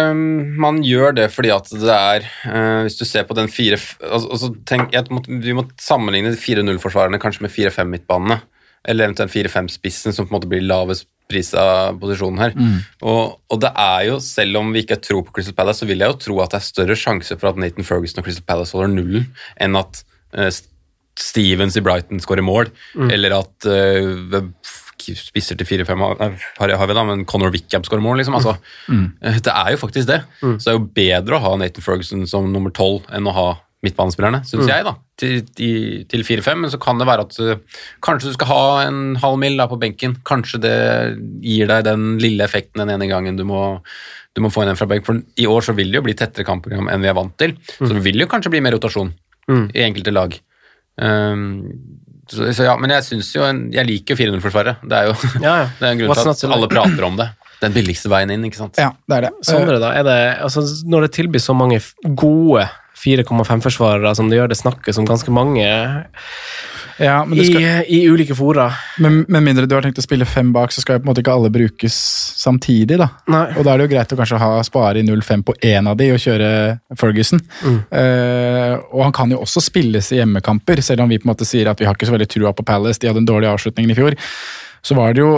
man 0.59 0.81
gjør 0.83 1.15
det 1.15 1.29
fordi 1.33 1.51
at 1.55 1.69
det 1.71 1.91
er 1.91 2.04
eh, 2.25 2.81
Hvis 2.85 2.99
du 2.99 3.05
ser 3.07 3.25
på 3.27 3.37
den 3.37 3.49
fire 3.51 3.77
altså, 3.77 4.29
altså, 4.29 4.51
tenk, 4.67 4.93
må, 5.11 5.23
Vi 5.41 5.55
må 5.57 5.65
sammenligne 5.81 6.33
de 6.33 6.39
4-0-forsvarerne 6.41 7.19
kanskje 7.21 7.45
med 7.45 7.53
4-5-midtbanene. 7.55 8.39
Eller 8.85 9.07
eventuelt 9.07 9.33
4-5-spissen, 9.33 10.13
som 10.13 10.27
på 10.27 10.33
en 10.33 10.37
måte 10.37 10.49
blir 10.51 10.65
lavest 10.65 11.07
prisa 11.25 11.93
posisjonen 11.97 12.41
her. 12.43 12.53
Og, 13.01 13.39
og 13.49 13.61
det 13.63 13.71
er 13.81 14.03
jo, 14.11 14.19
selv 14.21 14.59
om 14.59 14.69
vi 14.75 14.83
ikke 14.85 14.99
tror 15.01 15.23
på 15.25 15.33
Crystal 15.37 15.55
Palace, 15.57 15.81
så 15.81 15.89
vil 15.89 16.03
jeg 16.03 16.11
jo 16.11 16.19
tro 16.21 16.37
at 16.43 16.53
det 16.53 16.59
er 16.59 16.67
større 16.67 16.97
sjanse 16.99 17.37
for 17.39 17.49
at 17.49 17.57
Nathan 17.57 17.87
Ferguson 17.87 18.21
og 18.21 18.27
Crystal 18.27 18.45
Palace 18.45 18.77
holder 18.77 18.93
nullen, 18.93 19.25
enn 19.57 19.79
at 19.79 20.03
uh, 20.37 20.51
Stevens 21.17 21.77
i 21.79 21.83
Brighton 21.83 22.19
skårer 22.19 22.43
mål, 22.43 22.69
eller 23.07 23.37
at 23.37 23.67
eh, 23.71 24.41
spisser 25.13 25.59
til 25.59 25.67
4-5 25.85 26.01
har 26.57 26.87
vi 26.89 26.97
da, 26.97 27.03
men 27.05 27.25
Conor 27.29 27.53
Wickham 27.53 27.85
skårer 27.85 28.03
mål, 28.03 28.17
liksom. 28.21 28.37
Altså, 28.39 28.55
mm. 28.89 29.05
Det 29.45 29.53
er 29.53 29.75
jo 29.75 29.81
faktisk 29.81 30.09
det. 30.09 30.23
Så 30.41 30.57
det 30.63 30.73
er 30.73 30.79
jo 30.79 30.87
bedre 30.97 31.37
å 31.37 31.43
ha 31.43 31.53
Nathan 31.61 31.85
Ferguson 31.85 32.25
som 32.29 32.49
nummer 32.51 32.73
12 32.73 33.11
enn 33.15 33.29
å 33.29 33.35
ha 33.35 33.47
midtbanespillerne, 33.85 34.41
syns 34.47 34.69
jeg, 34.69 34.85
da, 34.87 34.93
til, 35.19 35.41
til 36.09 36.25
4-5. 36.25 36.61
Men 36.63 36.73
så 36.73 36.79
kan 36.81 37.01
det 37.01 37.07
være 37.09 37.25
at 37.27 37.37
eh, 37.43 37.81
kanskje 38.05 38.31
du 38.31 38.37
skal 38.37 38.49
ha 38.49 38.63
en 38.85 39.01
halv 39.21 39.39
mil 39.41 39.57
da 39.59 39.67
på 39.71 39.79
benken. 39.81 40.17
Kanskje 40.27 40.61
det 40.63 40.77
gir 41.45 41.69
deg 41.71 41.85
den 41.87 42.15
lille 42.21 42.45
effekten 42.47 42.83
den 42.83 42.95
ene 42.95 43.09
gangen 43.11 43.37
du 43.39 43.45
må, 43.47 43.61
du 44.35 44.43
må 44.43 44.51
få 44.53 44.65
inn 44.65 44.73
en 44.73 44.79
fra 44.79 44.89
benk. 44.89 45.05
For 45.07 45.21
i 45.21 45.47
år 45.49 45.67
så 45.67 45.75
vil 45.77 45.93
det 45.93 46.01
jo 46.01 46.05
bli 46.07 46.17
tettere 46.17 46.47
kampprogram 46.47 46.89
enn 46.91 47.05
vi 47.05 47.11
er 47.11 47.17
vant 47.17 47.35
til. 47.41 47.55
Så 47.77 47.91
det 47.93 48.03
vil 48.05 48.23
jo 48.23 48.29
kanskje 48.31 48.55
bli 48.55 48.63
mer 48.65 48.77
rotasjon 48.77 49.13
i 49.51 49.85
enkelte 49.85 50.15
lag. 50.15 50.33
Um, 50.95 51.67
så, 52.31 52.47
så 52.57 52.67
ja, 52.67 52.75
men 52.81 52.93
jeg 52.95 53.05
syns 53.05 53.31
jo 53.35 53.43
en, 53.45 53.65
Jeg 53.73 53.85
liker 53.87 54.15
jo 54.15 54.21
4-0-forsvaret. 54.23 54.81
Det 54.83 54.97
er 54.97 55.09
jo 55.11 55.15
Ja, 55.43 55.55
ja. 55.63 55.67
det 55.79 55.87
er 55.87 55.91
en 55.91 56.01
grunn 56.03 56.21
til 56.21 56.31
at 56.31 56.55
alle 56.57 56.69
prater 56.71 57.07
om 57.07 57.19
det. 57.19 57.29
Den 57.61 57.75
billigste 57.75 58.11
veien 58.11 58.33
inn, 58.33 58.43
ikke 58.47 58.59
sant. 58.59 58.79
Ja, 58.81 58.91
det 59.07 59.17
er 59.17 59.27
det. 59.27 59.33
Sondre, 59.47 59.77
da, 59.81 59.93
er 59.95 60.03
det, 60.07 60.17
altså, 60.43 60.65
når 60.89 61.07
det 61.07 61.13
tilbys 61.15 61.47
så 61.47 61.55
mange 61.57 61.79
gode 62.03 62.65
4,5-forsvarere 62.99 64.11
som 64.17 64.29
det 64.31 64.39
gjør 64.39 64.51
det 64.51 64.59
snakkes 64.59 64.99
om 64.99 65.07
ganske 65.07 65.31
mange 65.33 65.65
Ja, 67.01 67.25
men, 67.25 67.37
det 67.37 67.45
i, 67.45 67.51
skal, 67.51 67.85
i 67.91 67.99
ulike 68.07 68.35
fora. 68.37 68.69
men 69.03 69.25
men 69.27 69.43
mindre 69.43 69.65
du 69.67 69.75
har 69.75 69.83
tenkt 69.83 69.99
å 69.99 70.05
spille 70.05 70.27
fem 70.27 70.53
bak, 70.55 70.71
så 70.71 70.83
skal 70.83 70.97
jo 70.97 71.03
på 71.03 71.07
en 71.07 71.11
måte 71.11 71.23
ikke 71.23 71.35
alle 71.35 71.51
brukes 71.51 71.95
samtidig. 72.39 72.97
da. 73.01 73.09
Nei. 73.31 73.45
Og 73.57 73.65
da 73.65 73.73
er 73.73 73.81
det 73.81 73.87
jo 73.87 73.93
greit 73.95 74.13
å 74.15 74.19
kanskje 74.19 74.39
ha 74.41 74.51
spare 74.63 75.01
i 75.01 75.05
0-5 75.07 75.45
på 75.47 75.55
én 75.65 75.89
av 75.91 75.97
de 75.99 76.11
og 76.13 76.21
kjøre 76.23 76.49
Ferguson. 76.99 77.41
Eh, 77.65 78.75
og 78.91 79.03
han 79.07 79.15
kan 79.15 79.33
jo 79.33 79.41
også 79.43 79.63
spilles 79.63 80.11
i 80.13 80.21
hjemmekamper, 80.21 80.81
selv 80.85 81.03
om 81.05 81.11
vi 81.11 81.19
på 81.19 81.27
en 81.27 81.33
måte 81.33 81.47
sier 81.47 81.71
at 81.71 81.81
vi 81.81 81.89
har 81.89 81.97
ikke 81.97 82.09
så 82.09 82.15
veldig 82.15 82.29
trua 82.31 82.53
på 82.55 82.67
Palace. 82.67 83.01
De 83.01 83.11
hadde 83.11 83.23
en 83.23 83.31
dårlig 83.31 83.51
avslutning 83.51 83.91
i 83.91 83.97
fjor. 83.97 84.19
Så 84.85 84.93
var 84.93 85.15
det 85.15 85.23
jo 85.23 85.29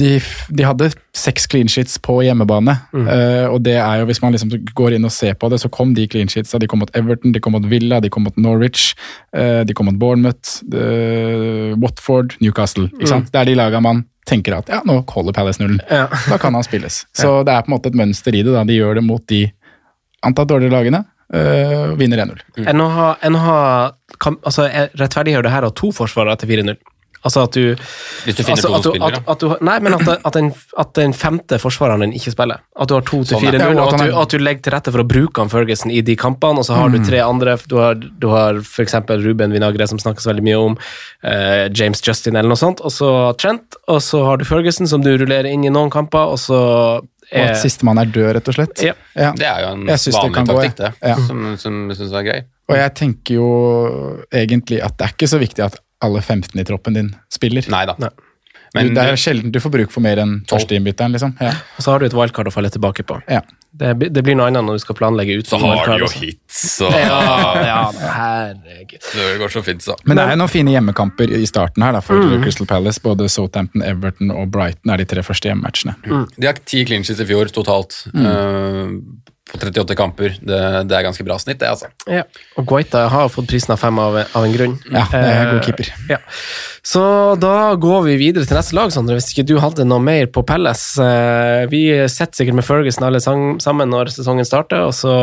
De, 0.00 0.14
de 0.48 0.64
hadde 0.64 0.88
seks 1.16 1.44
clean 1.50 1.68
sheets 1.68 1.98
på 2.00 2.20
hjemmebane. 2.24 2.76
Eh, 2.96 3.46
og 3.50 3.60
det 3.66 3.76
er 3.76 4.00
jo, 4.00 4.06
hvis 4.08 4.22
man 4.22 4.32
liksom 4.32 4.54
går 4.76 4.96
inn 4.96 5.04
og 5.04 5.12
ser 5.12 5.34
på 5.36 5.50
det, 5.52 5.58
så 5.60 5.68
kom 5.72 5.92
de 5.96 6.06
clean 6.08 6.30
sheetsa. 6.32 6.60
De 6.62 6.68
kom 6.70 6.80
mot 6.80 6.92
Everton, 6.96 7.34
de 7.34 7.42
kom 7.44 7.52
mot 7.56 7.66
Villa, 7.68 7.98
de 8.00 8.08
kom 8.12 8.24
mot 8.24 8.38
Norwich, 8.40 8.94
uh, 9.36 9.60
de 9.68 9.76
kom 9.76 9.90
mot 9.90 9.98
Bournemouth, 10.00 10.62
uh, 10.72 11.76
Watford, 11.82 12.38
Newcastle. 12.40 12.88
ikke 12.96 13.10
sant? 13.10 13.28
Det 13.34 13.42
er 13.42 13.50
de 13.50 13.58
laga 13.58 13.82
man 13.84 14.04
tenker 14.30 14.54
at 14.56 14.70
ja, 14.70 14.78
nå 14.86 15.00
holder 15.10 15.36
Palace 15.36 15.60
nullen. 15.60 15.82
Ja. 15.90 16.06
Da 16.30 16.38
kan 16.40 16.56
han 16.56 16.64
spilles. 16.64 17.02
Så 17.20 17.40
det 17.44 17.52
er 17.52 17.66
på 17.66 17.72
en 17.72 17.76
måte 17.76 17.92
et 17.92 17.98
mønster 17.98 18.36
i 18.36 18.44
det. 18.46 18.54
da. 18.54 18.64
De 18.64 18.78
gjør 18.78 19.00
det 19.00 19.04
mot 19.04 19.24
de 19.28 19.42
antatt 20.24 20.48
dårligere 20.48 20.78
lagene. 20.78 21.02
vinner 21.98 22.24
1-0. 22.24 22.40
Mm. 22.62 22.80
å 22.80 22.88
ha 23.44 23.58
altså, 24.20 24.64
Rettferdiggjør 24.98 25.44
det 25.46 25.52
her 25.52 25.68
ha 25.68 25.74
to 25.74 25.92
forsvarere 25.94 26.40
til 26.40 26.54
4-0? 26.54 26.80
Altså 27.20 27.42
at 27.44 27.52
du 27.52 27.74
Hvis 28.24 28.36
du 28.38 28.42
finner 28.42 28.56
altså, 28.56 28.80
to 28.82 28.92
spillere. 28.94 29.18
at, 29.20 29.28
at 29.34 29.42
du, 29.42 29.64
Nei, 29.66 29.76
men 29.84 29.96
at, 29.98 30.08
at, 30.24 30.32
den, 30.36 30.50
at 30.80 30.92
den 30.96 31.12
femte 31.12 31.58
forsvareren 31.60 32.04
din 32.06 32.14
ikke 32.16 32.32
spiller. 32.32 32.62
At 32.80 32.88
du 32.88 32.94
har 32.96 33.04
to 33.04 33.20
til 33.28 33.42
fire 33.42 33.58
ja. 33.60 33.66
4-0, 33.68 33.76
Ja, 33.76 33.84
og 33.84 33.92
at 33.92 34.00
du, 34.00 34.06
er- 34.06 34.20
at 34.22 34.34
du 34.34 34.38
legger 34.40 34.64
til 34.64 34.74
rette 34.76 34.94
for 34.94 35.04
å 35.04 35.08
bruke 35.10 35.42
han 35.44 35.52
Ferguson 35.52 35.92
i 35.92 36.00
de 36.06 36.16
kampene, 36.16 36.62
og 36.62 36.68
så 36.68 36.78
har 36.78 36.88
du 36.92 36.98
tre 37.04 37.20
andre. 37.24 37.58
Du 37.68 37.76
har, 37.80 37.94
du 38.00 38.28
har 38.32 38.62
f.eks. 38.64 38.96
Ruben 39.20 39.52
Vinagre, 39.52 39.86
som 39.90 40.00
snakkes 40.00 40.26
veldig 40.30 40.44
mye 40.48 40.60
om, 40.70 40.78
eh, 41.22 41.68
James 41.76 42.00
Justin 42.06 42.36
eller 42.40 42.54
noe 42.54 42.60
sånt, 42.60 42.80
og 42.80 42.94
så 42.94 43.10
Trent, 43.40 43.76
og 43.88 44.00
så 44.04 44.24
har 44.24 44.40
du 44.40 44.44
Ferguson, 44.48 44.88
som 44.88 45.04
du 45.04 45.12
rullerer 45.16 45.50
inn 45.50 45.64
i 45.64 45.72
noen 45.72 45.90
kamper, 45.92 46.32
og 46.34 46.40
så 46.40 46.60
er, 47.30 47.44
Og 47.44 47.50
at 47.52 47.60
sistemann 47.62 48.00
er 48.00 48.08
død, 48.10 48.32
rett 48.38 48.48
og 48.50 48.56
slett. 48.56 48.80
Ja. 48.82 48.94
Ja. 49.14 49.30
Det 49.36 49.46
er 49.46 49.60
jo 49.66 49.74
en 49.76 49.84
vanlig 49.86 50.32
gå, 50.32 50.46
taktikk, 50.48 50.76
det, 50.80 50.90
ja. 51.12 51.16
som, 51.28 51.44
som 51.60 51.78
jeg 51.92 52.00
syns 52.00 52.16
er 52.16 52.26
grei. 52.26 52.40
Og 52.70 52.76
jeg 52.78 52.94
tenker 52.98 53.34
jo 53.36 53.46
egentlig 54.32 54.80
at 54.82 54.96
det 54.98 55.06
er 55.08 55.14
ikke 55.16 55.30
så 55.30 55.40
viktig 55.42 55.64
at 55.66 55.78
alle 56.02 56.20
15 56.22 56.58
i 56.60 56.64
troppen 56.64 56.94
din 56.96 57.14
spiller. 57.32 57.66
Nei 57.70 57.84
da. 57.86 57.94
Nei. 57.98 58.10
Men 58.72 58.92
det 58.94 59.02
er 59.02 59.16
sjelden 59.18 59.50
du 59.50 59.58
får 59.58 59.70
bruk 59.74 59.90
for 59.90 60.00
mer 60.04 60.20
enn 60.22 60.44
førsteinnbytteren, 60.46 61.10
liksom. 61.16 61.32
Ja. 61.42 61.50
Og 61.76 61.82
så 61.82 61.90
har 61.90 61.98
du 61.98 62.04
et 62.06 62.14
wildcard 62.14 62.46
å 62.46 62.52
falle 62.54 62.70
tilbake 62.70 63.02
på. 63.02 63.16
Ja. 63.26 63.40
Det, 63.74 63.96
blir- 63.98 64.10
det 64.14 64.22
blir 64.22 64.36
noe 64.38 64.46
annet 64.46 64.62
når 64.62 64.78
du 64.78 64.82
skal 64.84 64.94
planlegge 64.98 65.38
ut. 65.40 65.46
så 65.50 65.58
har 65.58 65.86
du 65.98 66.04
jo 66.04 66.10
hits, 66.20 66.80
og 66.86 66.92
Ja, 66.94 67.18
ja, 67.66 67.80
herregud. 68.14 69.00
det 69.14 69.38
går 69.42 69.48
så 69.48 69.62
fint, 69.66 69.82
så. 69.82 69.96
Men 70.06 70.16
det 70.16 70.24
er 70.24 70.30
jo 70.36 70.40
noen 70.44 70.52
fine 70.54 70.70
hjemmekamper 70.76 71.34
i 71.34 71.42
starten 71.50 71.82
her 71.82 71.92
da, 71.92 72.00
for 72.00 72.14
Mm. 72.22 72.42
Crystal 72.44 72.66
Palace. 72.66 73.00
Både 73.02 73.28
Southampton, 73.28 73.82
Everton 73.82 74.30
og 74.30 74.50
Brighton 74.54 74.90
er 74.94 74.98
de 74.98 75.04
tre 75.04 75.22
første 75.22 75.50
hjemmematchene. 75.50 75.96
De 76.38 76.46
har 76.46 76.54
ti 76.64 76.84
clinches 76.84 77.18
i 77.20 77.24
fjor 77.26 77.50
totalt. 77.50 78.04
Mm. 78.14 79.02
på 79.39 79.39
38 79.56 79.96
kamper. 79.98 80.36
Det, 80.40 80.58
det 80.88 80.96
er 80.96 81.04
ganske 81.06 81.24
bra 81.26 81.36
snitt, 81.42 81.58
det, 81.62 81.68
altså. 81.70 81.90
Ja. 82.10 82.22
Og 82.60 82.66
Guaita 82.70 83.06
har 83.12 83.30
fått 83.32 83.48
prisen 83.50 83.74
av 83.74 83.80
fem 83.82 83.98
av, 84.02 84.18
av 84.22 84.46
en 84.46 84.54
grunn. 84.54 84.76
Ja, 84.90 85.06
det 85.10 85.20
er 85.20 85.40
Eh, 85.40 85.52
god 85.54 85.66
keeper. 85.66 85.90
Ja. 86.10 86.18
Så 86.86 87.02
da 87.40 87.74
går 87.80 88.04
vi 88.06 88.16
videre 88.20 88.46
til 88.48 88.56
neste 88.58 88.76
lag, 88.78 88.92
Sondre. 88.94 89.18
Hvis 89.18 89.32
ikke 89.34 89.46
du 89.48 89.56
hadde 89.62 89.86
noe 89.88 90.00
mer 90.04 90.30
på 90.32 90.44
Pelles. 90.46 90.84
Eh, 91.02 91.66
vi 91.72 91.84
sitter 92.08 92.42
sikkert 92.42 92.60
med 92.60 92.66
Ferguson 92.66 93.08
alle 93.08 93.20
sammen 93.24 93.90
når 93.90 94.12
sesongen 94.14 94.48
starter, 94.48 94.86
og 94.88 94.94
så 94.96 95.14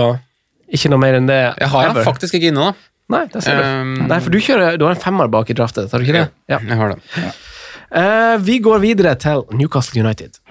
ikke 0.68 0.92
noe 0.92 1.02
mer 1.02 1.18
enn 1.20 1.30
det. 1.30 1.42
Jeg 1.62 1.72
har 1.74 1.92
ever. 1.92 2.04
faktisk 2.08 2.38
ikke 2.38 2.52
inne, 2.52 2.70
da. 2.72 2.94
Nei, 3.08 3.24
det 3.32 3.44
ser 3.46 3.56
du. 3.56 3.64
Um, 3.64 3.94
Nei, 4.10 4.20
for 4.20 4.36
du, 4.36 4.40
kjører, 4.44 4.76
du 4.80 4.84
har 4.84 4.98
en 4.98 5.00
femmer 5.00 5.30
bak 5.32 5.48
i 5.50 5.56
draftet, 5.56 5.88
har 5.94 6.04
du 6.04 6.08
ikke 6.08 6.18
det? 6.20 6.28
Ja. 6.52 6.60
Jeg 6.60 6.80
har 6.82 6.92
det. 6.92 7.30
Eh, 7.96 8.36
vi 8.44 8.60
går 8.60 8.84
videre 8.84 9.16
til 9.16 9.46
Newcastle 9.56 10.04
United. 10.04 10.42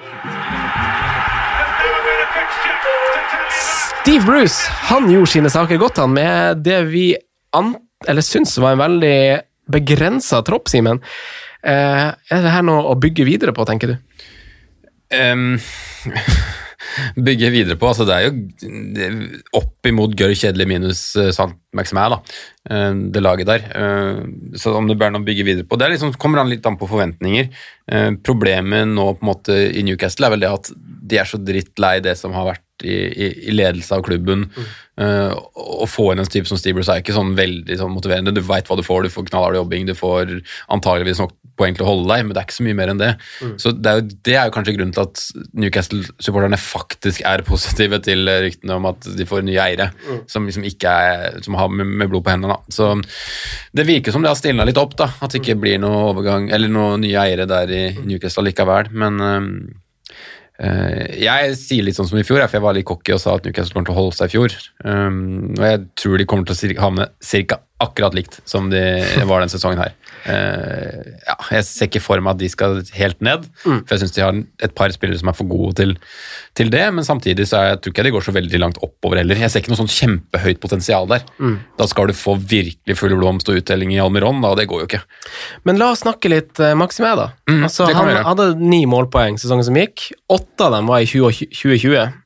Steve 4.06 4.22
Bruce 4.22 4.70
han 4.86 5.08
gjorde 5.10 5.26
sine 5.32 5.50
saker 5.50 5.80
godt 5.82 5.96
han 5.98 6.12
med 6.14 6.60
det 6.62 6.76
vi 6.92 7.08
an 7.58 7.72
eller 8.06 8.22
syns 8.22 8.52
var 8.62 8.76
en 8.76 8.78
veldig 8.84 9.16
begrensa 9.74 10.38
tropp, 10.46 10.70
Simen. 10.70 11.00
Eh, 11.66 12.04
er 12.14 12.44
det 12.44 12.52
her 12.54 12.62
noe 12.62 12.84
å 12.86 12.94
bygge 13.02 13.26
videre 13.26 13.50
på, 13.56 13.66
tenker 13.66 13.90
du? 13.90 14.22
Em, 15.10 15.56
bygge 17.28 17.52
videre 17.54 17.78
på. 17.80 17.88
altså 17.90 18.06
Det 18.08 18.16
er 18.16 18.26
jo 18.28 19.40
opp 19.60 19.88
imot 19.88 20.16
gørr 20.18 20.34
kjedelig 20.36 20.68
minus 20.70 21.06
uh, 21.18 21.30
Sant 21.34 21.58
Maximæ, 21.76 22.08
da. 22.08 22.18
eh, 22.70 22.94
det 23.12 23.22
laget 23.22 23.48
der. 23.50 23.64
Eh, 23.80 24.20
så 24.58 24.74
om 24.76 24.88
det 24.88 24.98
bør 24.98 25.12
noe 25.12 25.26
bygge 25.26 25.44
videre 25.46 25.68
på 25.68 25.78
Det 25.78 25.86
er 25.86 25.94
liksom, 25.94 26.14
kommer 26.20 26.42
an 26.42 26.50
litt 26.50 26.66
an 26.66 26.78
på 26.80 26.88
forventninger. 26.90 27.50
Eh, 27.92 28.10
problemet 28.24 28.88
nå 28.88 29.10
på 29.14 29.24
en 29.24 29.32
måte 29.32 29.56
i 29.76 29.84
Newcastle 29.86 30.28
er 30.28 30.36
vel 30.36 30.46
det 30.46 30.52
at 30.52 30.70
de 30.76 31.20
er 31.20 31.28
så 31.28 31.38
drittlei 31.38 31.98
det 32.04 32.16
som 32.18 32.34
har 32.34 32.48
vært 32.52 32.62
i, 32.84 32.96
i, 32.96 33.28
i 33.48 33.54
ledelse 33.54 33.94
av 33.96 34.04
klubben. 34.04 34.50
Mm. 34.56 34.66
å 34.96 35.84
få 35.88 36.06
inn 36.12 36.22
en 36.22 36.28
type 36.28 36.48
som 36.48 36.56
Steve 36.56 36.78
Bruce 36.78 36.92
er 36.92 37.02
ikke 37.02 37.12
sånn 37.12 37.34
veldig 37.36 37.76
sånn 37.76 37.92
motiverende. 37.92 38.32
Du 38.32 38.40
veit 38.44 38.68
hva 38.68 38.78
du 38.78 38.84
får, 38.84 39.04
du 39.04 39.12
får 39.12 39.26
knallhard 39.28 39.58
jobbing, 39.58 39.84
du 39.88 39.92
får 39.96 40.38
antageligvis 40.72 41.20
nok 41.20 41.34
poeng 41.58 41.76
til 41.76 41.86
å 41.86 41.88
holde 41.90 42.08
deg, 42.10 42.24
men 42.24 42.34
det 42.34 42.40
er 42.40 42.48
ikke 42.48 42.56
så 42.58 42.66
mye 42.66 42.78
mer 42.78 42.92
enn 42.92 43.00
det. 43.00 43.10
Så 43.62 43.72
det 43.74 43.92
er, 43.92 44.00
jo, 44.00 44.18
det 44.28 44.36
er 44.36 44.48
jo 44.48 44.54
kanskje 44.56 44.76
grunnen 44.76 44.94
til 44.96 45.04
at 45.06 45.22
Newcastle-supporterne 45.62 46.60
faktisk 46.60 47.24
er 47.28 47.44
positive 47.46 48.00
til 48.04 48.28
ryktene 48.46 48.76
om 48.76 48.90
at 48.90 49.08
de 49.16 49.28
får 49.28 49.46
nye 49.46 49.62
eiere, 49.62 49.90
som 50.30 50.48
liksom 50.48 50.66
ikke 50.68 50.92
er, 51.06 51.40
som 51.46 51.58
har 51.60 51.72
med, 51.72 51.88
med 52.02 52.12
blod 52.12 52.26
på 52.26 52.34
hendene. 52.34 52.56
Da. 52.56 52.76
Så 52.76 52.92
det 53.76 53.88
virker 53.88 54.14
som 54.14 54.24
det 54.24 54.32
har 54.32 54.38
stilna 54.38 54.68
litt 54.68 54.80
opp, 54.80 54.96
da, 54.98 55.10
at 55.20 55.32
det 55.32 55.42
ikke 55.42 55.58
blir 55.64 55.80
noe 55.82 56.06
overgang, 56.12 56.50
eller 56.54 56.72
noen 56.72 57.04
nye 57.04 57.18
eiere 57.24 57.48
der 57.50 57.72
i 57.72 57.82
Newcastle 58.04 58.46
likevel. 58.46 58.92
Men 58.96 59.20
um, 59.24 59.50
Uh, 60.56 61.04
jeg 61.20 61.52
sier 61.60 61.84
litt 61.84 61.98
sånn 61.98 62.08
som 62.08 62.16
i 62.16 62.24
fjor, 62.24 62.40
for 62.46 62.56
jeg 62.56 62.64
var 62.64 62.76
litt 62.76 62.86
cocky 62.88 63.12
og 63.12 63.20
sa 63.20 63.34
at 63.36 63.44
Newcastle 63.44 63.76
kommer 63.76 63.90
til 63.90 63.92
å 63.92 63.98
holde 63.98 64.16
seg 64.16 64.30
i 64.30 64.32
fjor. 64.32 64.54
Um, 64.88 65.52
og 65.52 65.64
jeg 65.66 65.82
tror 66.00 66.16
de 66.16 66.26
kommer 66.28 66.48
til 66.48 66.72
å 66.72 66.86
havne 66.86 67.08
ca. 67.20 67.58
akkurat 67.84 68.16
likt 68.16 68.38
som 68.48 68.70
de 68.72 68.80
var 69.28 69.44
den 69.44 69.52
sesongen 69.52 69.82
her. 69.82 69.92
Eh, 70.26 71.12
ja, 71.26 71.36
jeg 71.54 71.66
ser 71.68 71.90
ikke 71.90 72.02
for 72.02 72.22
meg 72.24 72.34
at 72.34 72.40
de 72.40 72.48
skal 72.50 72.80
helt 72.96 73.20
ned, 73.24 73.44
for 73.62 73.94
jeg 73.94 74.02
syns 74.02 74.16
de 74.16 74.24
har 74.24 74.40
et 74.66 74.74
par 74.76 74.92
spillere 74.94 75.20
som 75.20 75.30
er 75.30 75.36
for 75.38 75.50
gode 75.50 75.76
til, 75.78 75.94
til 76.58 76.72
det, 76.72 76.82
men 76.96 77.06
samtidig 77.06 77.46
så 77.50 77.60
er, 77.60 77.68
jeg 77.74 77.82
tror 77.84 77.94
ikke 77.94 78.06
de 78.08 78.14
går 78.16 78.26
så 78.26 78.34
veldig 78.36 78.62
langt 78.62 78.80
oppover 78.82 79.20
heller. 79.20 79.38
Jeg 79.38 79.52
ser 79.52 79.62
ikke 79.62 79.74
noe 79.74 79.82
sånn 79.84 79.92
kjempehøyt 79.92 80.62
potensial 80.62 81.08
der. 81.10 81.26
Da 81.78 81.88
skal 81.90 82.10
du 82.10 82.16
få 82.16 82.36
virkelig 82.40 82.98
full 82.98 83.16
blomst 83.18 83.50
og 83.52 83.60
uttelling 83.60 83.94
i 83.94 84.02
Almiron, 84.02 84.42
da, 84.44 84.54
det 84.58 84.68
går 84.70 84.84
jo 84.84 84.90
ikke. 84.90 85.02
Men 85.68 85.80
la 85.82 85.92
oss 85.94 86.04
snakke 86.06 86.30
litt 86.32 86.60
uh, 86.62 86.74
Maximé, 86.78 87.14
da. 87.18 87.30
Mm, 87.50 87.64
altså, 87.68 87.88
han 87.90 88.12
gjøre. 88.12 88.26
hadde 88.26 88.52
ni 88.60 88.84
målpoeng 88.90 89.40
sesongen 89.40 89.66
som 89.66 89.78
gikk. 89.78 90.10
Åtte 90.32 90.68
av 90.68 90.78
dem 90.78 90.90
var 90.90 91.04
i 91.04 91.10
2020. 91.10 92.22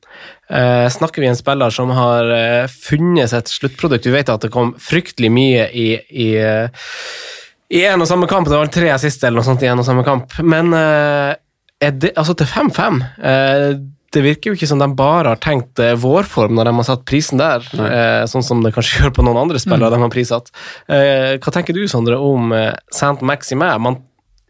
Eh, 0.51 0.89
snakker 0.89 1.21
vi 1.21 1.27
en 1.27 1.37
spiller 1.39 1.69
som 1.71 1.93
har 1.95 2.31
eh, 2.35 2.67
funnet 2.67 3.31
sitt 3.31 3.47
sluttprodukt? 3.47 4.05
Vi 4.05 4.11
vet 4.11 4.29
at 4.29 4.43
det 4.43 4.51
kom 4.51 4.73
fryktelig 4.81 5.29
mye 5.31 5.69
i, 5.71 5.87
i, 6.11 6.27
eh, 6.35 6.89
i 7.71 7.85
en 7.87 8.03
og 8.03 8.09
samme 8.09 8.27
kamp. 8.29 8.49
Det 8.51 8.59
var 8.59 8.71
tre 8.73 8.91
assist 8.93 9.23
eller 9.23 9.39
noe 9.39 9.47
sånt 9.47 9.63
i 9.63 9.69
en 9.71 9.79
og 9.79 9.87
samme 9.87 10.03
kamp. 10.07 10.35
Men 10.43 10.73
eh, 10.75 11.33
det, 11.81 12.11
altså 12.19 12.35
til 12.37 12.45
5-5 12.45 12.99
eh, 13.25 13.69
Det 14.13 14.21
virker 14.21 14.51
jo 14.51 14.57
ikke 14.57 14.67
som 14.69 14.81
de 14.81 14.89
bare 14.93 15.31
har 15.31 15.39
tenkt 15.41 15.79
eh, 15.81 15.95
vårform 15.97 16.53
når 16.57 16.67
de 16.67 16.75
har 16.77 16.87
satt 16.89 17.07
prisen 17.07 17.41
der, 17.41 17.65
eh, 17.87 18.21
sånn 18.29 18.45
som 18.45 18.61
det 18.65 18.73
kanskje 18.75 18.97
gjør 19.01 19.15
på 19.15 19.25
noen 19.25 19.39
andre 19.45 19.61
spillere 19.61 19.93
de 19.95 20.03
har 20.03 20.13
prissatt. 20.13 20.51
Eh, 20.91 21.39
hva 21.39 21.55
tenker 21.55 21.77
du, 21.77 21.85
Sondre, 21.89 22.19
om 22.19 22.51
eh, 22.53 22.73
Saint 22.93 23.23
Maximé? 23.25 23.71
Man 23.81 24.01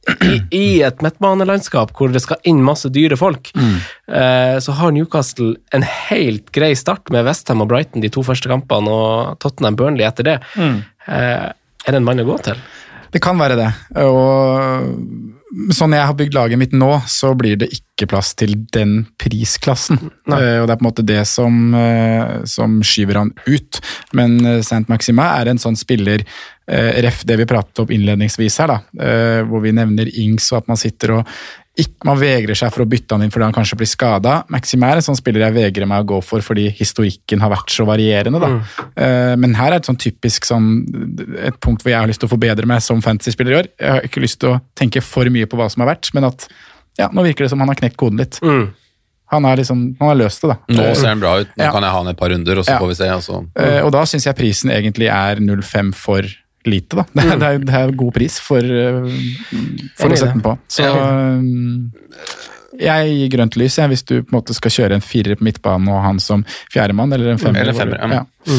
i, 0.26 0.39
i 0.57 0.65
et 0.82 1.03
midtbanelandskap 1.05 1.91
hvor 1.93 2.09
det 2.09 2.24
skal 2.24 2.41
inn 2.49 2.63
masse 2.65 2.89
dyre 2.89 3.13
folk, 3.22 3.51
eh, 3.53 4.57
så 4.57 4.74
har 4.80 4.95
Newcastle 4.95 5.53
en 5.78 5.86
helt 5.86 6.49
grei 6.57 6.74
start 6.76 7.13
med 7.13 7.28
Westham 7.30 7.61
og 7.61 7.69
Brighton 7.69 8.01
de 8.01 8.09
to 8.09 8.26
første 8.26 8.49
kampene, 8.49 8.89
og 8.89 9.38
Tottenham 9.45 9.78
Burnley 9.78 10.07
etter 10.09 10.26
det. 10.26 10.39
Eh, 10.57 11.51
er 11.86 11.93
det 11.93 12.01
en 12.01 12.05
mann 12.09 12.22
å 12.22 12.26
gå 12.28 12.41
til? 12.49 12.57
Det 13.12 13.22
kan 13.24 13.39
være 13.39 13.59
det. 13.59 13.70
Og 14.01 15.32
sånn 15.76 15.95
jeg 15.95 16.07
har 16.07 16.16
bygd 16.18 16.36
laget 16.36 16.59
mitt 16.62 16.74
nå, 16.76 16.89
så 17.12 17.34
blir 17.38 17.57
det 17.59 17.68
ikke 17.76 18.07
plass 18.14 18.32
til 18.39 18.55
den 18.74 19.01
prisklassen. 19.22 19.99
Eh, 20.32 20.62
og 20.62 20.68
det 20.70 20.74
er 20.74 20.80
på 20.80 20.86
en 20.86 20.88
måte 20.88 21.03
det 21.03 21.22
som, 21.28 21.55
eh, 21.76 22.45
som 22.47 22.78
skyver 22.86 23.18
han 23.20 23.34
ut. 23.43 23.82
Men 24.16 24.38
uh, 24.45 24.62
Saint 24.64 24.88
Maxima 24.88 25.26
er 25.41 25.51
en 25.51 25.59
sånn 25.59 25.76
spiller, 25.76 26.24
eh, 26.72 27.01
ref 27.03 27.26
det 27.28 27.36
vi 27.41 27.47
pratet 27.49 27.84
om 27.84 27.91
innledningsvis 27.91 28.62
her, 28.64 28.72
da, 28.72 29.03
eh, 29.03 29.41
hvor 29.49 29.64
vi 29.66 29.74
nevner 29.76 30.12
Ings 30.24 30.47
og 30.53 30.62
at 30.62 30.72
man 30.72 30.80
sitter 30.80 31.18
og 31.18 31.36
ikke, 31.82 32.05
man 32.07 32.19
vegrer 32.21 32.57
seg 32.57 32.71
for 32.73 32.84
å 32.84 32.88
bytte 32.89 33.15
han 33.17 33.23
inn 33.25 33.32
fordi 33.34 33.47
han 33.47 33.55
kanskje 33.55 33.77
blir 33.79 33.89
skada. 33.89 34.34
Maxim 34.53 34.84
er 34.88 34.99
en 34.99 35.05
sånn 35.05 35.17
spiller 35.19 35.45
jeg 35.47 35.55
vegrer 35.57 35.89
meg 35.89 36.03
å 36.03 36.07
gå 36.13 36.19
for 36.23 36.43
fordi 36.45 36.69
historikken 36.77 37.41
har 37.43 37.51
vært 37.53 37.73
så 37.73 37.86
varierende. 37.89 38.41
Da. 38.43 38.49
Uh, 38.95 39.36
men 39.41 39.55
her 39.59 39.71
er 39.73 39.79
et 39.82 39.89
sånn 39.89 39.99
typisk 40.01 40.45
sånn, 40.49 40.67
et 41.41 41.57
punkt 41.63 41.82
hvor 41.86 41.91
jeg 41.93 41.99
har 41.99 42.07
lyst 42.11 42.21
til 42.23 42.29
å 42.29 42.34
forbedre 42.36 42.67
meg 42.69 42.84
som 42.86 43.01
fantasyspiller 43.03 43.55
i 43.55 43.59
år. 43.63 43.71
Jeg 43.79 43.95
har 43.97 44.07
ikke 44.07 44.23
lyst 44.23 44.39
til 44.43 44.53
å 44.55 44.59
tenke 44.77 45.01
for 45.01 45.25
mye 45.34 45.49
på 45.49 45.57
hva 45.59 45.69
som 45.71 45.82
har 45.86 45.93
vært, 45.95 46.11
men 46.13 46.29
at 46.32 46.47
ja, 46.99 47.07
nå 47.11 47.23
virker 47.23 47.45
det 47.45 47.51
som 47.53 47.59
han 47.63 47.69
har 47.71 47.79
knekt 47.79 47.97
koden 47.97 48.19
litt. 48.21 48.39
Han, 49.32 49.45
har, 49.47 49.55
liksom, 49.55 49.95
han 50.01 50.09
har 50.11 50.17
løst 50.19 50.41
det, 50.43 50.49
da. 50.51 50.57
Nå 50.75 50.89
ser 50.99 51.07
den 51.13 51.21
bra 51.23 51.38
ut. 51.39 51.51
Nå 51.55 51.63
Ja. 51.63 51.71
kan 51.71 51.86
jeg 51.88 51.91
ha 51.93 51.99
han 52.01 52.07
et 52.11 52.17
par 52.19 52.29
runder, 52.34 52.57
og 52.59 52.65
så 52.67 52.73
Ja. 52.73 52.79
får 52.84 52.88
vi 52.89 52.95
se. 52.99 53.07
Og 53.15 53.43
Mm. 53.45 53.47
Uh, 53.55 53.86
og 53.86 53.91
da 53.95 54.01
syns 54.03 54.25
jeg 54.27 54.36
prisen 54.36 54.69
egentlig 54.75 55.07
er 55.07 55.39
0,5 55.39 55.93
for 55.95 56.21
lite, 56.70 56.95
da. 56.99 57.05
Det, 57.14 57.24
er- 57.26 57.39
det, 57.41 57.47
er, 57.47 57.57
det 57.66 57.74
er 57.82 57.91
god 58.03 58.14
pris 58.14 58.39
for, 58.43 58.59
eh, 58.62 59.12
for 59.97 60.14
å 60.14 60.18
sette 60.20 60.34
den 60.36 60.43
på. 60.45 60.55
Så 60.72 60.86
eh, 60.86 61.41
jeg 62.82 63.12
gir 63.18 63.30
grønt 63.36 63.57
lys 63.59 63.76
jeg, 63.78 63.91
hvis 63.91 64.03
du 64.07 64.16
på 64.22 64.32
en 64.32 64.38
måte 64.39 64.53
skal 64.57 64.72
kjøre 64.72 64.97
en 64.97 65.03
firer 65.05 65.36
på 65.38 65.43
midtbanen 65.45 65.89
og 65.91 66.01
han 66.05 66.20
som 66.24 66.45
fjerdemann, 66.74 67.12
eller 67.14 67.34
en 67.34 67.41
femmer. 67.41 67.62
Eller 67.66 67.78
femmer, 67.78 67.99
ja. 67.99 68.22
ja. 68.22 68.55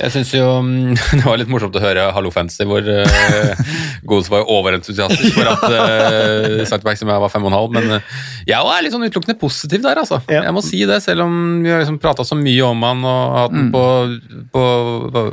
Jeg 0.00 0.14
syns 0.14 0.32
jo 0.34 0.46
mm, 0.64 0.94
det 1.18 1.24
var 1.26 1.40
litt 1.40 1.50
morsomt 1.52 1.76
å 1.76 1.82
høre 1.82 2.06
Hallo 2.16 2.32
Fancy, 2.32 2.64
hvor 2.68 2.84
uh, 2.84 3.62
Godes 4.08 4.30
var 4.32 4.42
jo 4.42 4.58
overentusiastisk 4.58 5.36
for 5.36 5.50
at 5.50 5.64
uh, 5.68 6.62
Sankteberg 6.68 7.00
som 7.00 7.12
jeg 7.12 7.24
var 7.24 7.32
fem 7.32 7.44
og 7.44 7.52
en 7.52 7.58
halv, 7.58 7.76
men 7.76 7.98
uh, 7.98 8.20
jeg 8.48 8.56
er 8.60 8.84
litt 8.84 8.94
sånn 8.94 9.06
utelukkende 9.06 9.38
positiv 9.40 9.84
der, 9.84 10.00
altså. 10.00 10.20
Ja. 10.32 10.44
Jeg 10.48 10.56
må 10.56 10.64
si 10.64 10.82
det, 10.88 11.00
selv 11.04 11.26
om 11.26 11.34
vi 11.64 11.72
har 11.72 11.82
liksom 11.82 12.00
prata 12.02 12.24
så 12.26 12.38
mye 12.38 12.64
om 12.66 12.86
han 12.86 13.04
og 13.06 13.36
hatt 13.36 13.54
den 13.54 13.70
på, 13.74 13.84
på, 14.54 14.64
på 15.14 15.24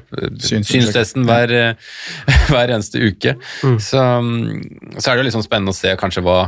synstesten 0.43 1.27
hver, 1.27 1.53
eh, 1.55 1.91
hver 2.51 2.73
eneste 2.75 3.01
uke. 3.01 3.37
Så, 3.61 4.01
mm, 4.01 4.97
så 4.97 5.09
er 5.09 5.15
det 5.15 5.21
jo 5.21 5.27
litt 5.29 5.37
sånn 5.37 5.47
spennende 5.47 5.75
å 5.75 5.77
se 5.77 5.95
kanskje 5.99 6.25
hva 6.25 6.39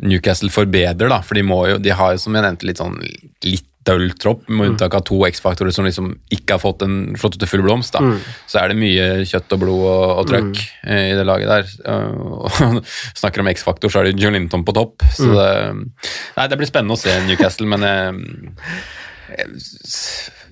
Newcastle 0.00 0.50
forbedrer, 0.52 1.10
da, 1.12 1.20
for 1.24 1.36
de, 1.36 1.44
må 1.44 1.60
jo, 1.68 1.80
de 1.82 1.92
har 1.92 2.14
jo 2.14 2.22
som 2.22 2.36
jeg 2.36 2.46
nevnte 2.46 2.68
litt 2.68 2.80
sånn 2.80 2.96
litt 3.44 3.66
døll 3.88 4.10
tropp, 4.20 4.44
med 4.52 4.74
unntak 4.74 4.94
av 4.98 5.04
to 5.08 5.22
X-faktorer 5.30 5.72
som 5.72 5.86
liksom 5.86 6.10
ikke 6.34 6.56
har 6.56 6.62
fått 6.62 6.84
en 6.84 6.96
slått 7.18 7.38
ut 7.38 7.42
til 7.44 7.48
full 7.48 7.64
blomst. 7.64 7.96
da. 7.96 8.12
Så 8.50 8.60
er 8.60 8.72
det 8.72 8.80
mye 8.80 9.06
kjøtt 9.28 9.56
og 9.56 9.62
blod 9.62 9.84
og, 9.88 10.04
og 10.20 10.28
trøkk 10.28 10.60
mm. 10.60 10.90
i 10.92 11.14
det 11.16 11.24
laget 11.26 11.48
der. 11.48 11.70
Uh, 11.88 12.44
og 12.44 12.82
snakker 13.16 13.44
om 13.44 13.50
X-faktor, 13.54 13.92
så 13.92 14.02
er 14.02 14.10
det 14.10 14.20
John 14.20 14.36
Linton 14.36 14.66
på 14.68 14.76
topp. 14.76 15.06
Så 15.16 15.30
det, 15.32 15.50
nei, 16.36 16.48
det 16.52 16.60
blir 16.60 16.68
spennende 16.68 16.98
å 16.98 17.00
se 17.00 17.16
Newcastle, 17.24 17.70
men 17.70 17.88
eh, 17.88 18.10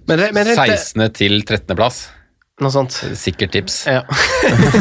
Men, 0.09 0.23
men 0.33 0.49
16. 0.55 1.03
til 1.13 1.43
13. 1.43 1.75
plass, 1.77 2.07
Noe 2.59 2.75
sånt. 2.75 2.97
sikkert 3.15 3.53
tips. 3.55 3.85
Ja. 3.87 4.01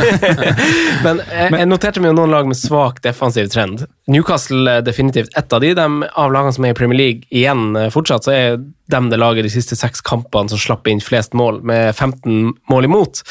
Men 1.05 1.19
jeg, 1.30 1.51
jeg 1.53 1.69
noterte 1.69 2.01
meg 2.01 2.09
jo 2.09 2.15
noen 2.17 2.34
lag 2.34 2.47
med 2.49 2.57
svak 2.57 3.03
defensiv 3.03 3.51
trend. 3.53 3.84
Newcastle 4.09 4.80
er 4.80 4.86
definitivt 4.86 5.36
ett 5.38 5.53
av 5.53 5.61
de. 5.61 5.75
de 5.78 5.86
av 6.07 6.34
lagene 6.34 6.55
som 6.55 6.65
er 6.65 6.73
i 6.73 6.78
Premier 6.78 6.97
League 6.97 7.28
igjen 7.30 7.75
eh, 7.78 7.91
fortsatt, 7.93 8.25
så 8.25 8.34
er 8.34 8.57
dem 8.89 9.11
det 9.11 9.19
laget 9.19 9.45
de 9.45 9.51
siste 9.53 9.78
seks 9.78 10.01
kampene 10.01 10.49
som 10.49 10.61
slapp 10.61 10.89
inn 10.89 11.03
flest 11.03 11.38
mål, 11.38 11.59
med 11.67 11.91
15 11.91 12.55
mål 12.71 12.88
imot. 12.88 13.21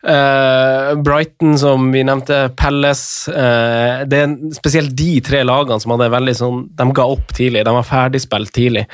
Uh, 0.00 0.96
Brighton, 1.04 1.58
som 1.60 1.90
vi 1.92 2.06
nevnte, 2.06 2.38
Palace 2.56 3.28
uh, 3.28 4.06
Det 4.08 4.22
er 4.22 4.32
spesielt 4.56 4.94
de 4.96 5.18
tre 5.26 5.42
lagene 5.44 5.76
som 5.82 5.92
hadde 5.92 6.06
veldig 6.14 6.34
sånn 6.38 6.62
De 6.72 6.86
ga 6.96 7.04
opp 7.04 7.34
tidlig, 7.36 7.66
de 7.68 7.74
var 7.76 7.84
ferdigspilt 7.84 8.54
tidlig. 8.56 8.86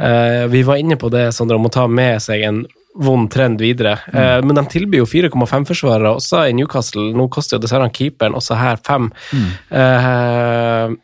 Uh, 0.00 0.48
vi 0.48 0.64
var 0.64 0.80
inne 0.80 0.96
på 0.96 1.12
det, 1.12 1.28
Sondre, 1.36 1.60
om 1.60 1.68
å 1.68 1.74
ta 1.76 1.84
med 1.90 2.24
seg 2.24 2.46
en 2.48 2.64
vond 3.02 3.30
trend 3.32 3.60
videre. 3.60 3.98
Mm. 4.12 4.46
men 4.48 4.60
de 4.60 4.64
tilbyr 4.72 5.02
jo 5.02 5.08
4,5-forsvarere 5.10 6.14
også 6.16 6.46
i 6.48 6.54
Newcastle. 6.56 7.10
Nå 7.16 7.28
koster 7.32 7.56
jo 7.56 7.64
dessverre 7.64 7.90
keeperen 7.92 8.36
også 8.38 8.56
her 8.58 8.80
fem. 8.86 9.10
Eh, 9.70 10.96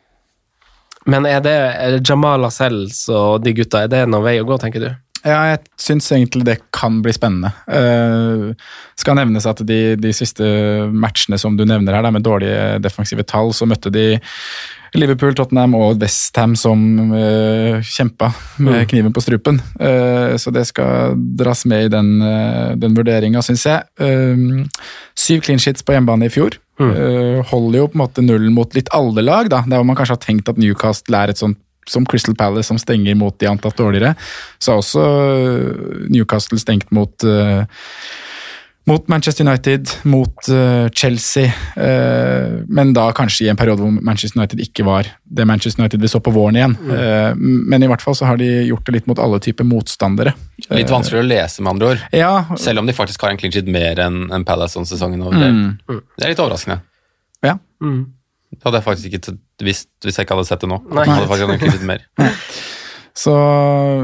men 1.05 1.27
er 1.27 1.41
det, 1.43 1.53
er 1.53 1.97
det 1.97 2.03
Jamal 2.07 2.43
Lascelles 2.45 3.05
og 3.11 3.43
de 3.43 3.55
gutta, 3.57 3.83
er 3.83 3.91
det 3.91 4.05
noen 4.07 4.25
vei 4.25 4.37
å 4.41 4.47
gå, 4.47 4.57
tenker 4.61 4.85
du? 4.85 4.91
Ja, 5.23 5.39
jeg 5.53 5.61
syns 5.79 6.09
egentlig 6.11 6.43
det 6.47 6.57
kan 6.75 6.97
bli 7.03 7.13
spennende. 7.15 7.53
Uh, 7.63 8.51
skal 8.99 9.15
nevnes 9.15 9.47
at 9.47 9.61
de, 9.63 9.95
de 9.95 10.11
siste 10.15 10.43
matchene 10.91 11.39
som 11.39 11.55
du 11.55 11.63
nevner 11.67 11.95
her, 11.95 12.03
da, 12.03 12.11
med 12.11 12.25
dårlige 12.27 12.81
defensive 12.83 13.23
tall, 13.27 13.53
så 13.55 13.67
møtte 13.69 13.91
de 13.93 14.17
Liverpool, 14.93 15.33
Tottenham 15.37 15.73
og 15.77 16.01
Westham 16.01 16.53
som 16.59 16.81
uh, 17.13 17.79
kjempa 17.81 18.29
med 18.61 18.85
kniven 18.91 19.13
på 19.15 19.23
strupen. 19.25 19.57
Uh, 19.79 20.35
så 20.37 20.53
det 20.53 20.67
skal 20.69 21.17
dras 21.39 21.63
med 21.69 21.87
i 21.87 21.93
den, 21.93 22.11
uh, 22.21 22.73
den 22.77 22.93
vurderinga, 22.97 23.41
syns 23.45 23.65
jeg. 23.65 23.87
Uh, 23.97 24.67
syv 25.17 25.41
clean 25.45 25.61
sheets 25.61 25.85
på 25.85 25.95
hjemmebane 25.95 26.29
i 26.29 26.33
fjor. 26.33 26.59
Eh, 26.81 27.39
holder 27.51 27.77
jo 27.77 27.89
på 27.91 27.97
en 27.97 28.01
måte 28.01 28.23
nullen 28.25 28.53
mot 28.55 28.71
litt 28.73 28.89
alle 28.97 29.21
lag, 29.21 29.49
da. 29.51 29.61
Der 29.61 29.77
hvor 29.77 29.85
man 29.85 29.97
kanskje 29.97 30.17
har 30.17 30.23
tenkt 30.23 30.49
at 30.49 30.57
Newcastle 30.57 31.19
er 31.19 31.33
et 31.33 31.41
sånt 31.41 31.59
som 31.89 32.05
Crystal 32.07 32.35
Palace, 32.39 32.69
som 32.69 32.79
stenger 32.79 33.15
mot 33.19 33.35
de 33.37 33.49
antatt 33.49 33.75
dårligere, 33.77 34.13
så 34.57 34.71
har 34.71 34.79
også 34.79 35.03
Newcastle 36.07 36.57
stengt 36.61 36.93
mot 36.95 37.25
mot 38.89 39.07
Manchester 39.07 39.47
United, 39.47 39.89
mot 40.03 40.49
uh, 40.51 40.89
Chelsea, 40.91 41.51
uh, 41.77 42.63
men 42.67 42.93
da 42.95 43.05
kanskje 43.15 43.45
i 43.45 43.51
en 43.51 43.59
periode 43.59 43.83
hvor 43.83 43.93
Manchester 44.03 44.41
United 44.41 44.63
ikke 44.63 44.85
var 44.87 45.07
det 45.23 45.45
Manchester 45.47 45.83
United 45.83 46.01
vi 46.03 46.09
så 46.11 46.19
på 46.23 46.33
våren 46.35 46.57
igjen. 46.59 46.75
Eh, 46.93 47.31
men 47.35 47.83
i 47.83 47.87
hvert 47.89 48.03
fall 48.05 48.13
så 48.13 48.27
har 48.29 48.37
de 48.37 48.45
gjort 48.67 48.85
det 48.85 48.93
litt 48.93 49.07
mot 49.09 49.17
alle 49.19 49.39
typer 49.41 49.65
motstandere. 49.65 50.35
Litt 50.69 50.91
vanskeligere 50.93 51.25
å 51.25 51.29
lese, 51.31 51.63
med 51.65 51.73
andre 51.73 51.87
ord. 51.93 52.03
Ja, 52.13 52.33
Selv 52.61 52.83
om 52.83 52.89
de 52.89 52.93
faktisk 52.93 53.23
har 53.25 53.33
en 53.33 53.39
clean 53.41 53.55
sheet 53.55 53.71
mer 53.71 53.97
enn 54.03 54.27
en 54.35 54.45
Palace 54.45 54.77
sånn 54.77 54.85
sesongen 54.85 55.23
over. 55.25 55.41
Det, 55.41 55.97
det 56.19 56.27
er 56.27 56.35
litt 56.35 56.43
overraskende. 56.43 56.83
ja. 57.47 57.57
Det 58.53 58.67
hadde 58.67 58.77
jeg 58.77 58.85
faktisk 58.85 59.09
ikke 59.09 59.33
visst 59.65 59.89
hvis 60.05 60.19
jeg 60.19 60.27
ikke 60.27 60.35
hadde 60.37 60.45
sett 60.45 60.61
det 60.61 60.69
nå. 60.69 60.77
Nei. 60.93 61.07
Hadde 61.09 61.25
faktisk 61.31 61.73
sheet 61.73 61.87
mer. 61.89 62.05
Så 63.13 63.33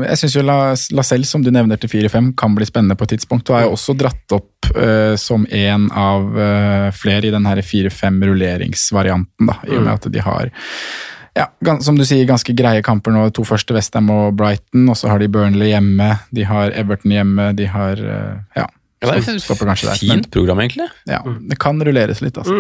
jeg 0.04 0.20
syns 0.22 0.36
jo 0.38 0.46
Lacelle, 0.46 1.26
som 1.26 1.42
du 1.42 1.50
nevner 1.54 1.80
til 1.82 1.90
4-5, 1.90 2.34
kan 2.38 2.54
bli 2.58 2.68
spennende 2.70 2.98
på 2.98 3.08
et 3.08 3.16
tidspunkt. 3.16 3.50
Og 3.50 3.58
er 3.58 3.66
jo 3.66 3.74
også 3.74 3.96
dratt 3.98 4.36
opp 4.38 4.70
uh, 4.76 5.16
som 5.18 5.48
en 5.50 5.88
av 5.98 6.28
uh, 6.38 6.90
flere 6.94 7.30
i 7.30 7.34
den 7.34 7.48
her 7.50 7.64
4-5-rulleringsvarianten, 7.66 9.50
da, 9.50 9.58
i 9.66 9.80
og 9.80 9.88
med 9.88 9.96
at 9.96 10.12
de 10.14 10.26
har 10.26 10.54
ja, 11.38 11.46
som 11.84 11.98
du 11.98 12.04
sier, 12.08 12.26
ganske 12.28 12.54
greie 12.58 12.82
kamper 12.86 13.14
nå. 13.14 13.28
To 13.38 13.46
første 13.48 13.76
Westham 13.76 14.10
og 14.14 14.36
Brighton, 14.40 14.90
og 14.92 14.98
så 15.00 15.12
har 15.12 15.22
de 15.22 15.30
Burnley 15.32 15.72
hjemme, 15.72 16.12
de 16.36 16.46
har 16.50 16.74
Everton 16.78 17.14
hjemme, 17.16 17.52
de 17.58 17.70
har 17.70 18.02
eh, 18.02 18.36
Ja. 18.58 18.68
Ja, 19.00 19.14
det 19.14 19.30
er 19.30 19.86
et 19.94 20.02
fint 20.02 20.26
program, 20.34 20.60
egentlig. 20.60 20.90
Ja, 21.08 21.22
det 21.24 21.56
kan 21.56 21.78
rulleres 21.80 22.20
litt, 22.20 22.36
altså. 22.36 22.52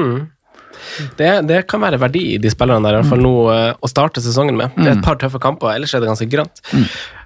Det, 1.19 1.31
det 1.49 1.63
kan 1.69 1.83
være 1.83 1.99
verdi 2.01 2.25
i 2.35 2.41
de 2.41 2.51
spillerne 2.51 2.85
der, 2.85 2.97
i 2.97 3.01
hvert 3.01 3.11
fall 3.13 3.23
nå 3.23 3.33
eh, 3.53 3.71
å 3.79 3.91
starte 3.91 4.23
sesongen 4.23 4.59
med. 4.59 4.75
Det 4.77 4.87
er 4.87 4.97
et 4.97 5.05
par 5.05 5.19
tøffe 5.21 5.41
kamper, 5.43 5.73
ellers 5.75 5.95
er 5.95 6.03
det 6.03 6.11
ganske 6.11 6.29
grønt. 6.31 6.63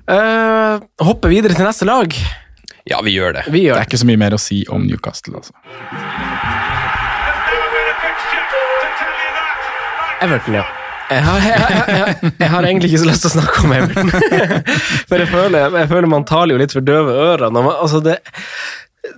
Uh, 0.04 0.84
hoppe 1.00 1.32
videre 1.32 1.56
til 1.56 1.68
neste 1.68 1.88
lag. 1.88 2.16
Ja, 2.90 3.00
vi 3.06 3.16
gjør 3.16 3.38
det. 3.38 3.48
Vi 3.48 3.66
Det 3.70 3.78
er 3.78 3.88
ikke 3.88 4.02
så 4.02 4.08
mye 4.10 4.20
mer 4.20 4.36
å 4.36 4.42
si 4.42 4.64
om 4.72 4.84
Newcastle, 4.84 5.40
altså. 5.40 5.56
Everton, 10.24 10.60
ja. 10.60 10.66
Jeg 11.12 11.24
har, 11.26 11.44
jeg, 11.44 11.60
jeg, 11.62 11.96
jeg, 12.00 12.32
jeg 12.40 12.50
har 12.50 12.66
egentlig 12.68 12.90
ikke 12.90 13.02
så 13.02 13.08
lyst 13.10 13.26
til 13.26 13.30
å 13.30 13.34
snakke 13.36 13.64
om 13.68 13.74
Everton. 13.76 14.12
For 15.10 15.22
jeg 15.22 15.30
føler, 15.30 15.76
jeg 15.82 15.90
føler 15.92 16.10
man 16.10 16.26
taler 16.28 16.56
jo 16.56 16.62
litt 16.62 16.74
for 16.74 16.86
døve 16.86 17.16
ører. 17.28 17.44
Altså 17.52 18.00
det, 18.04 18.16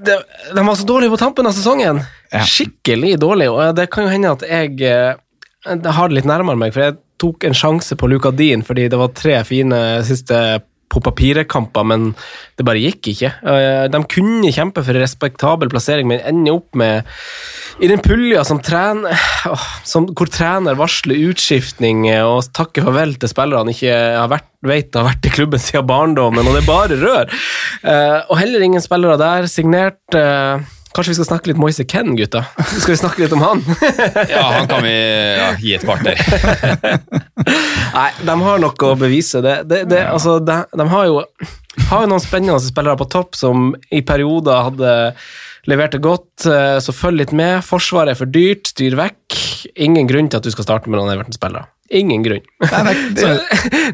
det, 0.05 0.17
de 0.55 0.65
var 0.65 0.75
så 0.75 0.85
dårlige 0.87 1.13
på 1.13 1.21
tampen 1.21 1.47
av 1.47 1.53
sesongen. 1.55 2.01
Ja. 2.31 2.43
Skikkelig 2.45 3.15
dårlige. 3.21 3.53
Og 3.53 3.75
det 3.77 3.89
kan 3.93 4.07
jo 4.07 4.13
hende 4.13 4.33
at 4.33 4.45
jeg 4.49 4.79
eh, 4.81 5.13
det 5.65 5.95
har 5.97 6.09
det 6.09 6.19
litt 6.19 6.29
nærmere 6.29 6.59
meg, 6.59 6.73
for 6.75 6.85
jeg 6.85 6.97
tok 7.21 7.45
en 7.47 7.57
sjanse 7.57 7.95
på 7.97 8.09
Luka 8.11 8.31
Dean 8.35 8.61
fordi 8.65 8.89
det 8.91 8.99
var 8.99 9.13
tre 9.15 9.39
fine 9.47 9.81
siste 10.05 10.37
på 10.91 11.01
papiret-kamper, 11.03 11.85
men 11.87 12.11
det 12.57 12.65
bare 12.67 12.81
gikk 12.83 13.09
ikke. 13.11 13.31
Eh, 13.43 13.85
De 13.91 14.01
kunne 14.11 14.51
kjempe 14.53 14.83
for 14.85 14.95
en 14.95 15.03
respektabel 15.03 15.71
plassering, 15.71 16.07
men 16.11 16.21
ender 16.23 16.59
opp 16.59 16.77
med 16.77 17.09
i 17.83 17.89
den 17.91 17.99
pulja 17.99 18.45
som 18.47 18.61
trener, 18.63 19.17
som, 19.83 20.07
hvor 20.15 20.29
trener 20.31 20.77
varsler 20.79 21.19
utskiftning 21.31 22.05
eh, 22.11 22.23
og 22.23 22.47
takker 22.55 22.85
farvel 22.87 23.17
til 23.19 23.31
spillere 23.31 23.63
han 23.65 23.73
ikke 23.73 23.97
har 24.21 24.31
vært, 24.31 24.47
vet 24.65 24.95
har 24.95 25.09
vært 25.09 25.27
i 25.27 25.33
klubben 25.35 25.61
siden 25.61 25.85
barndommen, 25.89 26.47
og 26.47 26.55
det 26.55 26.63
er 26.63 26.69
bare 26.69 27.01
rør. 27.01 27.35
Eh, 27.83 28.17
og 28.29 28.39
heller 28.39 28.63
ingen 28.65 28.83
spillere 28.83 29.19
der. 29.21 29.49
Signert 29.51 30.15
Kanskje 30.95 31.11
vi 31.11 31.17
skal 31.17 31.27
snakke 31.27 31.51
litt 31.51 31.59
Moise 31.59 31.83
Ken, 31.91 32.13
gutta? 32.15 32.45
Skal 32.71 32.93
vi 32.93 32.99
snakke 33.01 33.25
litt 33.25 33.33
om 33.35 33.43
han? 33.43 33.63
Ja, 34.31 34.45
han 34.55 34.69
kan 34.71 34.85
vi 34.85 34.93
ja, 34.95 35.49
gi 35.59 35.73
et 35.75 35.83
kvarter. 35.83 36.15
Nei, 37.97 38.09
de 38.23 38.35
har 38.45 38.61
noe 38.63 38.87
å 38.87 38.95
bevise. 38.99 39.41
Det, 39.43 39.57
det, 39.67 39.81
det, 39.91 40.05
altså, 40.07 40.37
de, 40.39 40.61
de 40.71 40.87
har, 40.93 41.09
jo, 41.09 41.19
har 41.89 42.05
jo 42.05 42.11
noen 42.13 42.23
spennende 42.23 42.63
spillere 42.63 42.99
på 43.01 43.09
topp 43.11 43.35
som 43.35 43.73
i 43.91 44.01
perioder 44.07 44.69
hadde 44.69 44.95
levert 45.67 45.95
det 45.97 46.01
godt, 46.05 46.45
eh, 46.47 46.77
så 46.79 46.95
følg 46.95 47.23
litt 47.23 47.35
med. 47.35 47.59
Forsvaret 47.65 48.13
er 48.13 48.19
for 48.19 48.31
dyrt, 48.31 48.71
styr 48.71 48.95
vekk. 48.95 49.39
Ingen 49.81 50.07
grunn 50.07 50.29
til 50.29 50.39
at 50.39 50.47
du 50.47 50.53
skal 50.53 50.67
starte 50.67 50.91
med 50.91 51.01
noen 51.01 51.11
Everton-spillere. 51.11 51.67
Ingen 51.95 52.23
grunn. 52.25 52.45
så, 53.21 53.31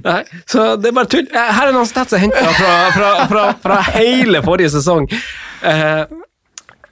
nei, 0.05 0.19
så 0.47 0.73
det 0.79 0.91
er 0.91 0.97
bare 1.01 1.11
tull. 1.11 1.25
Eh, 1.27 1.53
Her 1.57 1.71
er 1.71 1.75
noen 1.75 1.89
stats 1.89 2.13
jeg 2.13 2.27
henta 2.27 2.45
fra, 2.59 2.73
fra, 2.93 3.13
fra, 3.31 3.45
fra 3.63 3.79
hele 3.95 4.43
forrige 4.45 4.75
sesong. 4.77 5.09
Eh, 5.65 6.03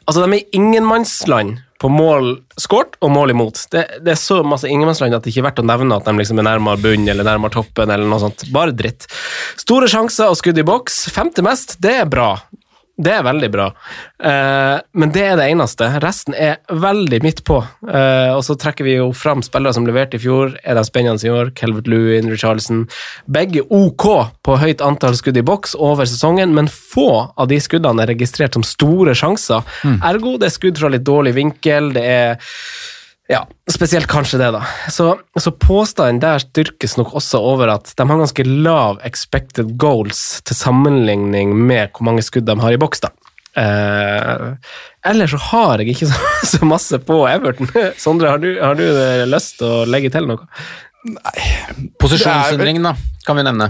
altså, 0.10 0.26
de 0.26 0.40
er 0.40 0.58
ingenmannsland 0.58 1.60
på 1.80 1.88
mål 1.88 2.34
skåret 2.60 2.98
og 3.00 3.12
mål 3.16 3.32
imot. 3.32 3.62
Det, 3.72 3.86
det 4.04 4.12
er 4.12 4.20
så 4.20 4.42
masse 4.44 4.68
ingenmannsland 4.68 5.16
at 5.16 5.24
det 5.24 5.32
ikke 5.32 5.46
er 5.46 5.48
verdt 5.48 5.62
å 5.64 5.68
nevne 5.70 5.96
at 5.96 6.08
de 6.10 6.14
liksom 6.18 6.42
er 6.42 6.50
nærmere 6.50 6.82
bunn 6.84 7.08
eller 7.08 7.28
nærmere 7.28 7.56
toppen. 7.56 7.94
eller 7.94 8.10
noe 8.10 8.20
sånt. 8.26 8.44
Bare 8.52 8.76
dritt. 8.76 9.08
Store 9.60 9.88
sjanser 9.92 10.34
og 10.34 10.40
skudd 10.40 10.60
i 10.60 10.68
boks. 10.68 11.06
Femte 11.16 11.46
mest, 11.46 11.78
det 11.84 11.96
er 12.02 12.10
bra. 12.10 12.34
Det 13.00 13.14
er 13.16 13.24
veldig 13.24 13.48
bra. 13.54 13.70
Eh, 14.20 14.78
men 15.00 15.12
det 15.16 15.24
er 15.24 15.38
det 15.40 15.46
eneste. 15.54 15.88
Resten 16.04 16.36
er 16.36 16.58
veldig 16.68 17.22
midt 17.24 17.42
på. 17.48 17.62
Eh, 17.88 18.32
og 18.36 18.44
så 18.44 18.58
trekker 18.60 18.84
vi 18.84 18.98
jo 18.98 19.10
fram 19.16 19.44
spillere 19.46 19.78
som 19.78 19.88
leverte 19.88 20.20
i 20.20 20.24
fjor. 20.24 20.58
Er 20.68 20.76
de 20.76 20.84
spennende 20.88 21.24
i 21.24 21.32
år? 21.32 21.54
Kelvert 21.56 21.88
Lewin, 21.88 22.28
Richarlison. 22.32 22.84
Begge 23.32 23.64
OK 23.72 24.06
på 24.44 24.60
høyt 24.60 24.84
antall 24.84 25.16
skudd 25.16 25.40
i 25.40 25.46
boks 25.48 25.78
over 25.80 26.10
sesongen, 26.10 26.52
men 26.58 26.68
få 26.68 27.10
av 27.40 27.48
de 27.52 27.62
skuddene 27.64 28.04
er 28.04 28.12
registrert 28.12 28.58
som 28.58 28.68
store 28.68 29.16
sjanser. 29.16 29.64
Ergo 30.04 30.36
det 30.40 30.50
er 30.50 30.58
skudd 30.58 30.82
fra 30.82 30.92
litt 30.92 31.08
dårlig 31.08 31.38
vinkel. 31.40 31.94
det 31.96 32.04
er 32.04 32.50
ja, 33.30 33.44
spesielt 33.70 34.08
kanskje 34.10 34.40
det, 34.42 34.48
da. 34.56 34.64
Så, 34.90 35.12
så 35.38 35.52
påstanden 35.54 36.20
der 36.24 36.42
styrkes 36.42 36.96
nok 36.98 37.14
også 37.20 37.38
over 37.46 37.70
at 37.76 37.92
de 37.98 38.08
har 38.10 38.22
ganske 38.24 38.46
lav 38.48 38.98
expected 39.06 39.76
goals 39.82 40.42
til 40.50 40.58
sammenligning 40.58 41.54
med 41.54 41.92
hvor 41.94 42.08
mange 42.10 42.26
skudd 42.26 42.48
de 42.50 42.58
har 42.60 42.74
i 42.74 42.82
boks, 42.82 43.04
da. 43.06 43.12
Eh, 43.60 44.50
ellers 45.10 45.34
så 45.34 45.40
har 45.52 45.82
jeg 45.82 45.94
ikke 45.96 46.10
så, 46.12 46.20
så 46.56 46.66
masse 46.66 47.00
på 47.06 47.22
Everton. 47.30 47.70
Sondre, 48.02 48.34
har 48.34 48.42
du, 48.42 48.50
har 48.62 48.78
du 48.80 48.86
eh, 48.90 49.26
lyst 49.30 49.60
til 49.62 49.70
å 49.70 49.86
legge 49.90 50.10
til 50.14 50.30
noe? 50.30 50.50
Posisjonsendring, 52.02 52.82
da, 52.84 52.96
kan 53.26 53.38
vi 53.40 53.46
nevne. 53.48 53.70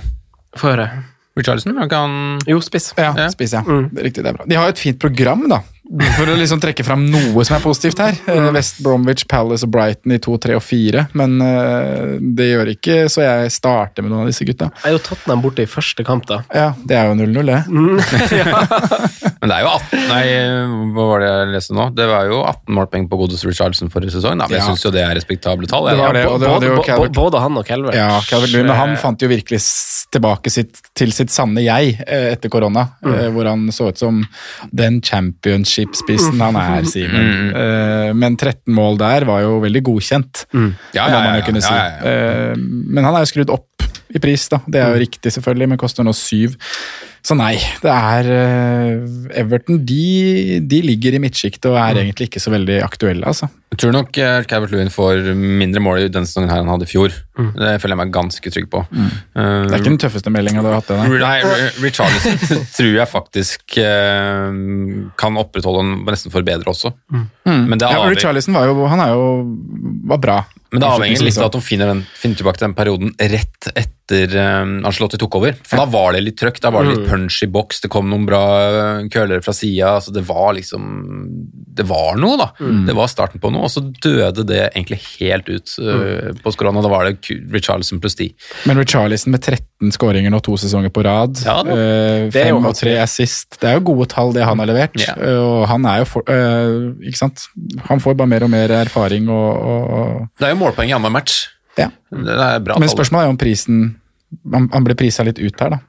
Få 0.57 0.71
høre. 0.73 0.89
Richarlison, 1.37 1.77
kan 1.91 2.39
Jo, 2.49 2.59
spiss. 2.63 2.93
Ja, 2.97 3.13
Ja. 3.15 3.27
spiss, 3.31 3.53
ja. 3.53 3.61
Det 3.63 4.01
er 4.01 4.07
riktig, 4.09 4.23
det 4.25 4.31
er 4.33 4.39
bra. 4.39 4.45
De 4.49 4.57
har 4.57 4.67
jo 4.67 4.75
et 4.75 4.81
fint 4.81 4.99
program, 4.99 5.45
da. 5.51 5.61
For 5.89 6.29
å 6.29 6.35
liksom 6.37 6.59
trekke 6.61 6.83
fram 6.85 7.07
noe 7.09 7.41
som 7.47 7.55
er 7.57 7.63
positivt 7.63 7.97
her. 8.03 8.13
Eh, 8.29 8.49
West 8.53 8.77
Bromwich, 8.85 9.23
Palace 9.31 9.65
og 9.65 9.71
Brighton 9.73 10.13
i 10.13 10.19
2, 10.21 10.35
3 10.43 10.53
og 10.59 10.61
4. 10.61 11.05
Men 11.17 11.39
eh, 11.41 12.11
det 12.37 12.45
gjør 12.51 12.69
ikke 12.75 12.97
så 13.09 13.23
jeg 13.25 13.49
starter 13.55 14.05
med 14.05 14.13
noen 14.13 14.27
av 14.27 14.29
disse 14.29 14.45
gutta. 14.45 14.67
Er 14.85 14.93
jo 14.93 14.99
Tottenham 15.01 15.41
borte 15.41 15.65
i 15.65 15.69
første 15.69 16.05
kamp, 16.05 16.27
da. 16.29 16.43
Ja, 16.53 16.67
Det 16.85 16.93
er 16.99 17.09
jo 17.09 17.15
0-0, 17.17 17.41
det. 17.49 17.63
Men 19.39 19.49
det 19.49 19.55
er 19.55 19.63
jo 19.65 19.71
18 19.71 20.05
Nei, 20.09 20.23
hva 20.93 21.05
var 21.09 21.23
det 21.23 21.29
jeg 21.31 21.49
leste 21.55 21.75
nå? 21.77 21.87
Det 21.97 22.05
var 22.09 22.29
jo 22.29 22.39
18 22.43 22.75
målpoeng 22.77 23.07
på 23.09 23.19
godeste 23.23 23.49
Richardson 23.49 23.89
forrige 23.93 24.13
sesong. 24.17 24.37
Da. 24.37 24.45
Men 24.49 24.57
jeg 24.59 24.63
Ja. 24.63 24.67
syns 24.69 24.85
jo 24.85 24.91
det 24.93 25.03
er 25.05 25.15
respektable 25.17 25.69
tall. 25.69 25.87
Det 25.89 25.97
jeg, 25.97 26.23
jo 26.25 26.37
både, 26.37 27.09
både 27.17 27.41
han 27.41 27.57
og 27.57 27.65
Calvert. 27.65 27.97
Ja, 27.97 28.19
Calvert 28.29 28.53
Lund, 28.53 28.69
han 28.77 28.95
fant 29.01 29.21
jo 29.25 29.29
virkelig 29.31 29.61
tilbake 30.13 30.51
sitt, 30.53 30.79
til 30.97 31.11
sitt 31.15 31.31
sanne 31.33 31.61
jeg 31.65 31.97
eh, 32.05 32.29
etter 32.35 32.49
korona. 32.53 32.87
mm. 33.05 33.17
Hvor 33.33 33.49
han 33.49 33.67
så 33.73 33.89
ut 33.89 33.97
som 34.01 34.21
den 34.75 35.01
championship-spissen 35.79 36.41
han 36.41 36.57
er, 36.59 36.87
Simen. 36.89 37.51
Eh, 37.55 38.13
Men 38.17 38.37
13 38.37 38.73
mål 38.75 38.97
der 38.99 39.25
var 39.29 39.41
jo 39.45 39.59
veldig 39.63 39.83
godkjent, 39.83 40.45
Ja, 40.53 40.59
må 40.59 40.71
ja, 40.95 41.09
man 41.09 41.29
ja, 41.33 41.35
jo 41.39 41.45
kunne 41.47 41.61
ja, 41.61 41.67
si. 41.67 41.75
ja, 41.75 41.85
ja. 41.89 42.51
Eh, 42.53 42.55
Men 42.57 43.03
han 43.07 43.15
er 43.15 43.25
jo 43.25 43.31
skrudd 43.33 43.49
opp 43.53 43.65
i 44.09 44.17
pris, 44.19 44.47
da. 44.49 44.59
Det 44.65 44.79
er 44.81 44.89
jo 44.95 45.03
riktig, 45.03 45.31
selvfølgelig, 45.35 45.69
men 45.69 45.77
koster 45.77 46.03
nå 46.03 46.13
syv. 46.17 46.55
Så 47.21 47.35
nei, 47.35 47.59
det 47.83 47.91
er 47.91 48.29
eh, 48.31 49.39
Everton 49.41 49.81
de, 49.85 50.59
de 50.65 50.79
ligger 50.81 51.17
i 51.17 51.19
midtsjiktet 51.21 51.67
og 51.69 51.75
er 51.77 51.99
egentlig 51.99 52.29
ikke 52.29 52.41
så 52.41 52.49
veldig 52.53 52.79
aktuelle, 52.85 53.27
altså. 53.27 53.49
Jeg 53.69 53.83
tror 53.83 53.93
nok 53.93 54.09
Calvert 54.49 54.71
Lewin 54.73 54.89
får 54.89 55.29
mindre 55.37 55.83
mål 55.83 56.05
i 56.07 56.09
denne 56.09 56.25
sesongen 56.25 56.49
her 56.49 56.63
enn 56.63 56.65
han 56.71 56.77
hadde 56.79 56.87
i 56.87 56.93
fjor. 56.93 57.13
Det 57.55 57.73
føler 57.81 57.95
jeg 57.95 58.01
meg 58.01 58.13
ganske 58.15 58.53
trygg 58.55 58.69
på. 58.71 58.83
Det 58.93 59.43
er 59.43 59.77
ikke 59.79 59.91
den 59.91 60.01
tøffeste 60.01 60.33
meldinga 60.33 60.63
du 60.65 60.69
har 60.71 60.79
hatt. 60.79 60.89
det, 60.91 60.99
nei. 60.99 61.19
Nei, 61.23 61.69
Richarlison 61.83 62.39
tror 62.77 62.93
jeg 62.93 63.09
faktisk 63.09 63.79
uh, 63.79 64.49
kan 65.19 65.39
opprettholde 65.39 65.85
den 65.85 66.07
nesten 66.09 66.33
forbedre 66.33 66.73
også. 66.73 66.93
Men 67.49 67.77
det 67.79 67.89
Ja, 67.89 68.05
Richarlison 68.09 68.57
var 68.57 68.69
jo, 68.69 68.85
han 68.89 69.03
er 69.03 69.13
jo 69.15 69.27
var 70.09 70.17
bra. 70.21 70.39
men 70.71 70.81
det 70.81 70.89
avhenger 70.89 71.23
litt 71.25 71.37
av 71.39 71.47
at 71.49 71.55
de 71.55 71.61
finner, 71.65 71.89
den, 71.89 72.03
finner 72.17 72.37
tilbake 72.39 72.59
til 72.59 72.67
den 72.67 72.75
perioden 72.77 73.13
rett 73.17 73.69
etter 73.73 74.35
um, 74.37 74.75
Angelotti 74.85 75.17
tok 75.21 75.37
over. 75.39 75.55
For 75.65 75.81
da 75.81 75.85
var 75.89 76.13
det 76.13 76.23
litt 76.25 76.37
trøkk, 76.41 76.59
da 76.61 76.71
var 76.73 76.85
det 76.85 76.95
litt 76.95 77.09
punch 77.09 77.39
i 77.45 77.49
boks, 77.49 77.81
det 77.85 77.91
kom 77.93 78.09
noen 78.09 78.27
bra 78.29 78.41
eh, 78.67 79.07
curlere 79.13 79.41
fra 79.45 79.53
sida. 79.55 79.95
Altså 79.99 80.13
det 80.13 80.23
var 80.27 80.53
liksom 80.57 80.87
Det 81.79 81.85
var 81.89 82.19
noe, 82.21 82.37
da. 82.39 82.49
Det 82.87 82.95
var 82.97 83.09
starten 83.11 83.41
på 83.41 83.51
noe, 83.53 83.65
og 83.69 83.73
så 83.73 83.83
døde 83.85 84.45
det 84.49 84.61
egentlig 84.69 84.99
helt 85.19 85.49
ut 85.49 85.75
uh, 85.81 86.29
på 86.37 86.53
skolen. 86.53 86.79
Og 86.79 86.85
da 86.85 86.93
var 86.93 87.07
det 87.07 87.17
Richarlison 87.53 87.99
pluss 88.01 88.15
10. 88.19 88.29
Men 88.69 88.79
Richarlison 88.81 89.31
med 89.33 89.41
13 89.43 89.91
skåringer 89.95 90.33
nå 90.33 90.39
to 90.45 90.57
sesonger 90.59 90.91
på 90.93 91.03
rad, 91.05 91.39
Ja 91.45 91.59
da. 91.63 91.75
Det 91.75 92.45
jo 92.49 92.59
fem 92.59 92.69
og 92.71 92.75
tre 92.79 92.95
assist, 93.03 93.59
det 93.61 93.69
er 93.69 93.77
jo 93.79 93.85
gode 93.91 94.09
tall 94.11 94.33
det 94.35 94.43
han 94.47 94.59
har 94.59 94.69
levert. 94.69 94.97
Ja. 95.01 95.15
Og 95.39 95.67
han 95.71 95.85
er 95.85 96.01
jo 96.03 96.09
for, 96.09 96.23
øh, 96.29 96.95
Ikke 97.05 97.17
sant? 97.21 97.47
Han 97.89 97.99
får 98.03 98.17
bare 98.19 98.27
mer 98.27 98.43
og 98.47 98.51
mer 98.53 98.73
erfaring 98.81 99.29
og, 99.29 99.49
og 99.69 100.27
Det 100.39 100.47
er 100.49 100.55
jo 100.55 100.61
målpoeng 100.63 100.89
i 100.89 100.93
annenhver 100.97 101.15
match. 101.19 101.47
ja. 101.77 101.89
Det 102.11 102.35
er 102.35 102.59
bra 102.65 102.79
Men 102.79 102.89
spørsmålet 102.89 103.23
er 103.23 103.29
jo 103.29 103.35
om 103.37 103.37
prisen 103.37 103.79
Han, 104.53 104.69
han 104.73 104.83
blir 104.85 104.95
prisa 104.97 105.23
litt 105.23 105.39
ut 105.39 105.59
her, 105.61 105.69
da. 105.69 105.79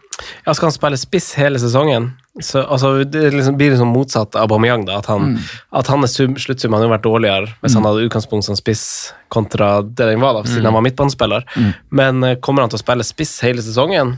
Ja, 0.47 0.53
skal 0.53 0.68
han 0.70 0.72
spille 0.76 0.97
spiss 1.01 1.32
hele 1.36 1.59
sesongen? 1.61 2.11
Så, 2.45 2.62
altså, 2.62 3.05
det 3.05 3.30
liksom 3.34 3.57
blir 3.61 3.74
liksom 3.74 3.93
motsatt 3.95 4.36
av 4.36 4.49
Aubameyang, 4.49 4.86
da. 4.88 4.99
At, 5.01 5.11
han, 5.12 5.36
at 5.76 5.91
hans 5.93 6.16
sluttsum 6.16 6.74
hadde 6.76 6.91
vært 6.91 7.07
dårligere 7.07 7.53
hvis 7.61 7.76
han 7.78 7.86
hadde 7.88 8.07
utgangspunkt 8.09 8.47
som 8.49 8.59
spiss 8.59 8.84
kontra 9.30 9.80
det 9.82 10.09
den 10.12 10.22
var, 10.22 10.38
da, 10.38 10.45
siden 10.49 10.68
han 10.70 10.76
var 10.78 10.84
midtbanespiller. 10.86 11.47
Men 11.91 12.24
eh, 12.26 12.38
kommer 12.43 12.64
han 12.64 12.72
til 12.72 12.80
å 12.80 12.84
spille 12.84 13.07
spiss 13.07 13.36
hele 13.47 13.62
sesongen? 13.64 14.16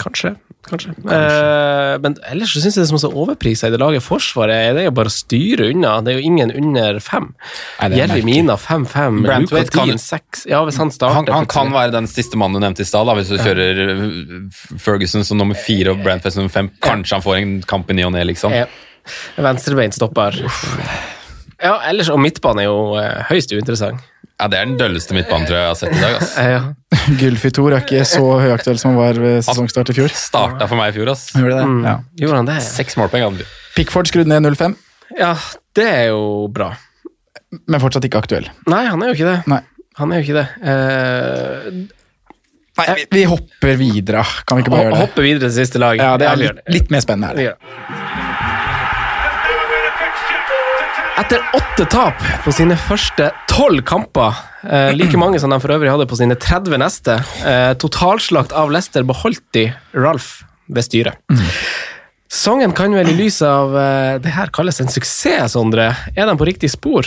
Kanskje. 0.00 0.34
Kanskje. 0.68 0.92
Eh, 1.08 1.94
men 2.04 2.14
ellers 2.30 2.52
så 2.54 2.60
syns 2.62 2.76
jeg 2.76 2.84
det 2.84 2.88
som 2.90 2.98
er 2.98 3.02
så 3.02 3.10
overprisa 3.16 3.68
i 3.68 3.72
det 3.72 3.80
laget 3.80 4.04
Forsvaret, 4.04 4.74
det 4.76 4.82
er 4.84 4.88
jo 4.90 4.94
bare 4.96 5.10
å 5.10 5.14
styre 5.14 5.70
unna. 5.72 5.92
Det 6.04 6.12
er 6.12 6.18
jo 6.20 6.26
ingen 6.30 6.52
under 6.56 7.00
fem. 7.04 7.30
Er 7.80 7.94
Jerry. 7.96 8.20
Mina 8.26 8.56
5-5, 8.60 9.22
Branthwaite 9.24 9.70
Luka 9.70 9.78
kan- 9.78 9.92
Dean 9.92 10.02
6 10.02 10.44
Ja, 10.50 10.62
hvis 10.68 10.78
han 10.80 10.92
starter 10.94 11.16
han, 11.16 11.30
han 11.40 11.48
kan 11.50 11.72
være 11.74 11.92
den 11.96 12.08
siste 12.10 12.36
mannen 12.40 12.60
du 12.60 12.64
nevnte 12.66 12.84
i 12.84 12.88
stad, 12.88 13.08
hvis 13.18 13.32
du 13.32 13.38
kjører 13.40 13.80
uh, 13.88 14.60
Ferguson 14.78 15.24
som 15.24 15.40
nummer 15.40 15.58
fire 15.58 15.94
og 15.94 16.04
Brandfest 16.04 16.36
som 16.36 16.44
nummer 16.44 16.54
fem. 16.54 16.70
Kanskje 16.84 17.18
han 17.18 17.24
får 17.24 17.40
en 17.40 17.56
kamp 17.68 17.90
i 17.90 17.96
ny 17.96 18.04
og 18.08 18.14
ne, 18.16 18.24
liksom. 18.28 18.54
Ja. 18.54 18.68
Venstrebeint 19.40 19.96
stopper. 19.96 20.36
Ja, 21.60 21.74
ellers, 21.90 22.08
og 22.12 22.20
midtbane 22.22 22.62
er 22.64 22.70
jo 22.70 22.94
eh, 23.00 23.24
høyst 23.28 23.52
uinteressant. 23.52 24.00
Ja, 24.40 24.46
Det 24.48 24.56
er 24.58 24.64
den 24.70 24.76
dølleste 24.80 25.12
midtbanen 25.16 25.44
tror 25.48 25.58
jeg 25.60 25.68
har 25.68 25.76
sett 25.76 25.92
i 25.96 26.00
dag. 26.00 26.14
ass. 26.16 26.30
Eh, 26.40 26.50
ja. 26.54 26.60
Gylfi 27.20 27.50
Thor 27.56 27.74
er 27.76 27.82
ikke 27.84 28.04
så 28.08 28.22
høyaktuell 28.40 28.78
som 28.80 28.94
han 28.94 28.98
var 29.02 29.20
ved 29.20 29.42
sesongstart 29.44 29.92
i 29.92 29.96
fjor. 30.00 30.14
Starta 30.16 30.66
for 30.70 30.80
meg 30.80 30.94
i 30.94 30.96
fjor, 30.96 31.10
ass. 31.12 31.26
Gjorde 31.36 31.58
det? 31.60 31.66
Mm. 31.68 31.80
Ja. 31.84 31.96
Gjorde 32.24 32.40
han 32.40 32.48
det? 32.48 32.58
Seks 32.64 32.96
målpoeng 33.00 33.26
hadde 33.28 33.44
han. 33.44 33.56
Pickford 33.76 34.08
skrudd 34.10 34.30
ned 34.32 34.42
0-5, 34.48 34.74
Ja, 35.20 35.34
det 35.76 35.86
er 35.90 36.06
jo 36.14 36.48
bra. 36.54 36.72
men 37.66 37.80
fortsatt 37.82 38.04
ikke 38.08 38.18
aktuell. 38.24 38.48
Nei, 38.70 38.84
han 38.88 39.02
er 39.02 39.12
jo 39.12 39.18
ikke 39.18 39.28
det. 39.30 39.38
Nei. 39.50 39.60
Han 40.00 40.12
er 40.14 40.20
jo 40.20 40.26
ikke 40.26 40.38
det. 40.40 40.48
Eh, 40.70 41.70
Nei, 42.80 42.86
vi, 42.96 43.04
vi 43.12 43.24
hopper 43.28 43.74
videre. 43.76 44.22
Kan 44.48 44.56
vi 44.56 44.62
ikke 44.64 44.72
bare 44.72 44.84
gjøre 44.86 44.94
det? 44.94 45.00
hoppe 45.02 45.24
videre 45.26 45.42
til 45.48 45.56
siste 45.58 45.80
lag. 45.82 45.98
Ja, 46.00 46.14
det 46.16 46.28
er 46.30 46.38
litt, 46.40 46.60
litt 46.72 46.92
mer 46.94 47.02
spennende 47.04 47.34
Vi 47.36 47.44
her. 47.50 47.58
det. 47.58 48.29
Etter 51.20 51.42
åtte 51.52 51.84
tap 51.90 52.22
på 52.46 52.52
sine 52.54 52.78
første 52.80 53.26
tolv 53.50 53.82
kamper, 53.84 54.38
eh, 54.64 54.92
like 54.96 55.18
mange 55.20 55.40
som 55.42 55.52
de 55.52 55.58
for 55.60 55.74
øvrig 55.74 55.90
hadde 55.92 56.06
på 56.08 56.16
sine 56.16 56.32
30 56.32 56.78
neste, 56.80 57.16
eh, 57.44 57.74
totalslakt 57.76 58.54
av 58.56 58.70
Leicester 58.72 59.04
beholdt 59.04 59.42
de 59.52 59.66
Ralf 59.92 60.44
ved 60.68 60.86
styret. 60.86 61.18
Sesongen 62.30 62.72
kan 62.72 62.94
vel 62.96 63.10
i 63.10 63.16
lys 63.18 63.42
av 63.42 63.76
eh, 63.76 64.18
det 64.22 64.32
her 64.32 64.48
kalles 64.48 64.80
en 64.80 64.88
suksess, 64.88 65.52
Sondre. 65.52 65.90
Er 66.16 66.30
de 66.30 66.38
på 66.40 66.48
riktig 66.48 66.70
spor? 66.72 67.04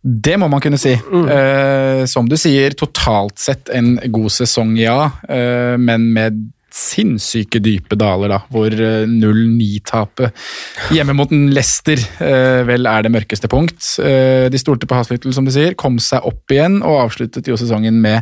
Det 0.00 0.38
må 0.40 0.48
man 0.48 0.62
kunne 0.64 0.80
si. 0.80 0.94
Eh, 0.94 2.06
som 2.08 2.30
du 2.30 2.38
sier, 2.40 2.72
totalt 2.72 3.36
sett 3.38 3.68
en 3.68 3.98
god 4.08 4.32
sesong, 4.32 4.72
ja. 4.80 5.10
eh, 5.28 5.76
men 5.76 6.14
med 6.14 6.40
sinnssyke 6.76 7.60
dype 7.62 7.96
daler, 7.98 8.32
da. 8.34 8.40
Hvor 8.52 8.74
eh, 8.74 9.06
0-9-tapet 9.10 10.32
hjemme 10.94 11.14
mot 11.18 11.30
Leicester 11.30 11.98
eh, 12.22 12.62
vel 12.68 12.86
er 12.90 13.06
det 13.06 13.14
mørkeste 13.14 13.50
punkt. 13.50 13.80
Eh, 14.02 14.46
de 14.52 14.60
stolte 14.60 14.86
på 14.90 14.98
Haslyttel, 14.98 15.34
som 15.36 15.46
du 15.46 15.52
sier. 15.54 15.74
Kom 15.78 15.98
seg 16.02 16.26
opp 16.28 16.50
igjen 16.54 16.80
og 16.82 17.06
avsluttet 17.06 17.48
jo 17.50 17.58
sesongen 17.60 18.00
med 18.02 18.20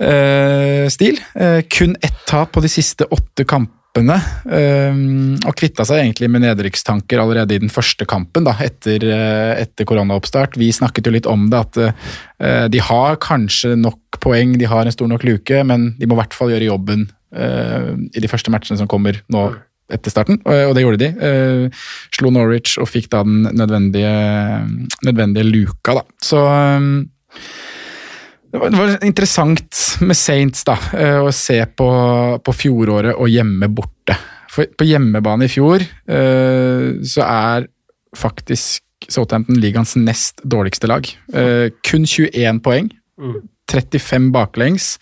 eh, 0.00 0.86
stil. 0.92 1.18
Eh, 1.34 1.60
kun 1.70 1.96
ett 2.02 2.24
tap 2.28 2.52
på 2.54 2.64
de 2.64 2.70
siste 2.72 3.08
åtte 3.10 3.44
kampene. 3.48 3.74
eh, 3.98 4.94
og 5.48 5.54
kvitta 5.58 5.82
seg 5.82 6.04
egentlig 6.04 6.28
med 6.30 6.44
nedrykkstanker 6.44 7.18
allerede 7.18 7.56
i 7.56 7.58
den 7.58 7.72
første 7.72 8.06
kampen 8.06 8.44
da, 8.46 8.52
etter, 8.62 9.02
eh, 9.02 9.62
etter 9.64 9.84
koronaoppstart. 9.88 10.54
Vi 10.60 10.68
snakket 10.70 11.08
jo 11.08 11.14
litt 11.16 11.26
om 11.26 11.48
det, 11.50 11.58
at 11.58 11.80
eh, 11.82 12.66
de 12.70 12.78
har 12.78 13.16
kanskje 13.18 13.74
nok 13.80 14.20
poeng, 14.22 14.54
de 14.60 14.68
har 14.70 14.86
en 14.86 14.94
stor 14.94 15.08
nok 15.10 15.24
luke, 15.26 15.64
men 15.66 15.96
de 15.98 16.06
må 16.06 16.14
i 16.14 16.20
hvert 16.20 16.36
fall 16.36 16.52
gjøre 16.52 16.68
jobben 16.70 17.08
eh, 17.08 17.17
i 17.28 18.20
de 18.22 18.28
første 18.30 18.48
matchene 18.48 18.78
som 18.80 18.88
kommer 18.88 19.18
nå 19.28 19.42
etter 19.92 20.12
starten, 20.12 20.40
og 20.44 20.70
og 20.70 20.74
det 20.76 20.84
gjorde 20.84 21.00
de. 21.00 21.08
Eh, 21.28 21.80
slo 22.14 22.32
Norwich 22.34 22.76
og 22.80 22.88
fikk 22.90 23.08
da 23.12 23.22
den 23.24 23.48
nødvendige, 23.56 24.12
nødvendige 25.06 25.48
luka, 25.48 25.98
da. 26.00 26.04
Så 26.24 26.42
eh, 26.44 26.88
det 28.52 28.60
var, 28.60 28.72
det 28.72 28.80
var 28.80 29.04
interessant 29.04 29.80
med 30.00 30.16
Saints 30.16 30.64
da, 30.68 30.76
eh, 30.96 31.20
å 31.20 31.32
se 31.34 31.60
på, 31.76 31.88
på 32.44 32.56
fjoråret 32.56 33.16
og 33.16 33.32
hjemme 33.32 33.68
borte. 33.72 34.16
For 34.52 34.68
på 34.78 34.86
hjemmebane 34.88 35.46
i 35.46 35.52
fjor 35.52 35.84
eh, 35.84 36.86
så 37.04 37.24
er 37.24 37.68
faktisk 38.16 38.84
Southampton 39.08 39.60
ligaens 39.60 39.94
nest 40.00 40.40
dårligste 40.48 40.88
lag. 40.90 41.06
Eh, 41.32 41.68
kun 41.86 42.08
21 42.08 42.62
poeng, 42.64 42.88
35 43.68 44.32
baklengs, 44.34 44.96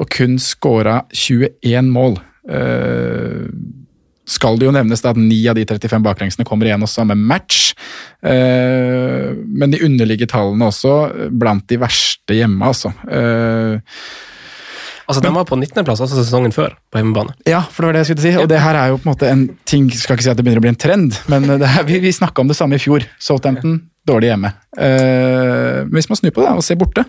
og 0.00 0.08
kun 0.12 0.38
skåra 0.42 1.02
21 1.12 1.90
mål. 1.92 2.18
Eh, 2.48 3.46
skal 4.32 4.56
det 4.58 4.68
jo 4.68 4.72
nevnes 4.74 5.02
at 5.04 5.18
ni 5.18 5.40
av 5.50 5.56
de 5.58 5.64
35 5.66 6.04
baklengsene 6.06 6.46
kommer 6.48 6.68
igjen 6.68 6.82
også 6.86 7.02
samme 7.02 7.16
match. 7.18 7.72
Eh, 8.22 9.32
men 9.34 9.72
de 9.74 9.82
underligger 9.84 10.30
tallene 10.30 10.68
også 10.70 10.92
blant 11.30 11.66
de 11.68 11.80
verste 11.82 12.38
hjemme, 12.38 12.62
altså. 12.72 12.94
Eh, 13.10 13.80
Altså, 15.02 15.18
Den 15.20 15.34
var 15.34 15.44
på 15.44 15.56
19.-plass 15.58 16.00
altså 16.00 16.22
sesongen 16.22 16.52
før, 16.54 16.76
på 16.88 17.00
hjemmebane. 17.00 17.34
ja, 17.44 17.58
for 17.68 17.82
det 17.82 17.88
var 17.88 17.92
det 17.96 18.00
jeg 18.00 18.06
skulle 18.06 18.22
si. 18.22 18.30
Og 18.38 18.46
det 18.48 18.60
her 18.62 18.76
er 18.78 18.92
jo 18.92 19.00
på 19.02 19.08
en 19.08 19.10
måte 19.10 19.28
en 19.28 19.42
ting 19.68 19.88
Skal 19.90 20.14
ikke 20.16 20.24
si 20.24 20.30
at 20.30 20.38
det 20.38 20.44
begynner 20.46 20.62
å 20.62 20.64
bli 20.64 20.70
en 20.70 20.78
trend, 20.78 21.18
men 21.28 21.48
det 21.60 21.68
her, 21.68 21.82
vi, 21.88 21.98
vi 22.00 22.12
snakka 22.14 22.40
om 22.40 22.48
det 22.48 22.56
samme 22.56 22.78
i 22.78 22.80
fjor. 22.80 23.04
Southampton, 23.20 23.80
dårlig 24.08 24.30
hjemme. 24.30 24.52
Eh, 24.78 25.82
hvis 25.92 26.08
man 26.08 26.20
snur 26.22 26.32
på 26.32 26.46
det 26.46 26.54
og 26.54 26.64
ser 26.64 26.78
borte 26.80 27.04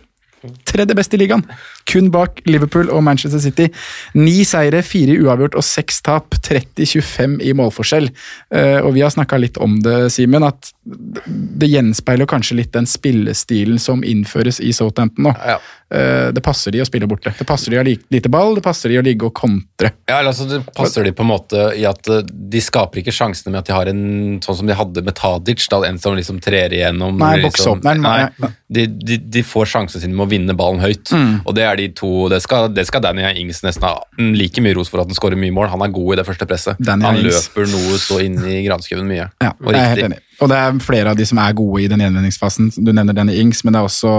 Tredje 0.68 0.92
best 0.98 1.14
i 1.16 1.22
ligaen, 1.22 1.46
kun 1.90 2.10
bak 2.14 2.42
Liverpool 2.48 2.90
og 2.94 3.04
Manchester 3.04 3.40
City. 3.44 3.70
Ni 4.16 4.44
seire, 4.48 4.82
fire 4.86 5.18
uavgjort 5.20 5.58
og 5.60 5.66
seks 5.68 6.02
tap. 6.06 6.36
30-25 6.44 7.40
i 7.44 7.54
målforskjell. 7.58 8.10
Eh, 8.54 8.80
og 8.84 8.94
vi 8.96 9.04
har 9.06 9.14
snakka 9.14 9.38
litt 9.42 9.58
om 9.64 9.80
det, 9.84 10.10
Simen, 10.14 10.44
at 10.48 10.72
det 10.84 11.70
gjenspeiler 11.72 12.28
kanskje 12.28 12.58
litt 12.60 12.74
den 12.76 12.88
spillestilen 12.90 13.80
som 13.80 14.04
innføres 14.04 14.60
i 14.64 14.74
Southampton 14.76 15.30
nå. 15.30 15.34
Ja. 15.48 15.58
Eh, 15.94 16.32
det 16.34 16.42
passer 16.44 16.74
de 16.74 16.82
å 16.84 16.88
spille 16.88 17.08
borte. 17.10 17.32
Det 17.38 17.46
passer 17.48 17.72
de 17.72 17.78
å 17.78 17.84
ha 17.84 17.88
lite 17.88 18.32
ball, 18.34 18.56
det 18.58 18.64
passer 18.66 18.92
de 18.92 18.98
å 19.00 19.04
ligge 19.06 19.28
og 19.30 19.34
kontre. 19.38 19.94
Ja, 20.10 20.20
altså, 20.24 20.48
Det 20.50 20.62
passer 20.76 21.06
de 21.08 21.14
på 21.16 21.24
en 21.24 21.32
måte 21.32 21.68
i 21.80 21.86
at 21.88 22.10
eh, 22.12 22.24
de 22.28 22.62
skaper 22.64 23.04
ikke 23.04 23.14
sjansene 23.16 23.54
med 23.54 23.62
at 23.64 23.70
de 23.72 23.76
har 23.78 23.92
en 23.92 24.04
sånn 24.44 24.60
som 24.62 24.68
de 24.70 24.76
hadde 24.78 25.04
med 25.06 25.16
Tadic, 25.20 25.64
da, 25.72 25.84
en 25.88 26.00
som 26.02 26.18
liksom 26.18 26.42
trer 26.44 26.74
igjennom. 26.76 27.16
Nei, 27.22 27.36
liksom, 27.46 27.84
nei, 27.86 27.96
nei. 28.02 28.52
de, 28.74 28.88
de, 28.88 29.20
de 29.38 29.46
får 29.46 29.70
sjansen 29.76 30.04
sin 30.04 30.16
med 30.18 30.26
å 30.28 30.32
vinne 30.34 30.58
ballen 30.58 30.82
høyt, 30.84 31.12
Mm. 31.14 31.42
og 31.46 31.54
det 31.56 31.64
er 31.68 31.73
de 31.80 31.88
to 31.96 32.28
Det 32.30 32.42
skal, 32.44 32.68
det 32.74 32.86
skal 32.88 33.02
Danny 33.02 33.24
Ings 33.42 33.62
nesten 33.64 33.84
ha 33.88 33.96
like 34.18 34.62
mye 34.62 34.74
ros 34.78 34.90
for 34.92 35.02
at 35.02 35.08
han 35.10 35.16
skårer 35.18 35.40
mye 35.40 35.52
mål. 35.56 35.70
Han 35.74 35.82
er 35.86 35.92
god 35.94 36.14
i 36.14 36.20
det 36.22 36.26
første 36.28 36.46
presset. 36.50 36.78
Danny 36.80 37.06
han 37.06 37.18
Ings. 37.22 37.50
løper 37.50 37.70
noe 37.72 37.98
så 38.02 38.20
inn 38.24 38.38
i 38.46 38.62
granskauen 38.68 39.08
mye. 39.10 39.30
Ja, 39.42 39.54
og 39.60 39.74
jeg 39.74 39.82
er 39.82 39.92
helt 39.96 40.08
enig. 40.12 40.20
Og 40.44 40.50
det 40.50 40.58
er 40.58 40.80
flere 40.84 41.12
av 41.14 41.16
de 41.20 41.26
som 41.30 41.38
er 41.40 41.54
gode 41.56 41.84
i 41.84 41.88
den 41.88 42.02
gjenvinningsfasen. 42.02 42.72
Du 42.84 42.90
nevner 42.92 43.14
Danny 43.16 43.36
Ings, 43.40 43.62
men 43.64 43.76
det 43.76 43.80
er 43.80 43.86
også, 43.88 44.14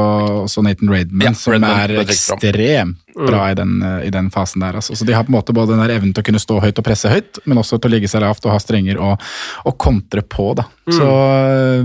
også 0.47 0.63
Nathan 0.65 0.93
Redman 0.95 1.27
Ja, 1.27 1.33
som 1.37 1.53
Redmond 1.53 1.73
er 1.91 2.05
ekstremt 2.05 3.01
bra 3.15 3.43
i 3.51 3.55
den, 3.59 3.75
i 4.07 4.11
den 4.15 4.31
fasen 4.35 4.63
der. 4.65 4.79
Altså. 4.81 4.95
Så 4.97 5.05
de 5.07 5.13
har 5.15 5.27
på 5.27 5.33
en 5.35 5.37
måte 5.39 5.53
både 5.55 5.75
den 5.75 5.83
der 5.83 5.97
evnen 5.99 6.15
til 6.15 6.23
å 6.25 6.29
kunne 6.31 6.41
stå 6.43 6.61
høyt 6.65 6.79
og 6.81 6.87
presse 6.87 7.11
høyt, 7.13 7.43
men 7.45 7.59
også 7.61 7.79
til 7.79 7.91
å 7.91 7.95
ligge 7.97 8.09
seg 8.11 8.23
lavt 8.25 8.47
og 8.47 8.55
ha 8.55 8.61
strenger 8.63 8.99
og, 9.03 9.21
og 9.67 9.77
kontre 9.79 10.23
på. 10.23 10.53
Da. 10.59 10.65
Så 10.91 11.11
øh, 11.11 11.85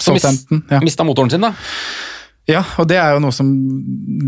Så 0.00 0.14
mis- 0.16 0.24
Southampton, 0.24 0.64
ja. 0.72 0.80
Mista 0.80 1.04
motoren 1.04 1.30
sin, 1.30 1.44
da. 1.44 1.52
Ja, 2.48 2.62
og 2.80 2.88
det 2.90 2.96
er 2.98 3.14
jo 3.14 3.20
noe 3.22 3.34
som 3.34 3.48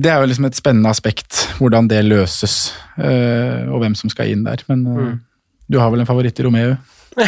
Det 0.03 0.11
er 0.11 0.21
jo 0.23 0.29
liksom 0.31 0.47
et 0.49 0.59
spennende 0.59 0.91
aspekt, 0.93 1.47
hvordan 1.59 1.89
det 1.91 2.05
løses, 2.05 2.75
øh, 2.99 3.73
og 3.73 3.83
hvem 3.83 3.95
som 3.99 4.13
skal 4.13 4.33
inn 4.33 4.45
der. 4.47 4.63
Men 4.69 4.85
mm. 4.85 5.15
du 5.73 5.81
har 5.81 5.91
vel 5.93 6.05
en 6.05 6.09
favoritt 6.09 6.39
i 6.39 6.47
Romeo? 6.47 6.77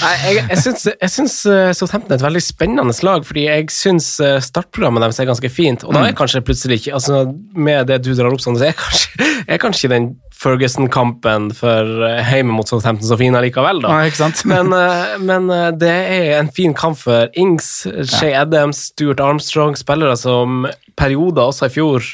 Nei, 0.00 0.12
jeg, 0.22 0.44
jeg 0.46 0.58
syns, 0.62 0.84
jeg 0.92 1.10
syns 1.10 1.34
eh, 1.50 1.72
Southampton 1.74 2.14
er 2.14 2.20
et 2.20 2.22
veldig 2.22 2.42
spennende 2.44 2.94
lag, 3.06 3.24
fordi 3.26 3.42
jeg 3.48 3.66
syns 3.74 4.12
eh, 4.22 4.38
startprogrammet 4.44 5.02
deres 5.02 5.18
er 5.18 5.30
ganske 5.30 5.50
fint. 5.50 5.82
Og 5.86 5.96
da 5.96 6.04
er 6.06 6.14
kanskje 6.18 6.44
plutselig 6.46 6.80
ikke 6.80 6.94
altså 7.00 7.24
Med 7.58 7.90
det 7.90 7.98
du 8.06 8.12
drar 8.14 8.30
opp 8.30 8.42
sånn, 8.44 8.58
så 8.60 8.64
er 8.68 8.78
kanskje, 8.78 9.10
er 9.50 9.58
kanskje 9.62 9.90
den 9.90 10.04
Ferguson-kampen 10.40 11.50
for 11.56 12.04
eh, 12.06 12.30
hjemme 12.32 12.54
mot 12.56 12.68
Southampton 12.68 13.08
så 13.08 13.18
fin 13.20 13.36
allikevel, 13.36 13.82
da. 13.84 13.98
Sant? 14.16 14.44
Men, 14.48 14.72
eh, 14.72 15.18
men 15.20 15.50
eh, 15.52 15.68
det 15.76 15.90
er 15.90 16.38
en 16.38 16.48
fin 16.54 16.72
kamp 16.76 16.96
for 17.02 17.28
Ings, 17.38 17.68
Shay 18.08 18.32
Adams, 18.36 18.86
Stuart 18.94 19.20
Armstrong, 19.20 19.76
spillere 19.76 20.16
som 20.16 20.64
perioder 21.00 21.50
også 21.50 21.68
i 21.68 21.76
fjor 21.76 22.08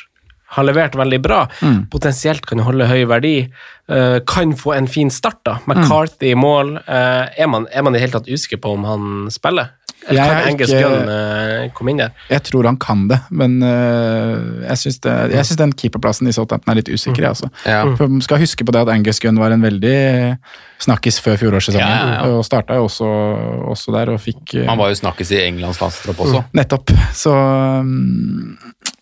har 0.57 0.67
levert 0.67 0.95
veldig 0.99 1.19
bra. 1.23 1.41
Mm. 1.61 1.81
Potensielt 1.91 2.47
kan 2.47 2.63
holde 2.63 2.87
høy 2.87 3.03
verdi. 3.11 3.49
kan 4.31 4.53
få 4.57 4.73
en 4.77 4.87
fin 4.89 5.11
start, 5.11 5.41
da. 5.45 5.57
McCarthy 5.67 6.31
i 6.31 6.39
mål. 6.39 6.77
man, 6.87 7.67
er 7.67 7.83
man 7.83 7.93
i 7.93 7.99
det 7.99 8.05
hele 8.05 8.15
tatt 8.15 8.31
usikker 8.31 8.63
på 8.63 8.71
om 8.79 8.87
han 8.87 9.27
spiller? 9.35 9.75
Angus 10.09 10.71
ikke- 10.71 10.83
Gunn 10.83 11.09
eh, 11.09 11.71
komme 11.75 11.91
inn 11.91 11.99
der? 11.99 12.11
Jeg 12.31 12.43
tror 12.47 12.65
han 12.65 12.77
kan 12.77 13.09
det, 13.09 13.19
men 13.31 13.57
øh, 13.63 14.63
jeg 14.69 14.77
syns 14.79 15.01
det- 15.01 15.33
jeg 15.33 15.45
syns 15.49 15.57
den 15.59 15.73
keeperplassen 15.73 16.29
i 16.29 16.33
Southampton 16.33 16.71
er 16.73 16.77
litt 16.77 16.89
usikker. 16.89 17.23
jeg, 17.23 17.29
Altså. 17.31 17.51
Ja. 17.67 17.85
Man 18.07 18.21
skal 18.23 18.39
huske 18.39 18.65
på 18.65 18.73
det 18.73 18.81
at 18.87 18.89
Angus 18.95 19.19
Gunn 19.21 19.39
var 19.39 19.51
en 19.51 19.63
veldig 19.63 20.39
snakkis 20.79 21.19
før 21.21 21.37
fjorårssesongen. 21.37 21.81
Ja, 21.89 22.07
ja, 22.07 22.27
ja. 22.27 22.37
Og 22.37 22.45
starta 22.45 22.75
jo 22.79 22.85
også, 22.87 23.09
også 23.73 23.93
der 23.93 24.13
og 24.13 24.21
fikk 24.21 24.55
øh, 24.55 24.67
Han 24.69 24.79
var 24.79 24.89
jo 24.89 24.95
snakkes 24.95 25.31
i 25.33 25.41
Englands 25.49 25.81
landstropp 25.81 26.21
også. 26.21 26.45
Nettopp. 26.55 26.91
Så 27.13 27.33
um, 27.33 28.59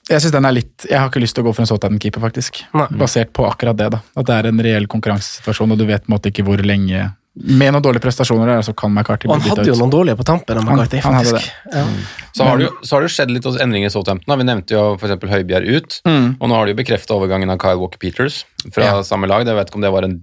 jeg 0.08 0.20
synes 0.20 0.32
den 0.32 0.44
er 0.44 0.52
litt 0.52 0.86
Jeg 0.90 0.98
har 1.00 1.08
ikke 1.08 1.20
lyst 1.22 1.34
til 1.34 1.44
å 1.44 1.48
gå 1.48 1.54
for 1.56 1.62
en 1.64 1.66
Southampton-keeper, 1.70 2.20
faktisk. 2.20 2.62
Nei. 2.76 2.86
Basert 3.00 3.32
på 3.32 3.46
akkurat 3.48 3.76
det. 3.76 3.90
da. 3.96 4.00
At 4.16 4.26
det 4.28 4.34
er 4.38 4.48
en 4.50 4.60
reell 4.60 4.86
konkurransesituasjon, 4.86 5.72
og 5.72 5.78
du 5.78 5.86
vet 5.88 6.04
på 6.06 6.10
en 6.12 6.16
måte 6.18 6.30
ikke 6.32 6.44
hvor 6.46 6.60
lenge 6.64 7.12
Med 7.34 7.72
noen 7.74 7.82
dårlige 7.82 8.02
prestasjoner 8.04 8.46
der, 8.46 8.60
så 8.62 8.72
kan 8.78 8.92
McCarthy 8.94 9.26
bli 9.26 9.32
han 9.34 9.40
ut. 9.42 9.48
Han 9.48 9.56
hadde 9.58 9.70
jo 9.72 9.74
noen 9.80 9.90
dårlige 9.90 10.14
på 10.20 10.24
tampen. 10.28 10.56
Han- 10.60 10.68
McCarthy, 10.78 11.00
han 11.02 11.14
hadde 11.18 11.32
faktisk. 11.34 11.50
Ja. 11.72 11.82
Så 12.34 12.44
har, 12.46 12.58
det 12.58 12.64
jo, 12.68 12.72
så 12.82 12.94
har 12.94 13.02
det 13.02 13.08
jo 13.10 13.14
skjedd 13.16 13.30
litt 13.34 13.46
endringer 13.64 13.90
i 13.90 13.94
Southampton. 13.94 14.38
Vi 14.38 14.44
nevnte 14.46 14.74
jo 14.76 14.84
f.eks. 14.94 15.18
Høibjerg 15.32 15.66
ut, 15.76 15.96
og 16.06 16.46
nå 16.48 16.54
har 16.54 16.66
de 16.66 16.74
jo 16.74 16.78
bekrefta 16.78 17.14
overgangen 17.18 17.50
av 17.50 17.58
Kyle 17.58 17.78
Walker 17.82 17.98
Peters 17.98 18.44
fra 18.72 18.84
Ja. 18.84 19.02
samme 19.02 19.26
lag. 19.28 19.44
Jeg 19.46 19.56
vet 19.56 19.68
ikke 19.70 19.76
om 19.80 19.84
det 19.84 19.90
var 19.92 20.04
en 20.06 20.20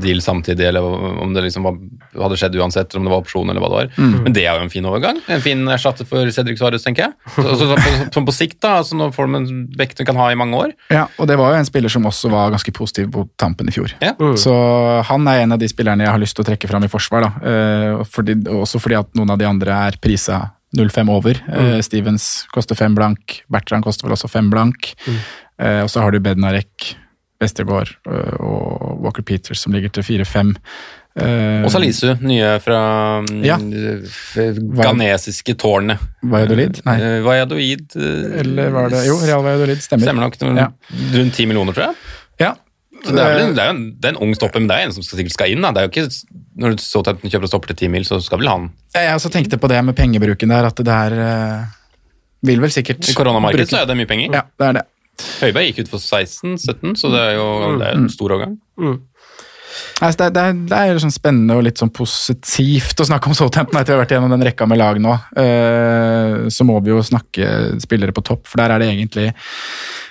deal 0.00 0.20
samtidig, 0.20 0.66
eller 0.68 0.80
om 1.22 1.32
det 1.34 1.42
liksom 1.44 1.62
var, 1.64 1.76
hadde 2.22 2.36
skjedd 2.40 2.54
uansett, 2.56 2.90
eller 2.92 3.00
om 3.00 3.04
det 3.08 3.12
var 3.14 3.22
opsjon, 3.24 3.50
eller 3.50 3.60
hva 3.60 3.68
det 3.70 3.78
var. 3.80 4.20
Men 4.24 4.32
det 4.36 4.44
er 4.46 4.56
jo 4.58 4.64
en 4.66 4.70
fin 4.72 4.84
overgang. 4.88 5.18
En 5.28 5.40
fin 5.44 5.62
erstatter 5.68 6.06
for 6.08 6.28
Cedric 6.34 6.58
Suárez, 6.60 6.84
tenker 6.84 7.08
jeg. 7.08 7.14
Så, 7.36 7.56
så, 7.56 7.68
så, 7.70 8.10
på, 8.14 8.24
på 8.26 8.34
sikt, 8.36 8.60
da, 8.62 8.76
altså 8.82 8.96
nå 8.98 9.10
får 9.16 9.26
de 9.30 9.40
en 9.40 9.66
bekk 9.76 9.96
du 9.98 10.04
kan 10.04 10.16
ha 10.20 10.30
i 10.32 10.38
mange 10.38 10.56
år. 10.56 10.72
Ja, 10.90 11.06
og 11.18 11.28
det 11.30 11.36
var 11.40 11.54
jo 11.54 11.60
en 11.62 11.68
spiller 11.68 11.88
som 11.92 12.06
også 12.08 12.30
var 12.32 12.50
ganske 12.54 12.72
positiv 12.76 13.10
på 13.14 13.26
tampen 13.40 13.68
i 13.68 13.74
fjor. 13.74 13.92
Ja. 14.04 14.14
Så 14.36 14.54
han 15.08 15.28
er 15.28 15.42
en 15.44 15.52
av 15.52 15.58
de 15.62 15.68
spillerne 15.70 16.04
jeg 16.06 16.12
har 16.14 16.20
lyst 16.22 16.36
til 16.38 16.44
å 16.44 16.48
trekke 16.52 16.68
fram 16.70 16.84
i 16.84 16.92
forsvar. 16.92 17.26
da. 17.28 17.50
Eh, 17.50 18.04
fordi, 18.08 18.38
også 18.48 18.80
fordi 18.80 18.98
at 19.00 19.12
noen 19.18 19.30
av 19.30 19.38
de 19.38 19.46
andre 19.48 19.76
er 19.88 19.98
prisa 20.00 20.50
0,5 20.76 21.08
over. 21.10 21.34
Eh, 21.50 21.80
Stevens 21.82 22.46
koster 22.54 22.78
5 22.78 22.94
blank, 22.94 23.40
Bertrand 23.50 23.82
koster 23.82 24.06
vel 24.06 24.14
også 24.14 24.28
5 24.30 24.50
blank. 24.52 24.92
Eh, 25.60 25.82
og 25.82 25.90
så 25.90 26.00
har 26.04 26.14
du 26.14 26.20
Bednarek, 26.22 26.94
Westergård 27.40 27.92
eh, 28.06 28.40
og 28.44 29.00
Walker 29.04 29.24
Peters 29.26 29.62
som 29.64 29.72
ligger 29.76 29.92
til 29.96 30.04
4-5. 30.06 30.54
Uh, 31.20 31.64
Og 31.66 31.72
Salisu, 31.74 32.12
nye 32.22 32.52
fra 32.62 32.80
mm, 33.26 33.40
Ja. 33.42 33.56
ghanesiske 34.36 35.56
tårnet. 35.58 35.98
Valladolid? 36.22 36.78
Nei. 36.86 36.94
Eh, 37.02 37.16
Valladolid 37.26 37.96
eh, 37.98 38.40
Eller 38.44 38.70
var 38.70 38.92
det 38.92 39.00
Jo, 39.08 39.16
Real 39.24 39.42
Valladolid 39.44 39.82
stemmer. 39.82 40.06
Stemmer 40.06 40.28
nok. 40.28 40.38
Ja. 40.60 40.68
Rundt 41.16 41.34
ti 41.34 41.48
millioner, 41.50 41.74
tror 41.76 41.88
jeg. 41.88 41.96
Ja. 42.44 42.52
Så 43.00 43.14
det 43.16 43.24
er, 43.24 43.32
vel 43.32 43.42
en, 43.48 43.54
det 43.56 43.62
er 43.64 43.68
jo 43.70 43.74
en, 43.74 43.82
det 43.96 44.08
er 44.10 44.14
en 44.14 44.22
ung 44.28 44.34
stopper, 44.36 44.60
men 44.60 44.68
det 44.70 44.76
er 44.76 44.86
en 44.86 44.94
som 44.94 45.02
skal, 45.04 45.18
sikkert 45.22 45.34
skal 45.38 45.52
inn. 45.54 45.64
Da. 45.64 45.72
Det 45.74 45.82
er 45.82 45.88
jo 45.88 45.92
ikke, 45.94 46.38
når 46.60 46.76
du 46.76 46.82
så 46.84 47.00
at 47.08 47.22
kjøper 47.24 47.46
og 47.48 47.52
stopper 47.54 47.72
til 47.72 47.78
10 47.88 47.92
mil, 47.96 48.04
så 48.06 48.20
skal 48.22 48.42
vel 48.42 48.50
han 48.52 48.70
Jeg 48.94 49.14
også 49.16 49.32
tenkte 49.32 49.58
på 49.60 49.70
det 49.72 49.80
med 49.88 49.96
pengebruken 49.98 50.52
der, 50.52 50.68
at 50.68 50.76
det 50.76 50.86
der 50.86 51.16
uh, 51.16 51.68
vil 52.46 52.60
vel 52.62 52.70
sikkert 52.74 53.08
I 53.08 53.16
koronamarkedet 53.16 53.64
bruke- 53.66 53.72
så 53.72 53.82
er 53.82 53.88
det 53.90 53.96
mye 53.98 54.10
penger. 54.10 54.36
Ja, 54.36 54.44
det 54.60 54.68
er 54.68 54.78
det. 54.78 54.84
Høiberg 55.40 55.70
gikk 55.70 55.84
ut 55.84 55.92
for 55.92 56.02
16-17, 56.02 56.96
så 57.00 57.12
det 57.12 57.22
er 57.28 57.38
jo 57.38 57.46
det 57.80 57.88
er 57.88 57.96
en 57.98 58.10
stor 58.12 58.36
overgang. 58.36 58.58
Altså, 60.00 60.30
det, 60.32 60.40
er, 60.40 60.54
det, 60.66 60.76
er, 60.76 61.00
sånn 61.02 61.14
spennende 61.14 61.56
og 61.58 61.64
litt 61.66 61.80
sånn 61.80 61.92
positivt 61.94 63.00
å 63.02 63.06
snakke 63.06 63.30
om 63.30 63.36
Southampton 63.36 63.78
etter 63.80 63.92
vi 63.92 63.98
har 63.98 64.02
vært 64.04 64.14
gjennom 64.16 64.32
den 64.32 64.44
rekka 64.48 64.66
med 64.68 64.80
lag 64.80 65.00
nå. 65.02 65.16
Eh, 65.42 66.36
så 66.52 66.66
må 66.66 66.78
vi 66.84 66.92
jo 66.92 67.02
snakke 67.04 67.80
spillere 67.82 68.14
på 68.16 68.24
topp, 68.26 68.46
for 68.48 68.62
der 68.62 68.74
er 68.74 68.82
det 68.82 68.90
egentlig 68.94 69.28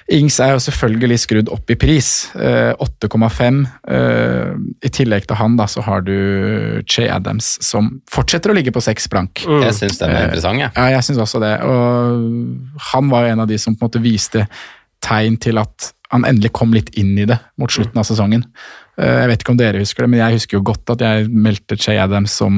Ings 0.10 0.40
er 0.42 0.56
jo 0.56 0.62
selvfølgelig 0.64 1.20
skrudd 1.22 1.50
opp 1.54 1.70
i 1.70 1.76
pris. 1.78 2.32
Eh, 2.34 2.72
8,5. 2.82 3.60
Eh, 3.94 4.56
I 4.88 4.90
tillegg 4.94 5.28
til 5.30 5.38
han 5.38 5.58
da, 5.60 5.68
så 5.70 5.84
har 5.86 6.02
du 6.02 6.82
Che 6.90 7.06
Adams, 7.14 7.52
som 7.62 7.92
fortsetter 8.10 8.50
å 8.50 8.56
ligge 8.58 8.74
på 8.74 8.82
seks 8.82 9.06
blank. 9.12 9.44
Jeg 9.46 9.76
syns 9.78 10.02
den 10.02 10.16
er 10.16 10.26
interessant, 10.26 10.64
jeg. 10.64 10.74
Ja, 10.74 10.88
jeg 10.96 11.06
syns 11.06 11.22
også 11.22 11.44
det. 11.44 11.54
Og 11.62 12.82
han 12.90 13.14
var 13.14 13.28
jo 13.28 13.36
en 13.36 13.46
av 13.46 13.52
de 13.52 13.62
som 13.62 13.78
på 13.78 13.86
en 13.86 13.92
måte 13.92 14.02
viste 14.02 14.48
tegn 15.06 15.38
til 15.42 15.58
at 15.62 15.94
han 16.10 16.24
endelig 16.26 16.50
kom 16.58 16.72
litt 16.74 16.90
inn 16.98 17.12
i 17.22 17.26
det 17.30 17.38
mot 17.62 17.70
slutten 17.70 18.00
av 18.02 18.06
sesongen. 18.08 18.42
Eh, 18.98 19.20
Jeg 19.22 19.28
vet 19.30 19.44
ikke 19.44 19.52
om 19.54 19.60
dere 19.60 19.80
husker 19.84 20.04
det, 20.04 20.10
men 20.10 20.20
jeg 20.24 20.40
husker 20.40 20.58
jo 20.58 20.64
godt 20.72 20.90
at 20.96 21.04
jeg 21.06 21.28
meldte 21.30 21.78
Che 21.78 21.94
Adams 22.02 22.34
som 22.42 22.58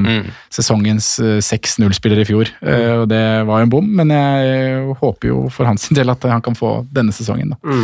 sesongens 0.50 1.20
eh, 1.20 1.42
6-0-spiller 1.44 2.22
i 2.24 2.28
fjor. 2.30 2.48
Eh, 2.64 3.02
Og 3.02 3.10
det 3.12 3.22
var 3.50 3.60
jo 3.60 3.68
en 3.68 3.74
bom, 3.74 3.89
men 4.00 4.10
jeg 4.16 4.96
håper 5.04 5.28
jo 5.34 5.50
for 5.52 5.68
hans 5.68 5.89
del 5.98 6.10
at 6.16 6.24
han 6.32 6.42
kan 6.42 6.56
få 6.56 6.86
denne 6.96 7.12
sesongen. 7.12 7.52
da. 7.54 7.76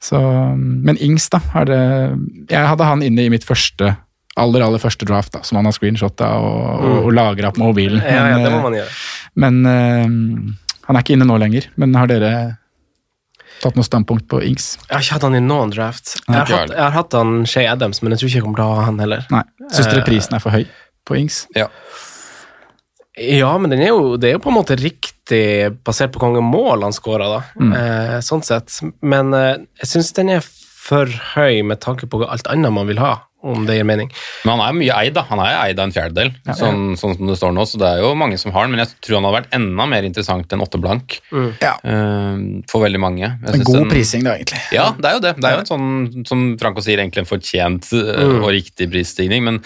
Så, 0.00 0.20
men 0.56 0.96
Ings, 1.00 1.28
da. 1.32 1.40
Det, 1.68 1.80
jeg 2.52 2.68
hadde 2.70 2.84
han 2.88 3.02
inne 3.04 3.24
i 3.26 3.32
mitt 3.32 3.44
første 3.44 3.94
aller 4.40 4.62
aller 4.64 4.78
første 4.80 5.04
draft, 5.04 5.32
da, 5.34 5.40
som 5.44 5.58
han 5.58 5.66
har 5.68 5.74
screenshotta 5.74 6.28
og, 6.40 6.60
og, 6.80 6.96
og 7.08 7.12
lagra 7.12 7.50
på 7.52 7.60
mobilen. 7.60 8.00
Ja, 8.00 8.28
ja, 8.30 8.38
det 8.40 8.52
må 8.52 8.60
eh, 8.60 8.64
man 8.68 8.76
gjøre. 8.78 8.94
men 9.42 9.58
uh, 9.66 10.54
han 10.86 10.96
er 10.96 11.02
ikke 11.04 11.16
inne 11.18 11.26
nå 11.28 11.36
lenger. 11.42 11.66
Men 11.76 11.92
har 11.98 12.08
dere 12.08 12.30
tatt 13.62 13.76
noe 13.78 13.86
standpunkt 13.86 14.26
på 14.30 14.42
Ings? 14.46 14.72
Jeg 14.88 14.94
har 14.94 15.04
ikke 15.04 15.16
hatt 15.18 15.26
han 15.28 15.38
i 15.38 15.42
noen 15.44 15.72
draft. 15.74 16.14
Jeg 16.26 16.34
har, 16.36 16.46
hatt, 16.48 16.74
jeg 16.74 16.84
har 16.84 16.94
hatt 16.96 17.16
han 17.18 17.34
Shay 17.48 17.66
Adams, 17.70 18.02
men 18.02 18.14
jeg 18.14 18.22
tror 18.22 18.30
ikke 18.30 18.40
jeg 18.40 18.46
kommer 18.46 18.62
til 18.62 18.68
å 18.68 18.78
ha 18.78 18.86
han 18.88 19.02
heller. 19.02 19.26
Nei. 19.34 19.42
Syns 19.68 19.90
dere 19.90 20.00
Eh, 20.04 20.08
prisen 20.08 20.38
er 20.38 20.44
for 20.44 20.56
høy 20.56 20.64
på 21.08 21.18
Ings? 21.20 21.42
Ja. 21.58 21.68
Ja, 23.20 23.50
men 23.58 23.72
den 23.72 23.82
er 23.84 23.90
jo, 23.92 24.14
det 24.16 24.30
er 24.30 24.36
jo 24.38 24.42
på 24.44 24.52
en 24.52 24.56
måte 24.56 24.78
riktig 24.80 25.42
basert 25.84 26.12
på 26.14 26.22
hvor 26.22 26.30
mange 26.30 26.44
mål 26.46 26.86
han 26.86 26.94
skåra, 26.96 27.26
da. 27.28 27.40
Eh, 27.60 28.16
sånn 28.24 28.44
sett. 28.46 28.78
Men 29.02 29.34
eh, 29.36 29.58
jeg 29.82 29.90
syns 29.92 30.14
den 30.16 30.32
er 30.38 30.46
for 30.80 31.10
høy 31.34 31.60
med 31.66 31.82
tanke 31.84 32.08
på 32.10 32.22
alt 32.24 32.48
annet 32.50 32.72
man 32.72 32.88
vil 32.88 33.02
ha 33.02 33.18
om 33.42 33.64
det 33.66 33.76
gir 33.78 33.86
mening. 33.88 34.10
Men 34.44 34.58
han 34.58 34.62
er 34.68 34.76
mye 34.78 34.96
eid, 35.00 35.14
da. 35.16 35.22
Han 35.30 35.40
er 35.40 35.54
eid 35.64 35.78
av 35.80 35.86
en 35.88 35.94
fjerdedel, 35.94 36.32
sånn, 36.58 36.82
sånn 37.00 37.16
som 37.16 37.26
det 37.30 37.36
står 37.40 37.54
nå. 37.56 37.64
Så 37.70 37.78
det 37.80 37.88
er 37.88 38.02
jo 38.04 38.10
mange 38.18 38.36
som 38.38 38.52
har 38.52 38.66
den, 38.66 38.74
men 38.76 38.82
jeg 38.84 38.92
tror 39.00 39.16
han 39.20 39.24
hadde 39.28 39.38
vært 39.40 39.54
enda 39.56 39.86
mer 39.94 40.02
interessant 40.08 40.52
enn 40.52 40.60
åtte 40.66 40.80
blank. 40.82 41.20
Ja. 41.62 41.76
eh, 41.84 42.36
for 42.68 42.84
veldig 42.84 43.00
mange. 43.00 43.24
Jeg 43.24 43.54
En 43.54 43.64
god 43.64 43.80
den- 43.80 43.90
prising, 43.90 44.22
da, 44.24 44.36
egentlig. 44.36 44.60
Ja, 44.76 44.90
det 44.92 45.04
er 45.08 45.14
jo 45.16 45.20
det. 45.24 45.34
Det 45.40 45.44
er 45.48 45.56
jo 45.56 45.64
en 45.64 45.72
sånn, 45.72 46.26
som 46.28 46.44
Franco 46.60 46.80
sier, 46.84 46.98
egentlig 46.98 47.24
en 47.24 47.32
fortjent 47.32 47.92
eh, 47.92 48.20
Mm. 48.20 48.44
og 48.44 48.50
riktig 48.52 48.90
prisstigning, 48.92 49.42
men 49.44 49.62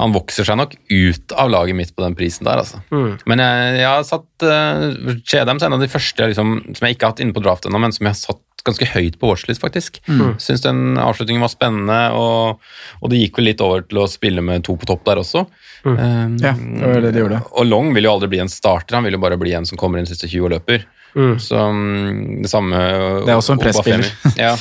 han 0.00 0.14
vokser 0.14 0.46
seg 0.48 0.56
nok 0.56 0.72
ut 0.88 1.32
av 1.36 1.50
laget 1.50 1.76
mitt 1.76 1.90
på 1.94 2.02
den 2.02 2.14
prisen 2.16 2.44
der, 2.46 2.56
altså. 2.62 2.80
Mm. 2.90 3.18
Men 3.26 3.38
jeg, 3.42 3.74
jeg 3.82 3.84
har 3.90 4.02
satt 4.08 4.46
uh, 4.48 5.14
Chedams 5.28 5.62
er 5.62 5.66
en 5.66 5.74
av 5.76 5.80
de 5.82 5.88
første 5.92 6.16
liksom, 6.30 6.54
som 6.74 6.86
jeg 6.86 6.96
ikke 6.96 7.04
har 7.04 7.12
hatt 7.12 7.20
inne 7.20 7.34
på 7.36 7.42
draft 7.44 7.66
ennå, 7.68 7.78
men 7.82 7.92
som 7.92 8.06
jeg 8.06 8.14
har 8.14 8.20
satt 8.22 8.40
ganske 8.66 8.86
høyt 8.92 9.16
på 9.20 9.30
watchlist, 9.30 9.60
faktisk. 9.62 10.00
Mm. 10.08 10.34
Syns 10.42 10.62
den 10.64 10.98
avslutningen 11.00 11.40
var 11.44 11.52
spennende, 11.52 11.98
og, 12.16 12.60
og 13.00 13.10
det 13.12 13.20
gikk 13.22 13.38
vel 13.40 13.48
litt 13.52 13.60
over 13.64 13.82
til 13.88 14.02
å 14.02 14.08
spille 14.10 14.42
med 14.44 14.64
to 14.66 14.76
på 14.80 14.88
topp 14.90 15.04
der 15.08 15.20
også. 15.22 15.46
Mm. 15.84 15.96
Um, 15.96 16.36
Ja, 16.44 16.52
det 16.54 16.92
var 16.94 17.00
det 17.06 17.12
de 17.16 17.22
gjorde. 17.24 17.42
Og 17.56 17.66
Long 17.70 17.92
vil 17.96 18.04
jo 18.08 18.12
aldri 18.16 18.28
bli 18.34 18.42
en 18.44 18.52
starter, 18.52 18.98
han 18.98 19.04
vil 19.08 19.16
jo 19.16 19.22
bare 19.22 19.38
bli 19.40 19.52
en 19.56 19.66
som 19.68 19.78
kommer 19.80 19.98
inn 20.02 20.06
siste 20.10 20.28
20 20.28 20.44
og 20.48 20.54
løper. 20.58 20.86
Mm. 21.16 21.36
Så 21.42 21.56
um, 21.58 22.40
det 22.44 22.50
samme 22.52 22.76
Det 23.26 23.32
er 23.32 23.36
også 23.40 23.56
en 23.56 23.62
presspiller. 23.64 24.10
Ja, 24.38 24.52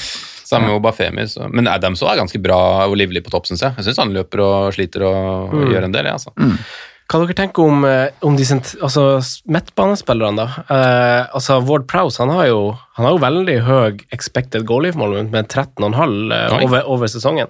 samme 0.49 0.71
Obafemi. 0.73 1.27
Så. 1.29 1.45
Men 1.53 1.67
Adams 1.69 2.01
også 2.01 2.13
er 2.15 2.21
ganske 2.23 2.39
bra 2.41 2.57
og 2.87 2.95
livlig 2.97 3.21
på 3.25 3.29
topp, 3.35 3.45
syns 3.45 3.61
jeg. 3.61 3.75
Jeg 3.77 3.85
syns 3.89 3.99
han 4.01 4.15
løper 4.15 4.41
og 4.41 4.71
sliter 4.73 5.05
og, 5.05 5.51
og 5.51 5.59
Mm. 5.59 5.73
gjør 5.75 5.83
en 5.89 5.93
del, 5.93 6.07
jeg, 6.09 6.17
altså. 6.17 6.33
Hva 7.09 7.19
dere 7.23 7.33
tenker 7.37 7.65
om, 7.65 7.85
eh, 7.89 8.09
om 8.25 8.35
de 8.37 8.43
sent, 8.45 8.75
altså, 8.85 9.03
midtbanespillerne, 9.49 10.37
da? 10.37 10.63
Eh, 10.69 11.27
altså, 11.37 11.59
Ward 11.65 11.87
Prowse 11.89 12.21
han 12.21 12.29
har, 12.33 12.47
jo, 12.51 12.59
han 12.99 13.05
har 13.07 13.13
jo 13.15 13.21
veldig 13.23 13.53
høy 13.63 13.99
expected 14.11 14.65
goal 14.67 14.83
involvement 14.89 15.31
med 15.31 15.47
13,5 15.47 16.33
eh, 16.35 16.55
over, 16.65 16.81
over 16.91 17.07
sesongen. 17.07 17.47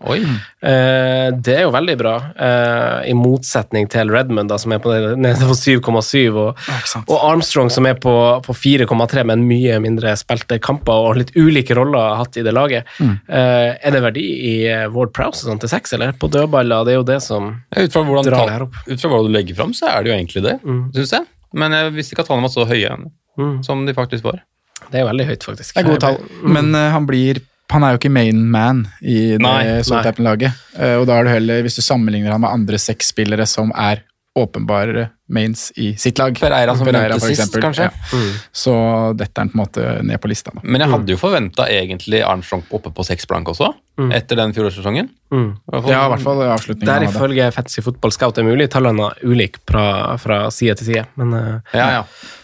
Eh, 0.61 1.29
det 1.41 1.55
er 1.55 1.63
jo 1.65 1.71
veldig 1.73 1.95
bra, 1.97 2.13
eh, 2.37 3.09
i 3.09 3.15
motsetning 3.17 3.87
til 3.89 4.11
Redmond, 4.13 4.51
da, 4.51 4.57
som 4.61 4.73
er 4.75 4.81
på, 4.83 4.93
nede 5.17 5.47
på 5.49 5.55
7,7, 5.57 6.37
og, 6.37 6.59
og 7.07 7.17
Armstrong, 7.31 7.71
som 7.73 7.87
er 7.89 7.97
på, 8.01 8.13
på 8.45 8.55
4,3, 8.55 9.23
men 9.31 9.47
mye 9.49 9.79
mindre 9.81 10.13
spilte 10.19 10.59
kamper 10.61 11.09
og 11.09 11.17
litt 11.23 11.33
ulike 11.39 11.73
roller 11.77 12.15
hatt 12.21 12.37
i 12.37 12.45
det 12.45 12.53
laget. 12.55 12.85
Mm. 13.01 13.15
Eh, 13.25 13.71
er 13.89 13.95
det 13.97 14.03
verdi 14.05 14.25
i 14.51 14.55
eh, 14.69 14.85
Ward 14.93 15.13
Prowse 15.17 15.47
sånn, 15.47 15.59
til 15.63 15.71
seks, 15.73 15.95
eller? 15.97 16.13
På 16.19 16.29
dødballer, 16.31 16.85
det 16.85 16.93
er 16.93 17.01
jo 17.01 17.07
det 17.09 17.21
som 17.25 17.49
Ja, 17.73 17.87
drar 17.89 18.21
tall- 18.29 18.45
det 18.45 18.53
her 18.53 18.67
opp. 18.69 18.77
ut 18.85 18.99
fra 19.01 19.09
hva 19.15 19.23
du 19.25 19.33
legger 19.33 19.57
fram, 19.57 19.73
så 19.73 19.89
er 19.95 20.03
det 20.05 20.11
jo 20.13 20.17
egentlig 20.19 20.45
det, 20.45 20.57
Mm. 20.63 20.83
syns 20.93 21.11
jeg. 21.17 21.25
Men 21.57 21.71
jeg 21.73 21.93
visste 21.95 22.13
ikke 22.13 22.21
at 22.27 22.27
tallene 22.29 22.45
var 22.45 22.53
så 22.53 22.67
høye 22.69 22.97
Mm. 23.39 23.63
som 23.63 23.85
de 23.87 23.93
faktisk 23.95 24.23
var. 24.27 24.41
Det 24.89 25.01
er 25.01 25.07
veldig 25.09 25.29
høyt, 25.29 25.45
faktisk. 25.45 25.75
Det 25.75 25.83
er 25.83 25.89
gode 25.89 26.03
tall, 26.03 26.19
men 26.43 26.73
uh, 26.75 26.89
han 26.95 27.07
blir 27.09 27.43
han 27.69 27.85
er 27.85 27.93
jo 27.93 27.99
ikke 27.99 28.09
main 28.09 28.45
man 28.49 28.83
i 29.05 29.37
det 29.37 29.73
Southampton-laget. 29.85 30.57
Eh, 30.73 30.95
og 30.97 31.05
da 31.05 31.19
er 31.19 31.27
det 31.27 31.35
heller, 31.35 31.65
hvis 31.65 31.77
du 31.77 31.83
sammenligner 31.85 32.33
han 32.33 32.41
med 32.41 32.49
andre 32.49 32.79
seks 32.81 33.11
spillere 33.13 33.45
som 33.49 33.69
er 33.77 34.01
åpenbare 34.39 35.07
mains 35.33 35.67
i 35.75 35.91
sitt 35.99 36.17
lag 36.21 36.37
Pereira 36.39 36.75
som 36.77 36.87
Pereira, 36.87 37.17
for 37.17 37.27
sist, 37.27 37.41
eksempel. 37.41 37.61
kanskje. 37.65 37.89
Mm. 38.13 38.31
Så 38.61 38.73
detter 39.19 39.43
han 39.43 39.51
på 39.51 39.57
en 39.57 39.61
måte 39.61 39.85
ned 40.05 40.21
på 40.21 40.31
lista. 40.31 40.53
Da. 40.55 40.63
Men 40.63 40.85
jeg 40.85 40.93
hadde 40.93 41.13
jo 41.13 41.19
forventa 41.21 41.67
egentlig 41.69 42.21
Armstrong 42.25 42.63
oppe 42.73 42.93
på 42.95 43.05
seks 43.05 43.29
blank 43.29 43.51
også, 43.51 43.71
etter 44.15 44.39
den 44.39 44.55
fjorårssesongen. 44.55 45.09
Mm. 45.33 45.49
Ja, 45.89 46.05
i 46.07 46.11
hvert 46.13 46.25
fall 46.25 46.43
avslutningen. 46.47 46.89
Der 46.89 47.07
ifølge 47.09 47.51
Fantasy 47.53 47.85
Football 47.85 48.15
Scout 48.15 48.41
er 48.41 48.47
mulig. 48.47 48.69
Tallene 48.73 49.11
er 49.11 49.25
ulike 49.27 49.61
fra, 49.69 49.85
fra 50.21 50.41
side 50.55 50.79
til 50.79 50.93
side, 50.93 51.07
men 51.19 51.35
ja, 51.73 51.89
Ja, 51.99 52.03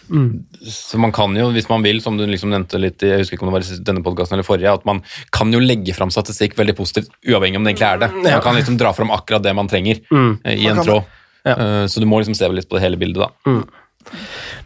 ja. 0.10 0.24
Så 0.72 0.98
man 1.00 1.12
kan 1.12 1.36
jo, 1.38 1.52
hvis 1.54 1.68
man 1.70 1.84
vil, 1.86 2.02
som 2.02 2.18
du 2.18 2.26
liksom 2.26 2.50
nevnte 2.50 2.80
litt 2.82 3.04
i 3.04 3.10
jeg 3.12 3.20
husker 3.24 3.38
ikke 3.38 3.46
om 3.48 3.52
det 3.54 3.58
var 3.60 3.66
i 3.76 3.80
denne 3.86 4.04
podcasten 4.06 4.34
eller 4.38 4.48
forrige, 4.48 4.74
at 4.74 4.86
man 4.86 5.02
kan 5.32 5.52
jo 5.54 5.60
legge 5.60 5.94
fram 5.98 6.10
statistikk 6.14 6.56
veldig 6.58 6.76
positivt, 6.78 7.10
uavhengig 7.28 7.58
om 7.58 7.64
det 7.66 7.76
egentlig 7.76 7.90
er 7.94 8.04
det. 8.06 8.12
Man 8.24 8.42
kan 8.42 8.56
liksom 8.56 8.78
dra 8.78 8.94
fram 8.94 9.12
akkurat 9.12 9.44
det 9.44 9.54
man 9.56 9.68
trenger 9.68 10.02
Mm. 10.12 10.40
eh, 10.44 10.56
i 10.56 10.68
en 10.68 10.78
tråd. 10.84 11.04
Ja. 11.46 11.52
Eh, 11.56 11.86
Så 11.88 12.00
du 12.00 12.06
må 12.06 12.20
liksom 12.20 12.36
se 12.36 12.48
litt 12.50 12.70
på 12.70 12.76
det 12.80 12.82
hele 12.86 12.98
bildet, 12.98 13.28
da. 13.46 13.62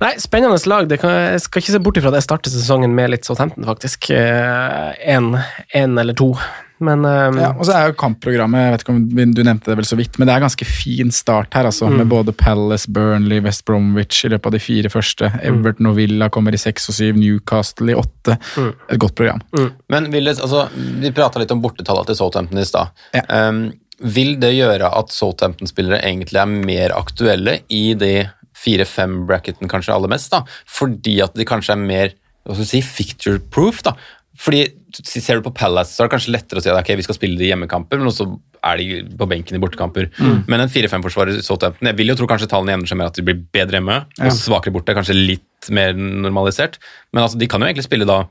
Nei, 0.02 0.14
spennende 0.20 0.60
lag. 0.68 0.88
Det 0.90 1.00
kan, 1.00 1.10
jeg 1.12 1.42
skal 1.42 1.62
ikke 1.62 1.72
se 1.72 1.80
bort 1.80 1.98
ifra 1.98 2.10
at 2.12 2.20
jeg 2.20 2.24
starter 2.28 2.52
sesongen 2.52 2.94
med 2.96 3.10
litt 3.12 3.24
Southampton, 3.26 3.64
faktisk. 3.66 4.10
Én 4.12 6.00
eller 6.00 6.14
to. 6.14 6.34
Men 6.80 7.04
um, 7.04 7.40
Ja, 7.40 7.50
og 7.54 7.66
så 7.68 7.76
er 7.76 7.90
jo 7.90 7.98
kampprogrammet 8.00 8.62
jeg 8.64 8.74
vet 8.74 8.84
ikke 8.86 8.94
om 8.94 9.02
Du 9.36 9.42
nevnte 9.44 9.72
det 9.72 9.78
vel 9.82 9.88
så 9.90 9.98
vidt, 10.00 10.16
men 10.20 10.30
det 10.30 10.36
er 10.36 10.44
ganske 10.46 10.68
fin 10.68 11.12
start 11.16 11.54
her. 11.58 11.68
altså, 11.68 11.90
Med 11.92 12.08
både 12.12 12.34
Palace, 12.36 12.90
Burnley, 12.92 13.42
West 13.44 13.66
Bromwich 13.68 14.24
i 14.26 14.32
løpet 14.32 14.48
av 14.52 14.56
de 14.56 14.62
fire 14.64 14.92
første. 14.94 15.32
Everton 15.44 15.92
og 15.92 15.98
Villa 16.00 16.30
kommer 16.34 16.56
i 16.56 16.62
seks 16.62 16.90
og 16.92 16.98
syv, 17.00 17.20
Newcastle 17.20 17.92
i 17.92 17.98
åtte. 18.00 18.38
Et 18.90 19.00
godt 19.02 19.16
program. 19.20 19.44
Men 19.92 20.10
vil 20.14 20.32
det, 20.32 20.40
altså, 20.40 20.68
Vi 20.74 21.12
prata 21.16 21.42
litt 21.42 21.52
om 21.56 21.62
bortetallene 21.64 22.08
til 22.10 22.20
Southampton 22.20 22.62
i 22.64 22.68
stad. 22.68 22.96
Ja. 23.18 23.26
Um, 23.50 23.70
vil 24.00 24.38
det 24.40 24.54
gjøre 24.56 24.88
at 24.96 25.12
Southampton-spillere 25.12 26.00
egentlig 26.08 26.40
er 26.40 26.48
mer 26.48 26.94
aktuelle 26.96 27.58
i 27.68 27.90
de 28.00 28.14
fire-fem-bracketen 28.60 29.68
kanskje 29.72 29.94
aller 29.96 30.12
mest? 30.12 30.32
da? 30.32 30.44
Fordi 30.68 31.20
at 31.26 31.36
de 31.36 31.48
kanskje 31.48 31.76
er 31.76 31.84
mer 31.84 32.16
hva 32.48 32.56
skal 32.56 32.70
si, 32.70 32.80
ficture-proof? 32.82 33.84
da? 33.86 33.94
Fordi 34.40 34.64
Ser 34.90 35.38
du 35.38 35.46
på 35.46 35.54
Palace, 35.54 35.94
så 35.94 36.04
er 36.04 36.08
det 36.10 36.16
kanskje 36.16 36.34
lettere 36.34 36.62
å 36.62 36.64
si 36.66 36.72
at 36.72 36.80
okay, 36.80 36.98
vi 36.98 37.06
skal 37.06 37.18
spille 37.18 37.38
de 37.38 37.52
hjemmekamper, 37.52 38.00
men 38.02 38.10
også 38.10 38.26
er 38.66 38.82
de 38.82 38.88
på 39.20 39.28
benken 39.30 39.56
i 39.56 39.62
bortekamper. 39.62 40.10
Men 40.50 40.64
en 40.64 40.72
4-5-forsvarer 40.72 41.38
i 41.40 41.44
Southampton 41.46 41.88
Jeg 41.92 41.96
vil 42.00 42.10
jo 42.12 42.16
tro 42.20 42.28
kanskje 42.28 42.50
tallene 42.52 42.74
jevner 42.74 42.90
seg 42.92 43.00
mer 43.00 43.12
at 43.12 43.20
de 43.20 43.24
blir 43.28 43.38
bedre 43.54 43.80
hjemme 43.80 44.02
og 44.18 44.34
svakere 44.36 44.74
borte, 44.76 44.96
kanskje 44.98 45.16
litt 45.16 45.70
mer 45.76 45.94
normalisert. 45.96 46.80
Men 47.14 47.24
altså, 47.28 47.38
de 47.40 47.48
kan 47.52 47.62
jo 47.62 47.70
egentlig 47.70 47.86
spille 47.86 48.10
da 48.10 48.24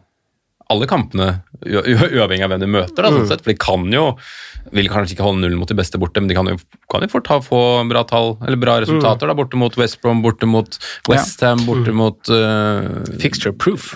alle 0.69 0.85
kampene, 0.85 1.31
uavhengig 1.65 2.45
av 2.45 2.51
hvem 2.53 2.61
de 2.61 2.69
møter. 2.69 3.01
Da, 3.01 3.09
sånn 3.15 3.29
sett, 3.31 3.41
for 3.41 3.55
de 3.55 3.57
kan 3.63 3.87
jo 3.95 4.03
vil 4.77 4.91
kanskje 4.93 5.15
ikke 5.17 5.25
holde 5.25 5.41
nullen 5.41 5.57
mot 5.57 5.71
de 5.71 5.77
beste 5.79 5.97
borte, 5.97 6.21
men 6.21 6.29
de 6.29 6.37
kan 6.37 6.51
jo, 6.51 6.59
kan 6.93 7.01
jo 7.07 7.09
fort 7.15 7.31
ha, 7.33 7.39
få 7.41 7.61
bra 7.89 8.03
tall, 8.05 8.35
eller 8.45 8.61
bra 8.61 8.75
resultater. 8.85 9.31
da, 9.31 9.37
Borte 9.39 9.57
mot 9.57 9.73
West 9.81 10.03
Brom, 10.03 10.21
borte 10.25 10.45
mot 10.51 10.77
Westham, 11.09 11.63
borte 11.65 11.95
mot 11.97 12.29
uh, 12.29 12.85
fixture 13.23 13.55
proof. 13.57 13.95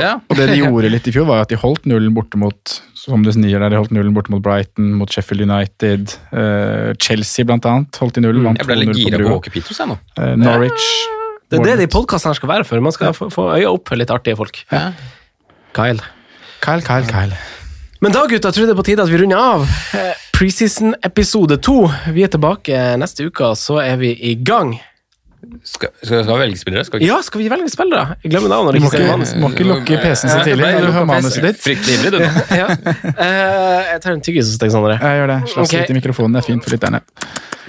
Ja. 0.00 0.16
Og 0.26 0.38
det 0.38 0.48
de 0.50 0.58
gjorde 0.58 0.90
litt 0.90 1.06
i 1.06 1.14
fjor, 1.14 1.28
var 1.28 1.44
at 1.44 1.52
de 1.52 1.58
holdt 1.60 1.86
nullen 1.86 2.14
borte 2.16 2.38
mot 2.40 2.76
som 3.04 3.24
det 3.24 3.34
snier 3.36 3.60
der, 3.60 3.74
de 3.74 3.78
holdt 3.78 3.92
nullen 3.92 4.14
borte 4.16 4.32
mot 4.32 4.42
Brighton, 4.42 4.94
mot 4.98 5.10
Sheffield 5.12 5.44
United. 5.44 6.14
Uh, 6.32 6.94
Chelsea 6.96 7.44
blant 7.46 7.66
annet 7.68 8.00
holdt 8.00 8.16
de 8.16 8.24
nullen. 8.24 8.46
vant 8.48 8.62
Jeg 8.62 8.68
ble 8.70 8.78
litt 8.80 8.94
2-0 8.94 8.96
på 8.96 9.10
gira 9.10 9.20
på. 9.20 9.34
Walker 9.34 9.54
Peters, 9.54 9.80
jeg 9.82 9.90
nå. 9.92 9.98
Uh, 10.16 10.30
Norwich. 10.40 10.86
Det 11.52 11.60
er 11.60 11.74
det 11.74 11.84
de 11.84 11.90
podkastene 11.92 12.34
skal 12.38 12.50
være 12.50 12.66
for. 12.66 12.80
Man 12.82 12.94
skal 12.96 13.12
få, 13.14 13.28
få 13.32 13.50
øye 13.58 13.68
opp 13.68 13.92
for 13.92 14.00
litt 14.00 14.10
artige 14.10 14.38
folk. 14.40 14.62
Ja. 14.72 14.88
Kyle. 15.76 16.00
Kyle, 16.64 16.80
Kyle, 16.86 17.06
Kyle. 17.10 17.36
Men 18.00 18.14
da, 18.14 18.24
gutta, 18.28 18.50
tror 18.52 18.64
jeg 18.64 18.70
det 18.70 18.74
er 18.74 18.80
på 18.80 18.86
tide 18.88 19.04
at 19.04 19.12
vi 19.12 19.20
runder 19.20 19.40
av. 19.40 19.68
Eh, 19.96 20.24
Preseason-episode 20.34 21.60
to. 21.62 21.76
Vi 22.12 22.24
er 22.24 22.32
tilbake 22.32 22.80
neste 23.00 23.28
uke, 23.28 23.52
og 23.52 23.60
så 23.60 23.78
er 23.84 24.00
vi 24.00 24.10
i 24.16 24.34
gang. 24.40 24.74
Skal, 25.64 25.90
skal, 26.00 26.22
skal 26.24 26.28
vi 26.28 26.40
velge 26.40 26.58
spillere? 26.60 26.84
Skal 26.86 27.00
vi? 27.00 27.08
Ja, 27.08 27.18
skal 27.24 27.42
vi 27.42 27.48
velge 27.52 27.70
spillere? 27.72 28.16
Jeg 28.22 28.32
glemmer 28.32 28.52
navnet. 28.52 28.76
Du 28.76 28.84
må 28.84 28.90
ikke 28.90 29.04
ikke, 29.04 29.38
må 29.42 29.50
ikke 29.52 29.66
lukke 29.68 30.00
PC-en 30.02 30.32
så 30.32 30.40
tidlig 30.46 30.70
når 30.76 30.86
du 30.86 30.92
hører 30.96 31.08
manuset 31.10 31.46
ditt. 31.46 31.60
Fryktelig 31.64 31.96
ivrig, 31.98 32.12
du 32.14 32.18
nå. 32.22 32.28
ja. 32.60 32.66
uh, 32.74 33.80
jeg 33.90 34.02
tar 34.04 34.12
en 34.12 34.24
tyggis 34.24 34.50
hos 34.50 34.60
deg, 34.62 34.74
Sondre. 34.74 34.98
Jeg 34.98 35.20
gjør 35.20 35.32
det. 35.32 35.38
Slags 35.52 35.64
okay. 35.68 35.82
litt 35.82 35.94
i 35.94 35.98
mikrofonen, 36.00 36.36
det 36.36 36.42
er 36.42 36.48
fint 36.50 36.66
for 36.66 36.76
lytterne. 36.76 37.02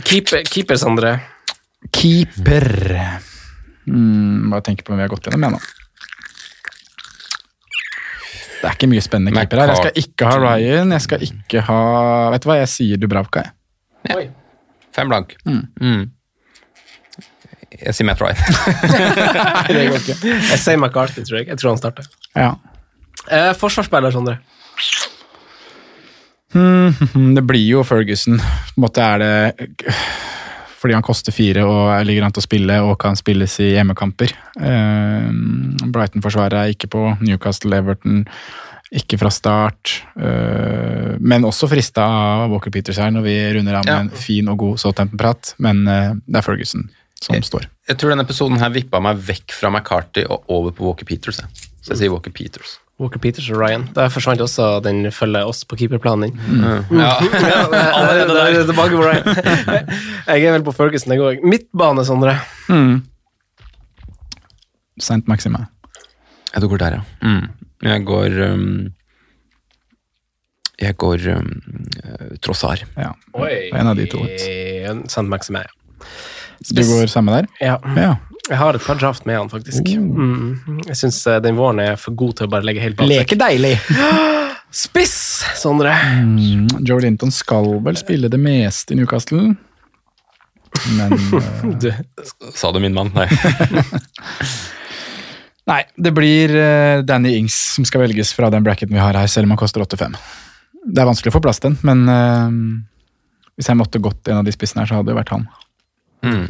Keeper, 0.01 0.43
keeper 0.49 0.81
Sondre. 0.81 1.15
Keeper. 1.95 2.69
Mm, 3.85 4.51
bare 4.53 4.65
tenke 4.65 4.85
på 4.85 4.93
hvem 4.93 5.03
vi 5.03 5.05
har 5.05 5.13
gått 5.13 5.29
gjennom, 5.29 5.45
jeg 5.45 5.57
nå. 5.57 5.63
Det 8.55 8.71
er 8.71 8.79
ikke 8.79 8.89
mye 8.89 9.03
spennende 9.05 9.35
keeper 9.35 9.61
her. 9.61 9.75
Jeg 9.75 9.83
skal 9.83 10.01
ikke 10.01 10.31
ha 10.31 10.37
Ryan, 10.41 10.95
jeg 10.95 11.05
skal 11.05 11.25
ikke 11.27 11.61
ha 11.67 11.81
Vet 12.33 12.45
du 12.45 12.49
hva, 12.49 12.57
jeg 12.63 12.71
sier 12.71 13.01
Dubravka, 13.01 13.45
jeg. 13.45 14.15
Oi. 14.15 14.25
Fem 14.95 15.11
blank. 15.11 15.35
Mm. 15.45 15.61
Mm. 15.81 16.05
Jeg 17.81 17.93
sier 17.97 18.07
Matt 18.07 18.21
Ryan. 18.21 18.37
Det 19.67 19.85
går 19.89 19.99
ikke. 20.01 20.17
Jeg 20.51 20.59
sier 20.61 20.77
McCarthy, 20.79 21.23
tror 21.27 21.39
jeg. 21.41 21.47
Jeg 21.51 21.57
tror 21.61 21.73
han 21.73 21.81
starter. 21.81 22.07
Ja. 22.35 22.51
Eh, 23.31 23.51
forsvarsspiller, 23.57 24.13
Sondre. 24.13 24.37
Mm, 26.55 27.35
Det 27.35 27.43
blir 27.43 27.65
jo 27.67 27.83
Ferguson. 27.83 28.37
På 28.39 28.77
en 28.77 28.85
måte 28.85 29.03
er 29.03 29.23
det 29.23 29.95
fordi 30.85 30.93
han 30.93 31.03
koster 31.05 31.33
fire 31.33 31.63
og 31.65 32.05
ligger 32.05 32.27
an 32.27 32.33
til 32.35 32.43
å 32.43 32.45
spille 32.45 32.75
og 32.85 32.99
kan 33.01 33.15
spilles 33.17 33.55
i 33.63 33.71
hjemmekamper. 33.73 34.29
Eh, 34.61 35.31
Brighton-forsvaret 35.89 36.59
er 36.59 36.73
ikke 36.75 36.91
på. 36.93 37.01
Newcastle, 37.25 37.73
Everton 37.81 38.19
ikke 38.95 39.17
fra 39.17 39.31
start. 39.33 39.95
Eh, 40.13 41.15
men 41.19 41.47
også 41.49 41.65
frista 41.71 42.05
av 42.05 42.53
Walker 42.53 42.69
Peters 42.75 42.99
her 43.01 43.09
når 43.15 43.25
vi 43.25 43.33
runder 43.57 43.79
av 43.79 43.87
med 43.87 43.93
Ja. 43.95 43.97
en 44.05 44.09
fin 44.13 44.47
og 44.53 44.59
god 44.61 44.77
Southampton-prat. 44.83 45.55
Men 45.57 45.87
eh, 45.89 46.13
det 46.27 46.37
er 46.37 46.45
Ferguson 46.45 46.85
som 47.23 47.43
står. 47.43 47.67
Jeg 47.89 47.99
tror 48.01 48.11
denne 48.13 48.25
episoden 48.25 48.59
her 48.61 48.73
vippa 48.73 48.99
meg 49.03 49.21
vekk 49.27 49.53
fra 49.55 49.71
McCarty 49.71 50.25
og 50.27 50.49
over 50.51 50.73
på 50.75 50.87
Walker 50.87 51.07
Peters. 51.07 51.39
Jeg. 51.43 51.69
Så 51.85 51.93
jeg 51.93 52.03
sier 52.03 52.13
Walker 52.13 52.33
Peters. 52.33 52.79
Walker 52.99 53.19
Peters 53.19 53.49
og 53.51 53.59
Ryan. 53.59 53.89
Der 53.95 54.09
forsvant 54.09 54.41
også 54.41 54.79
den 54.83 55.11
følger 55.11 55.47
oss 55.47 55.65
på 55.67 55.75
keeperplanen 55.79 56.31
din. 56.31 56.63
Ja. 56.95 57.17
Allerede 57.99 58.37
der. 58.37 58.61
Tilbake 58.69 58.95
på 58.95 59.03
Ryan. 59.03 59.25
Jeg 60.31 60.47
er 60.47 60.55
vel 60.55 60.63
på 60.65 60.73
Ferguson, 60.73 61.11
jeg 61.13 61.21
òg. 61.21 61.43
Midtbane, 61.45 62.05
Sondre. 62.07 62.37
Mm. 62.71 63.03
Saint 64.99 65.27
Maxime. 65.27 65.65
Jeg 66.53 66.63
du 66.63 66.69
går 66.71 66.81
der, 66.81 66.97
ja. 66.97 67.01
Mm. 67.21 67.67
Jeg 67.83 68.05
går 68.07 68.37
um, 68.47 68.87
Jeg 70.81 70.97
går 70.97 71.27
um, 71.35 71.51
Trossar. 72.41 72.81
Ja. 72.97 73.11
Oi. 73.35 73.69
En 73.75 73.91
av 73.91 73.99
de 73.99 74.07
to. 74.09 74.23
Saint 75.11 75.29
Maxime, 75.29 75.61
Maximé. 75.61 75.67
Du 76.59 76.81
går 76.81 77.11
samme 77.11 77.35
der? 77.35 77.49
Ja. 77.63 77.75
Ja. 77.97 78.15
Jeg 78.45 78.59
har 78.61 78.77
et 78.77 78.83
par 78.85 78.99
draft 79.01 79.25
med 79.25 79.39
han, 79.39 79.49
faktisk. 79.49 79.87
Mm. 79.97 80.83
Jeg 80.85 80.97
syns 80.99 81.23
den 81.41 81.57
våren 81.57 81.81
er 81.81 81.95
for 81.97 82.13
god 82.17 82.35
til 82.37 82.45
å 82.45 82.51
bare 82.53 82.67
legge 82.67 82.83
helt 82.83 82.99
bak. 82.99 83.09
Leke 83.09 83.37
deilig! 83.39 83.73
Spiss, 84.75 85.45
Sondre! 85.55 85.93
Mm, 86.19 86.67
Joe 86.85 86.99
Linton 87.01 87.31
skal 87.33 87.77
vel 87.85 87.97
spille 87.97 88.29
det 88.29 88.39
meste 88.41 88.93
i 88.93 88.99
Newcastle. 88.99 89.55
Men 90.97 91.13
uh... 91.15 91.75
Du. 91.81 91.89
Sa 92.53 92.71
du 92.75 92.79
min 92.83 92.93
mann? 92.93 93.11
Nei. 93.15 93.27
Nei, 95.65 95.81
det 95.97 96.11
blir 96.13 96.51
eh, 96.53 96.99
Danny 97.01 97.31
Ings 97.39 97.55
som 97.73 97.85
skal 97.87 98.03
velges 98.03 98.35
fra 98.37 98.51
den 98.53 98.65
bracketen 98.65 98.93
vi 98.93 99.01
har 99.01 99.17
her, 99.17 99.29
selv 99.31 99.47
om 99.47 99.55
han 99.55 99.61
koster 99.63 99.81
85. 99.81 100.13
Det 100.85 101.01
er 101.01 101.07
vanskelig 101.09 101.31
å 101.33 101.37
få 101.39 101.41
plass 101.41 101.57
til 101.63 101.73
den, 101.73 101.79
men 101.87 102.03
uh, 102.05 102.51
hvis 103.57 103.71
jeg 103.71 103.79
måtte 103.79 104.03
gått 104.03 104.29
en 104.29 104.43
av 104.43 104.45
de 104.45 104.53
spissene 104.53 104.83
her, 104.83 104.91
så 104.91 104.99
hadde 104.99 105.09
det 105.09 105.17
vært 105.17 105.33
han. 105.33 105.47
Mm. 106.23 106.45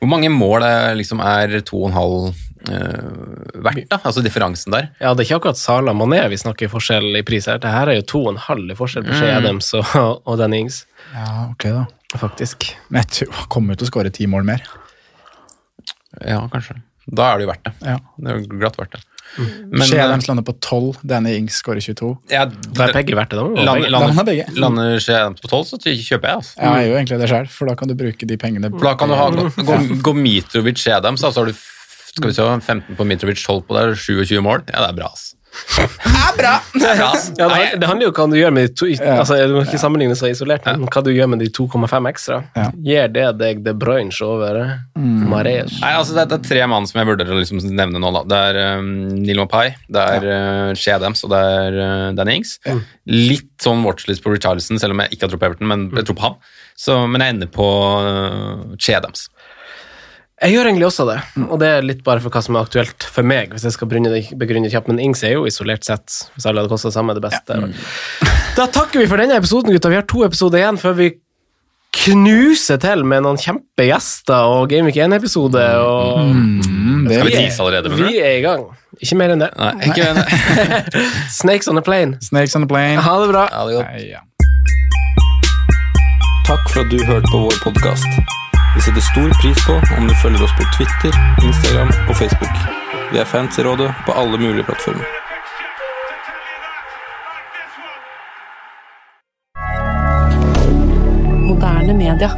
Hvor 0.00 0.08
mange 0.10 0.28
mål 0.32 0.62
er, 0.66 0.94
liksom, 0.98 1.20
er 1.24 1.60
to 1.64 1.78
og 1.82 1.88
en 1.90 1.96
halv 1.96 2.24
eh, 2.68 3.58
verdt, 3.64 3.86
da? 3.90 3.98
Altså 4.04 4.22
differansen 4.24 4.72
der? 4.74 4.88
Ja, 5.00 5.12
det 5.14 5.24
er 5.24 5.28
ikke 5.30 5.38
akkurat 5.42 5.60
Sala 5.60 5.92
Mané 5.96 6.22
vi 6.32 6.36
snakker 6.40 6.68
forskjell 6.72 7.16
i 7.20 7.22
pris 7.26 7.46
her. 7.48 7.58
Det 7.62 7.70
her 7.72 7.88
er 7.92 8.00
jo 8.00 8.06
to 8.14 8.22
og 8.26 8.32
en 8.34 8.42
halv 8.46 8.70
i 8.72 8.76
forskjell 8.78 9.04
på 9.08 9.16
Shea 9.16 9.34
Mm. 9.38 9.44
Adams 9.44 9.70
og, 9.78 9.94
og 10.28 10.38
Danny 10.40 10.60
Ings, 10.64 10.82
Ja, 11.14 11.28
ok 11.50 11.64
da. 11.70 11.84
faktisk. 12.20 12.68
Men 12.90 13.02
jeg 13.04 13.10
tror 13.18 13.38
han 13.40 13.48
kommer 13.48 13.76
til 13.80 13.86
å 13.88 13.92
skåre 13.92 14.12
ti 14.12 14.26
mål 14.30 14.44
mer. 14.48 14.62
Ja, 16.24 16.44
kanskje. 16.52 16.76
Da 17.10 17.32
er 17.32 17.38
det 17.40 17.44
jo 17.46 17.50
verdt 17.52 17.64
det. 17.66 17.74
Ja. 17.84 17.96
Det 18.16 18.30
er 18.32 18.38
jo 18.38 18.58
glatt 18.60 18.76
verdt 18.80 18.94
det. 18.96 19.02
Men, 19.36 19.80
Men 19.80 19.88
Shea 19.88 20.04
eh, 20.04 20.10
lander 20.28 20.44
på 20.46 20.54
12, 20.60 21.00
Danny 21.02 21.34
Ings 21.40 21.58
skårer 21.62 21.82
22. 21.82 22.10
ja, 22.30 22.44
Da 22.46 22.86
er 22.88 22.94
begge 22.94 23.16
verdt 23.18 23.34
det, 23.34 23.40
da. 23.40 23.44
Lander, 23.44 23.88
Lander 23.90 24.14
lander, 24.14 24.28
begge. 24.30 24.46
lander 24.54 24.98
Shea 25.02 25.28
på 25.40 25.50
tolv, 25.50 25.66
så 25.66 25.78
kjøper 25.82 26.30
jeg. 26.30 26.36
altså. 26.42 26.54
Ja, 26.60 26.74
jeg 26.78 26.88
gjør 26.88 26.92
jo 26.92 26.98
egentlig 27.00 27.20
det 27.24 27.30
sjøl, 27.32 27.48
for 27.50 27.70
da 27.70 27.76
kan 27.80 27.90
du 27.90 27.96
bruke 27.98 28.28
de 28.30 28.38
pengene 28.40 28.70
For 28.70 28.86
da 28.90 28.94
kan 29.00 29.10
du 29.10 29.18
ha 29.18 29.30
gå, 29.34 29.78
gå 30.06 30.16
Mitrovic 30.18 30.78
Shea 30.84 31.00
så 31.02 31.32
har 31.34 31.50
du 31.50 31.56
skal 32.14 32.30
vi 32.30 32.34
se, 32.36 32.42
15 32.46 32.94
på 32.94 33.04
Mitrovic, 33.04 33.42
12 33.42 33.62
på 33.66 33.74
der, 33.74 33.94
27 33.98 34.38
mål. 34.44 34.62
Ja, 34.70 34.84
det 34.84 34.92
er 34.92 34.98
bra, 35.00 35.10
ass. 35.10 35.33
Er 35.78 36.36
bra! 36.38 36.52
Det 36.74 36.86
er 36.88 36.98
bra. 36.98 37.10
Ja, 37.38 37.48
det, 37.50 37.80
det 37.80 37.88
handler 37.88 38.06
jo 38.06 38.10
om 38.12 38.16
hva 38.18 38.26
du 38.30 38.36
gjør 38.38 38.52
med 38.54 38.66
de 38.68 38.74
to 38.78 38.88
altså, 38.90 39.36
Du 39.48 39.54
må 39.56 39.62
ikke 39.64 39.76
Ja. 39.76 39.82
sammenligne 39.82 40.16
så 40.18 40.30
isolert, 40.30 40.66
men 40.66 40.86
hva 40.90 41.02
du 41.04 41.10
gjør 41.14 41.30
med 41.32 41.42
de 41.44 41.48
2,5 41.54 42.08
ekstra. 42.10 42.40
Ja. 42.56 42.66
Gir 42.88 43.12
det 43.14 43.26
deg 43.40 43.62
De 43.66 43.74
Bruyne 43.78 44.14
over 44.26 44.60
mm. 44.96 45.24
Mahrez? 45.30 45.76
Nei, 45.82 45.92
altså 45.98 46.16
det, 46.16 46.24
er- 46.24 46.32
det 46.32 46.38
er 46.40 46.48
tre 46.48 46.66
mann 46.70 46.88
som 46.90 47.00
jeg 47.00 47.10
vurderer 47.10 47.34
å 47.36 47.40
liksom 47.40 47.62
nevne 47.70 48.02
nå. 48.02 48.12
Da. 48.18 48.24
Det 48.32 48.40
er 48.50 48.80
um, 48.80 48.90
Neil 49.22 49.42
Mapai, 49.42 49.66
det 49.88 50.08
er 50.16 50.28
uh, 50.28 50.74
Shea 50.78 50.98
Adams 50.98 51.24
og 51.26 51.32
det 51.34 51.42
er 51.60 51.78
uh, 51.80 52.08
Danny 52.18 52.38
Ings. 52.40 52.56
Litt 53.10 53.50
sånn 53.64 53.84
watchlist 53.86 54.24
på 54.24 54.32
Richarlison, 54.34 54.80
selv 54.80 54.96
om 54.96 55.02
jeg 55.04 55.14
ikke 55.16 55.26
har 55.26 55.34
tro 55.34 55.40
på 55.40 55.50
Everton, 55.50 55.70
men 55.70 55.88
jeg 55.94 56.08
tror 56.08 56.18
på 56.18 56.28
han. 56.28 56.38
Så, 56.74 56.96
men 57.06 57.22
jeg 57.22 57.36
ender 57.36 57.50
på 57.54 57.66
uh, 58.02 58.74
Shea 58.78 58.98
Adams. 58.98 59.28
Jeg 60.42 60.50
gjør 60.56 60.66
egentlig 60.66 60.86
også 60.88 61.04
det, 61.06 61.16
og 61.46 61.58
det 61.62 61.68
er 61.70 61.84
litt 61.86 62.00
bare 62.04 62.20
for 62.20 62.28
hva 62.34 62.40
som 62.42 62.56
er 62.58 62.64
aktuelt 62.66 63.04
for 63.06 63.22
meg. 63.22 63.52
hvis 63.54 63.62
jeg 63.68 63.72
skal 63.76 63.86
begrunne 63.88 64.10
det, 64.10 64.72
kjapt, 64.72 64.88
Men 64.90 64.98
Ings 65.00 65.22
er 65.22 65.36
jo 65.36 65.44
isolert 65.46 65.84
sett, 65.86 66.10
hvis 66.34 66.44
alle 66.50 66.60
hadde 66.60 66.72
kosta 66.72 66.90
det 66.90 66.96
samme, 66.96 67.14
det 67.14 67.22
beste. 67.22 67.54
Da 68.56 68.66
takker 68.66 68.98
vi 69.00 69.06
for 69.06 69.16
denne 69.22 69.36
episoden, 69.38 69.70
gutta. 69.72 69.88
Vi 69.88 69.94
har 70.00 70.02
to 70.10 70.24
episoder 70.26 70.58
igjen 70.58 70.76
før 70.82 70.96
vi 70.98 71.12
knuser 71.94 72.80
til 72.82 73.04
med 73.06 73.22
noen 73.22 73.38
kjempegjester 73.38 74.50
og 74.50 74.68
Game 74.74 74.90
Week 74.90 74.98
1-episode. 74.98 75.62
og 75.78 76.18
Mm, 76.26 77.06
Skal 77.06 77.26
vi 77.26 77.30
vi 77.30 77.44
er- 77.46 77.60
allerede? 77.60 77.94
Vi 77.94 78.18
er 78.18 78.38
i 78.38 78.42
gang. 78.42 78.66
Ikke 79.00 79.16
mer 79.16 79.30
enn 79.30 79.38
det. 79.38 79.50
Nei, 79.56 79.72
ikke 79.86 81.00
Snakes 81.40 81.68
on 81.68 81.78
a 81.78 81.82
plane. 81.82 82.18
Snakes 82.20 82.56
on 82.56 82.64
a 82.64 82.66
plane. 82.66 82.98
Ha 83.00 83.20
det 83.22 83.30
bra. 83.30 83.46
Ha 83.54 83.66
det. 83.70 83.86
Nei, 83.86 84.10
ja. 84.10 84.20
Takk 86.46 86.68
for 86.74 86.80
at 86.82 86.90
du 86.90 86.98
hørte 87.06 87.30
på 87.30 87.44
vår 87.46 87.60
podkast. 87.62 88.33
Vi 88.74 88.80
setter 88.80 89.00
stor 89.00 89.30
pris 89.42 89.66
på 89.66 89.74
om 89.98 90.08
du 90.08 90.14
følger 90.14 90.42
oss 90.42 90.54
på 90.58 90.64
Twitter, 90.76 91.12
Instagram 91.46 91.92
og 92.08 92.16
Facebook. 92.18 92.56
Vi 93.12 93.20
er 93.22 93.28
fans 93.30 93.58
i 93.58 93.62
rådet 93.62 93.92
på 94.06 94.16
alle 94.18 94.38
mulige 94.38 94.64
plattformer. 94.66 95.04
Moderne 101.46 101.94
media. 101.94 102.32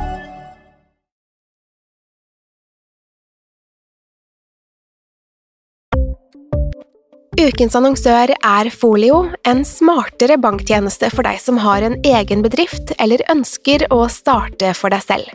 Ukens 7.41 7.77
annonsør 7.77 8.35
er 8.37 8.69
Folio, 8.77 9.23
en 9.49 9.65
smartere 9.65 10.37
banktjeneste 10.37 11.09
for 11.17 11.25
deg 11.25 11.41
som 11.41 11.65
har 11.65 11.89
en 11.89 11.97
egen 12.05 12.45
bedrift 12.45 12.93
eller 13.01 13.25
ønsker 13.33 13.89
å 13.89 14.05
starte 14.13 14.77
for 14.77 14.93
deg 14.93 15.05
selv. 15.09 15.35